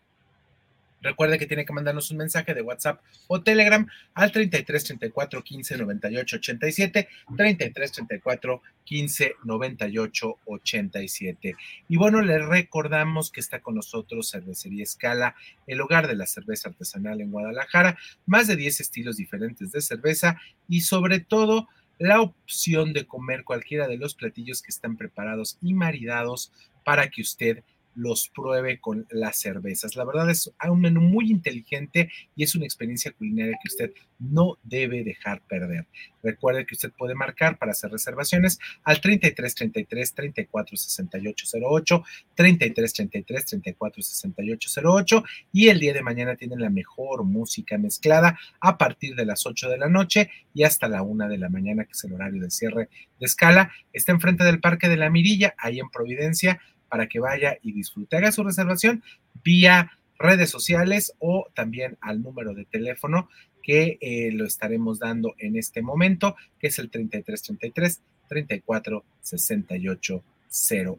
[1.04, 5.76] Recuerde que tiene que mandarnos un mensaje de WhatsApp o Telegram al 33 34 15
[5.76, 11.56] 98 87, 33 34 15 98 87.
[11.88, 15.36] Y bueno, le recordamos que está con nosotros Cervecería Escala,
[15.66, 20.40] el hogar de la cerveza artesanal en Guadalajara, más de 10 estilos diferentes de cerveza
[20.70, 21.68] y sobre todo
[21.98, 26.50] la opción de comer cualquiera de los platillos que están preparados y maridados
[26.82, 27.62] para que usted
[27.94, 29.96] los pruebe con las cervezas.
[29.96, 34.58] La verdad es un menú muy inteligente y es una experiencia culinaria que usted no
[34.62, 35.86] debe dejar perder.
[36.22, 42.04] Recuerde que usted puede marcar para hacer reservaciones al 33 33 34 68 08,
[42.34, 48.38] 33 33 34 68 08 y el día de mañana tienen la mejor música mezclada
[48.60, 51.84] a partir de las 8 de la noche y hasta la 1 de la mañana,
[51.84, 52.88] que es el horario de cierre
[53.18, 53.72] de escala.
[53.92, 56.60] Está enfrente del Parque de la Mirilla, ahí en Providencia
[56.94, 58.16] para que vaya y disfrute.
[58.16, 59.02] Haga su reservación
[59.42, 63.28] vía redes sociales o también al número de teléfono
[63.64, 70.24] que eh, lo estaremos dando en este momento, que es el 3333 34 68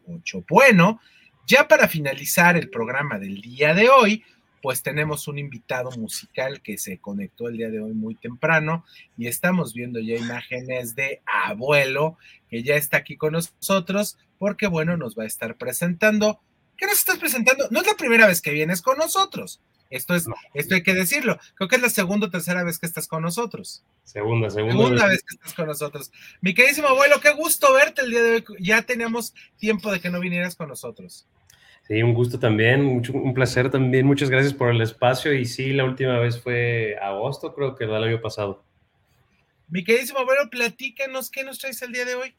[0.06, 0.44] 08.
[0.46, 1.00] Bueno,
[1.46, 4.22] ya para finalizar el programa del día de hoy,
[4.66, 8.84] pues tenemos un invitado musical que se conectó el día de hoy muy temprano
[9.16, 12.18] y estamos viendo ya imágenes de abuelo
[12.50, 16.40] que ya está aquí con nosotros porque bueno, nos va a estar presentando.
[16.76, 17.68] ¿Qué nos estás presentando?
[17.70, 19.60] No es la primera vez que vienes con nosotros.
[19.88, 21.38] Esto es, esto hay que decirlo.
[21.54, 23.84] Creo que es la segunda o tercera vez que estás con nosotros.
[24.02, 24.74] Segunda, segunda.
[24.74, 26.10] Segunda vez que estás con nosotros.
[26.40, 28.44] Mi queridísimo abuelo, qué gusto verte el día de hoy.
[28.58, 31.24] Ya teníamos tiempo de que no vinieras con nosotros.
[31.86, 34.06] Sí, un gusto también, un placer también.
[34.06, 35.32] Muchas gracias por el espacio.
[35.32, 38.64] Y sí, la última vez fue agosto, creo que el año pasado.
[39.68, 42.34] Mi queridísimo abuelo, platícanos qué nos traes el día de hoy.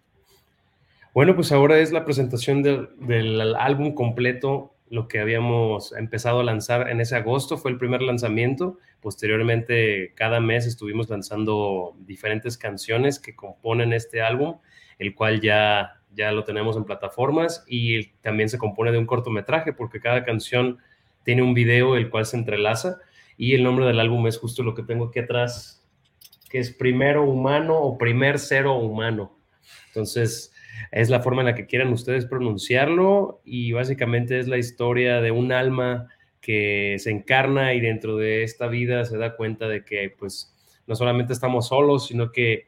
[1.14, 6.90] Bueno, pues ahora es la presentación del, álbum completo lo que habíamos empezado a lanzar
[6.90, 8.78] en ese agosto, fue el primer lanzamiento.
[9.02, 14.60] Posteriormente, cada mes estuvimos lanzando diferentes canciones que componen este álbum,
[15.00, 19.72] el cual ya, ya lo tenemos en plataformas y también se compone de un cortometraje
[19.72, 20.80] porque cada canción
[21.24, 22.98] tiene un video el cual se entrelaza
[23.38, 25.88] y el nombre del álbum es justo lo que tengo aquí atrás,
[26.50, 29.38] que es Primero Humano o Primer Cero Humano.
[29.88, 30.54] Entonces,
[30.92, 35.32] es la forma en la que quieran ustedes pronunciarlo y básicamente es la historia de
[35.32, 36.08] un alma
[36.42, 40.56] que se encarna y dentro de esta vida se da cuenta de que pues
[40.88, 42.68] no solamente estamos solos, sino que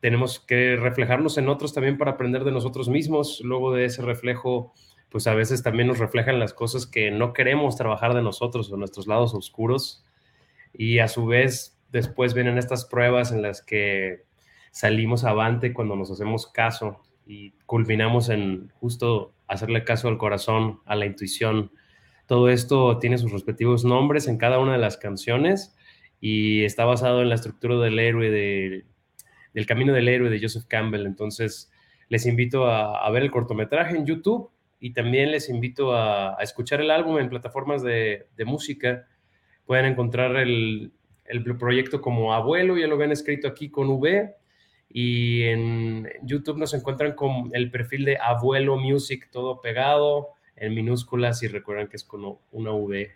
[0.00, 3.40] tenemos que reflejarnos en otros también para aprender de nosotros mismos.
[3.42, 4.72] Luego de ese reflejo,
[5.10, 8.76] pues a veces también nos reflejan las cosas que no queremos trabajar de nosotros o
[8.76, 10.04] nuestros lados oscuros.
[10.72, 14.24] Y a su vez, después vienen estas pruebas en las que
[14.70, 20.94] salimos avante cuando nos hacemos caso y culminamos en justo hacerle caso al corazón, a
[20.94, 21.72] la intuición.
[22.26, 25.74] Todo esto tiene sus respectivos nombres en cada una de las canciones
[26.20, 28.84] y está basado en la estructura del héroe, de,
[29.54, 31.06] del camino del héroe de Joseph Campbell.
[31.06, 31.70] Entonces,
[32.08, 34.50] les invito a, ver el cortometraje en YouTube
[34.80, 39.06] y también les invito a, escuchar el álbum en plataformas de, música.
[39.66, 40.92] Pueden encontrar el,
[41.24, 44.34] el proyecto como Abuelo, ya lo ven escrito aquí con V
[44.90, 51.42] y en YouTube nos encuentran con el perfil de Abuelo Music, todo pegado en minúsculas
[51.42, 53.10] y recuerdan que es con una V.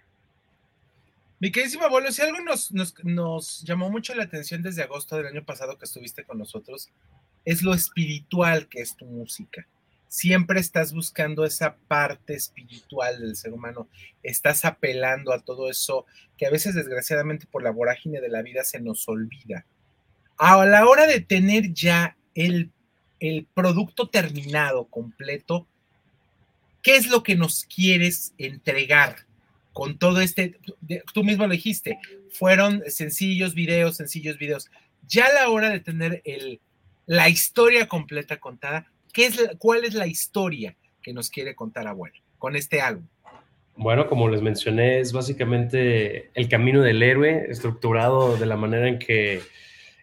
[1.42, 2.70] Mi queridísimo abuelo, si algo nos,
[3.02, 6.88] nos, llamó mucho la atención desde agosto del año pasado que estuviste con nosotros,
[7.44, 9.66] es lo espiritual que es tu música.
[10.06, 13.88] Siempre estás buscando esa parte espiritual del ser humano,
[14.22, 16.06] estás apelando a todo eso
[16.38, 19.66] que a veces desgraciadamente por la vorágine de la vida se nos olvida.
[20.38, 22.70] A la hora de tener ya el,
[23.52, 25.66] producto terminado, completo,
[26.82, 29.26] ¿qué es lo que nos quieres entregar
[29.72, 30.58] con todo este?
[31.12, 31.98] Tú mismo lo dijiste,
[32.30, 34.70] fueron sencillos videos, sencillos videos.
[35.06, 36.60] Ya a la hora de tener el,
[37.06, 42.16] la historia completa contada, ¿qué es, ¿cuál es la historia que nos quiere contar Abuelo
[42.38, 43.06] con este álbum?
[43.74, 48.98] Bueno, como les mencioné, es básicamente el camino del héroe, estructurado de la manera en
[48.98, 49.40] que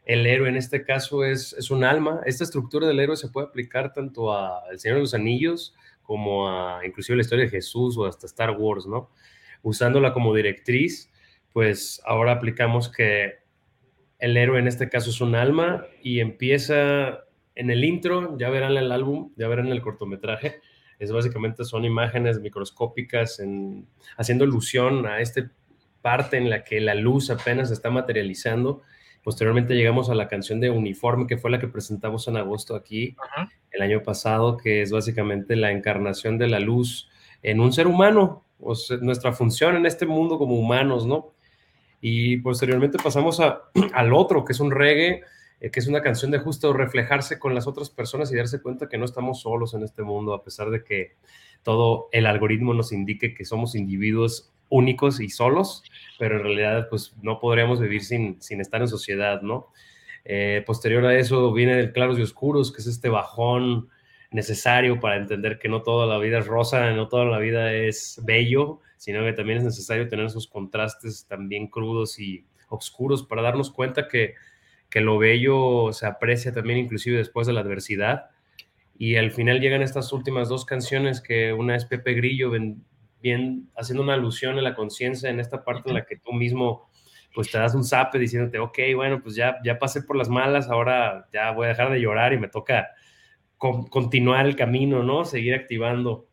[0.05, 2.21] el héroe en este caso es, es un alma.
[2.25, 6.49] Esta estructura del héroe se puede aplicar tanto a El Señor de los Anillos como
[6.49, 9.11] a inclusive la historia de Jesús o hasta Star Wars, ¿no?
[9.61, 11.11] Usándola como directriz,
[11.51, 13.39] pues ahora aplicamos que
[14.19, 17.23] el héroe en este caso es un alma y empieza
[17.55, 20.61] en el intro, ya verán el álbum, ya verán el cortometraje,
[20.99, 23.87] es básicamente son imágenes microscópicas en,
[24.17, 25.49] haciendo alusión a esta
[26.01, 28.81] parte en la que la luz apenas se está materializando.
[29.23, 33.15] Posteriormente llegamos a la canción de Uniforme, que fue la que presentamos en agosto aquí
[33.71, 37.09] el año pasado, que es básicamente la encarnación de la luz
[37.43, 38.45] en un ser humano,
[39.01, 41.33] nuestra función en este mundo como humanos, ¿no?
[42.01, 43.63] Y posteriormente pasamos a,
[43.93, 45.23] al otro, que es un reggae,
[45.59, 48.87] eh, que es una canción de justo reflejarse con las otras personas y darse cuenta
[48.87, 51.13] que no estamos solos en este mundo, a pesar de que
[51.63, 55.83] todo el algoritmo nos indique que somos individuos únicos y solos,
[56.17, 59.67] pero en realidad pues no podríamos vivir sin, sin estar en sociedad, ¿no?
[60.25, 63.89] Eh, posterior a eso viene el Claros y Oscuros, que es este bajón
[64.31, 68.21] necesario para entender que no toda la vida es rosa, no toda la vida es
[68.23, 73.71] bello, sino que también es necesario tener esos contrastes también crudos y oscuros para darnos
[73.71, 74.35] cuenta que,
[74.89, 78.29] que lo bello se aprecia también inclusive después de la adversidad.
[78.97, 82.51] Y al final llegan estas últimas dos canciones que una es Pepe Grillo
[83.21, 86.89] bien haciendo una alusión a la conciencia en esta parte en la que tú mismo
[87.33, 90.67] pues te das un zape diciéndote, ok, bueno, pues ya, ya pasé por las malas,
[90.67, 92.89] ahora ya voy a dejar de llorar y me toca
[93.59, 95.25] continuar el camino, ¿no?
[95.25, 96.25] Seguir activando.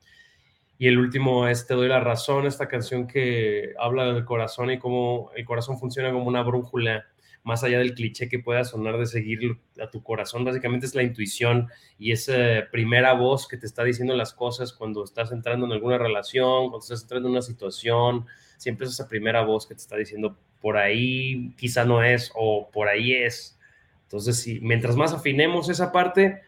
[0.78, 4.78] Y el último es Te doy la razón, esta canción que habla del corazón y
[4.78, 7.06] cómo el corazón funciona como una brújula
[7.46, 11.04] más allá del cliché que pueda sonar de seguir a tu corazón, básicamente es la
[11.04, 15.70] intuición y esa primera voz que te está diciendo las cosas cuando estás entrando en
[15.70, 18.26] alguna relación, cuando estás entrando en una situación,
[18.56, 22.68] siempre es esa primera voz que te está diciendo por ahí quizá no es o
[22.72, 23.56] por ahí es.
[24.02, 26.42] Entonces, si, mientras más afinemos esa parte,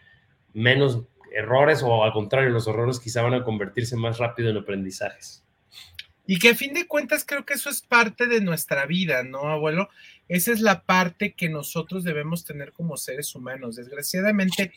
[0.55, 1.03] menos
[1.33, 5.45] errores o al contrario, los errores quizá van a convertirse más rápido en aprendizajes.
[6.27, 9.49] Y que a fin de cuentas creo que eso es parte de nuestra vida, ¿no,
[9.49, 9.89] abuelo?
[10.29, 13.77] Esa es la parte que nosotros debemos tener como seres humanos.
[13.77, 14.73] Desgraciadamente,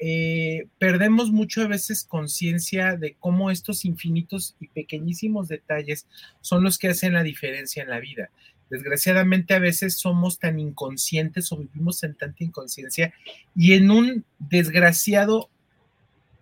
[0.00, 6.08] eh, perdemos mucho a veces conciencia de cómo estos infinitos y pequeñísimos detalles
[6.40, 8.30] son los que hacen la diferencia en la vida.
[8.70, 13.14] Desgraciadamente a veces somos tan inconscientes o vivimos en tanta inconsciencia
[13.56, 15.48] y en un desgraciado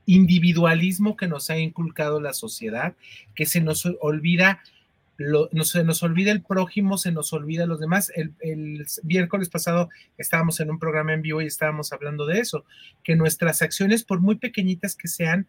[0.06, 2.94] individualismo que nos ha inculcado la sociedad,
[3.34, 4.60] que se nos olvida
[5.18, 8.12] no, se nos olvida el prójimo, se nos olvida los demás.
[8.14, 9.88] El, el, miércoles pasado
[10.18, 12.64] estábamos en un programa en vivo y estábamos hablando de eso,
[13.02, 15.46] que nuestras acciones, por muy pequeñitas que sean,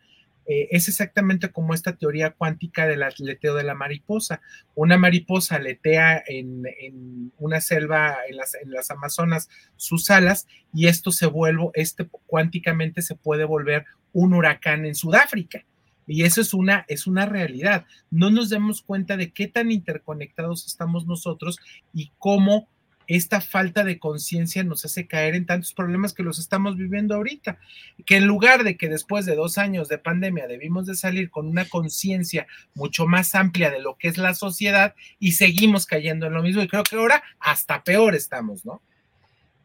[0.48, 4.42] eh, es exactamente como esta teoría cuántica del aleteo de la mariposa.
[4.76, 10.88] Una mariposa aletea en, en una selva, en las, en las, Amazonas, sus alas, y
[10.88, 15.66] esto se vuelve, este cuánticamente se puede volver un huracán en Sudáfrica.
[16.08, 17.86] Y eso es una, es una realidad.
[18.10, 21.60] No nos damos cuenta de qué tan interconectados estamos nosotros
[21.94, 22.70] y cómo
[23.08, 27.58] esta falta de conciencia nos hace caer en tantos problemas que los estamos viviendo ahorita.
[28.06, 31.48] Que en lugar de que después de dos años de pandemia debimos de salir con
[31.48, 36.34] una conciencia mucho más amplia de lo que es la sociedad y seguimos cayendo en
[36.34, 36.62] lo mismo.
[36.62, 38.82] Y creo que ahora hasta peor estamos, ¿no?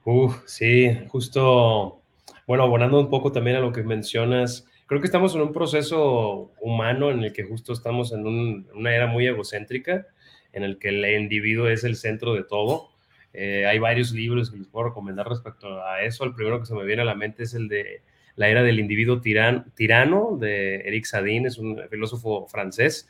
[0.05, 2.01] Uf, sí, justo,
[2.47, 6.53] bueno, abonando un poco también a lo que mencionas, creo que estamos en un proceso
[6.61, 10.07] humano en el que justo estamos en una era muy egocéntrica,
[10.53, 12.92] en el que el individuo es el centro de todo.
[13.35, 16.25] Eh, hay varios libros que les puedo recomendar respecto a eso.
[16.25, 18.03] El primero que se me viene a la mente es el de
[18.37, 23.09] La era del individuo tirano de Eric Sadin, es un filósofo francés.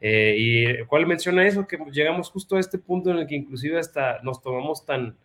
[0.00, 3.36] Eh, y el cual menciona eso, que llegamos justo a este punto en el que
[3.36, 5.16] inclusive hasta nos tomamos tan,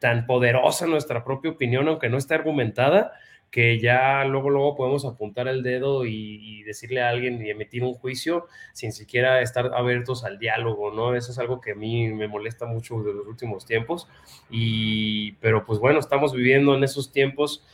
[0.00, 3.12] tan poderosa nuestra propia opinión, aunque no esté argumentada,
[3.50, 7.94] que ya luego, luego podemos apuntar el dedo y, decirle a alguien y emitir un
[7.94, 11.14] juicio sin siquiera estar abiertos al diálogo, ¿no?
[11.14, 14.08] Eso es algo que a mí me molesta mucho de los últimos tiempos.
[14.50, 17.64] Y, pero pues bueno, estamos viviendo en esos tiempos,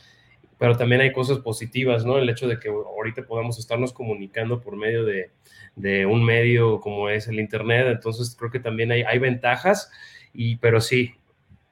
[0.59, 2.19] pero también hay cosas positivas, ¿no?
[2.19, 5.31] El hecho de que ahorita podamos estarnos comunicando por medio de,
[5.75, 9.91] de un medio como es el Internet, entonces creo que también hay, hay ventajas,
[10.33, 11.15] y, pero sí,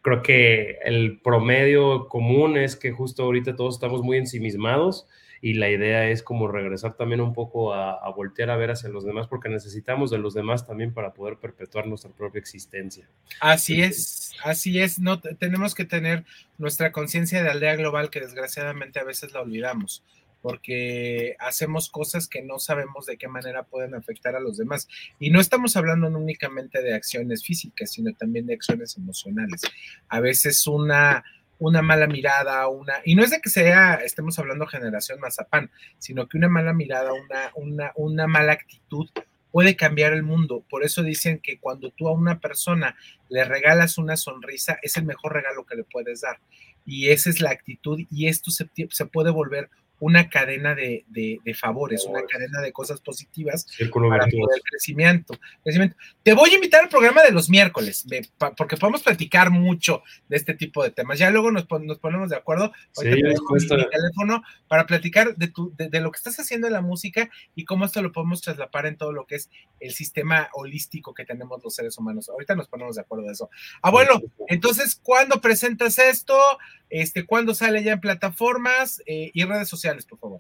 [0.02, 5.08] creo que el promedio común es que justo ahorita todos estamos muy ensimismados
[5.42, 9.04] y la idea es como regresar también un poco a, voltear a ver hacia los
[9.04, 13.08] demás porque necesitamos de los demás también para poder perpetuar nuestra propia existencia.
[13.40, 16.26] Así es, así es, no tenemos que tener
[16.60, 20.04] nuestra conciencia de aldea global que desgraciadamente a veces la olvidamos
[20.42, 24.88] porque hacemos cosas que no sabemos de qué manera pueden afectar a los demás.
[25.20, 29.62] Y no estamos hablando únicamente de acciones físicas, sino también de acciones emocionales.
[30.10, 31.24] A veces una,
[31.60, 35.70] una mala mirada, una, y no es de que sea, estemos hablando generación mazapán,
[36.00, 39.08] sino que una mala mirada, una, una, una mala actitud
[39.52, 40.66] puede cambiar el mundo.
[40.70, 42.96] Por eso dicen que cuando tú a una persona
[43.30, 46.40] le regalas una sonrisa, es el mejor regalo que le puedes dar.
[46.86, 49.70] Y esa es la actitud y esto se, se puede volver
[50.02, 55.96] una cadena de, favores, una cadena de cosas positivas para el crecimiento, crecimiento.
[56.24, 58.06] Te voy a invitar al programa de los miércoles,
[58.58, 61.20] porque podemos platicar mucho de este tipo de temas.
[61.20, 66.12] Ya luego nos, ponemos de acuerdo sí, mi teléfono para platicar de, tu, de, lo
[66.12, 69.28] que estás haciendo en la música y cómo esto lo podemos traslapar en todo lo
[69.28, 72.28] que es el sistema holístico que tenemos los seres humanos.
[72.28, 73.52] Ahorita nos ponemos de acuerdo de eso.
[73.84, 76.40] Abuelo, entonces, ¿cuándo presentas esto?
[76.90, 79.91] Este, ¿Cuándo sale ya en plataformas eh, y redes sociales?
[80.08, 80.40] Por favor.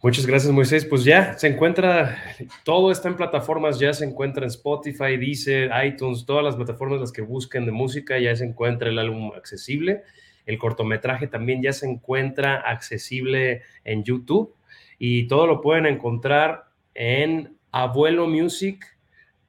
[0.00, 0.84] Muchas gracias, Moisés.
[0.84, 2.16] Pues ya se encuentra,
[2.64, 7.10] todo está en plataformas, ya se encuentra en Spotify, Deezer, iTunes, todas las plataformas las
[7.10, 10.04] que busquen de música, ya se encuentra el álbum accesible.
[10.46, 14.54] El cortometraje también ya se encuentra accesible en YouTube
[15.00, 18.84] y todo lo pueden encontrar en Abuelo Music,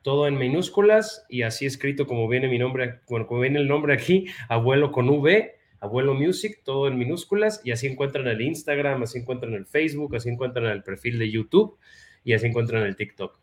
[0.01, 3.93] todo en minúsculas y así escrito como viene mi nombre, bueno, como viene el nombre
[3.93, 9.19] aquí, Abuelo con V Abuelo Music, todo en minúsculas, y así encuentran el Instagram, así
[9.19, 11.77] encuentran el Facebook, así encuentran el perfil de YouTube
[12.23, 13.39] y así encuentran el TikTok.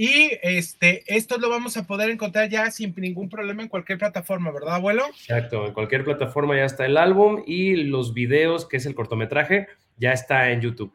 [0.00, 4.52] Y este, esto lo vamos a poder encontrar ya sin ningún problema en cualquier plataforma,
[4.52, 5.04] ¿verdad, abuelo?
[5.08, 9.66] Exacto, en cualquier plataforma ya está el álbum y los videos, que es el cortometraje,
[9.96, 10.92] ya está en YouTube.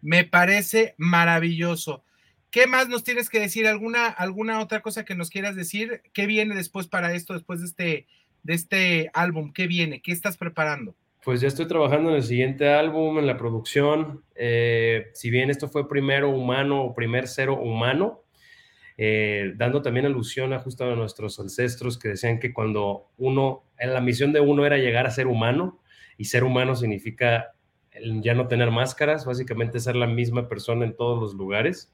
[0.00, 2.02] Me parece maravilloso.
[2.52, 3.66] ¿Qué más nos tienes que decir?
[3.66, 6.02] ¿Alguna, alguna otra cosa que nos quieras decir?
[6.12, 8.06] ¿Qué viene después para esto, después de este,
[8.42, 9.54] de este álbum?
[9.54, 10.02] ¿Qué viene?
[10.02, 10.94] ¿Qué estás preparando?
[11.24, 14.22] Pues ya estoy trabajando en el siguiente álbum, en la producción.
[14.34, 18.20] Eh, si bien esto fue primero humano o primer cero humano,
[18.98, 23.94] eh, dando también alusión a justo a nuestros ancestros que decían que cuando uno, en
[23.94, 25.80] la misión de uno era llegar a ser humano,
[26.18, 27.54] y ser humano significa
[28.20, 31.90] ya no tener máscaras, básicamente ser la misma persona en todos los lugares.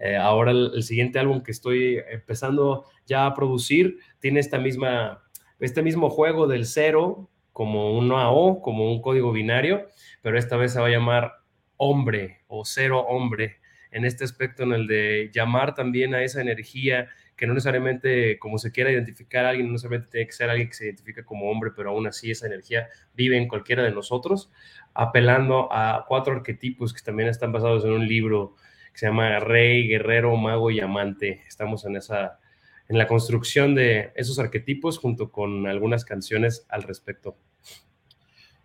[0.00, 5.24] Eh, ahora el, siguiente álbum que estoy empezando ya a producir tiene esta misma,
[5.58, 9.86] este mismo juego del cero como un O, como un código binario,
[10.22, 11.32] pero esta vez se va a llamar
[11.76, 13.56] hombre o cero hombre,
[13.90, 18.58] en este aspecto en el de llamar también a esa energía que no necesariamente como
[18.58, 21.50] se quiera identificar a alguien, no necesariamente tiene que ser alguien que se identifique como
[21.50, 24.50] hombre, pero aún así esa energía vive en cualquiera de nosotros,
[24.92, 28.56] apelando a cuatro arquetipos que también están basados en un libro
[28.98, 31.42] se llama Rey, Guerrero, Mago y Amante.
[31.46, 32.40] Estamos en esa
[32.88, 37.36] en la construcción de esos arquetipos junto con algunas canciones al respecto.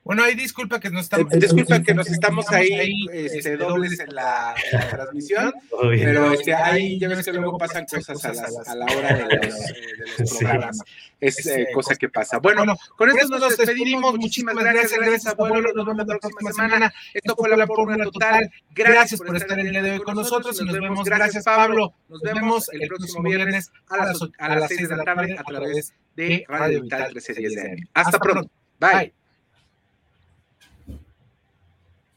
[0.04, 3.98] Bueno, ahí disculpa que nos estamos, eh, disculpa que nos estamos ahí este, este dobles
[4.02, 8.34] en la, en la transmisión, pero este, ahí ya ves que luego pasan cosas a,
[8.34, 10.80] las, a la hora de los, eh, de los programas.
[11.22, 12.40] Es eh, cosa que pasa.
[12.40, 12.66] Bueno,
[12.98, 14.18] con esto nos despedimos.
[14.18, 15.72] Muchísimas gracias, gracias, abuelo.
[15.74, 16.94] Nos vemos la próxima semana.
[17.14, 18.52] Esto fue la fórmula total.
[18.72, 21.06] Gracias por estar el día de hoy con nosotros y nos vemos.
[21.06, 21.94] Gracias, Pablo.
[22.10, 25.94] Nos vemos el próximo viernes a las, a las 6 de la tarde a través
[26.18, 28.52] de Radio Vital 1310 de Hasta pronto.
[28.82, 29.14] Bye.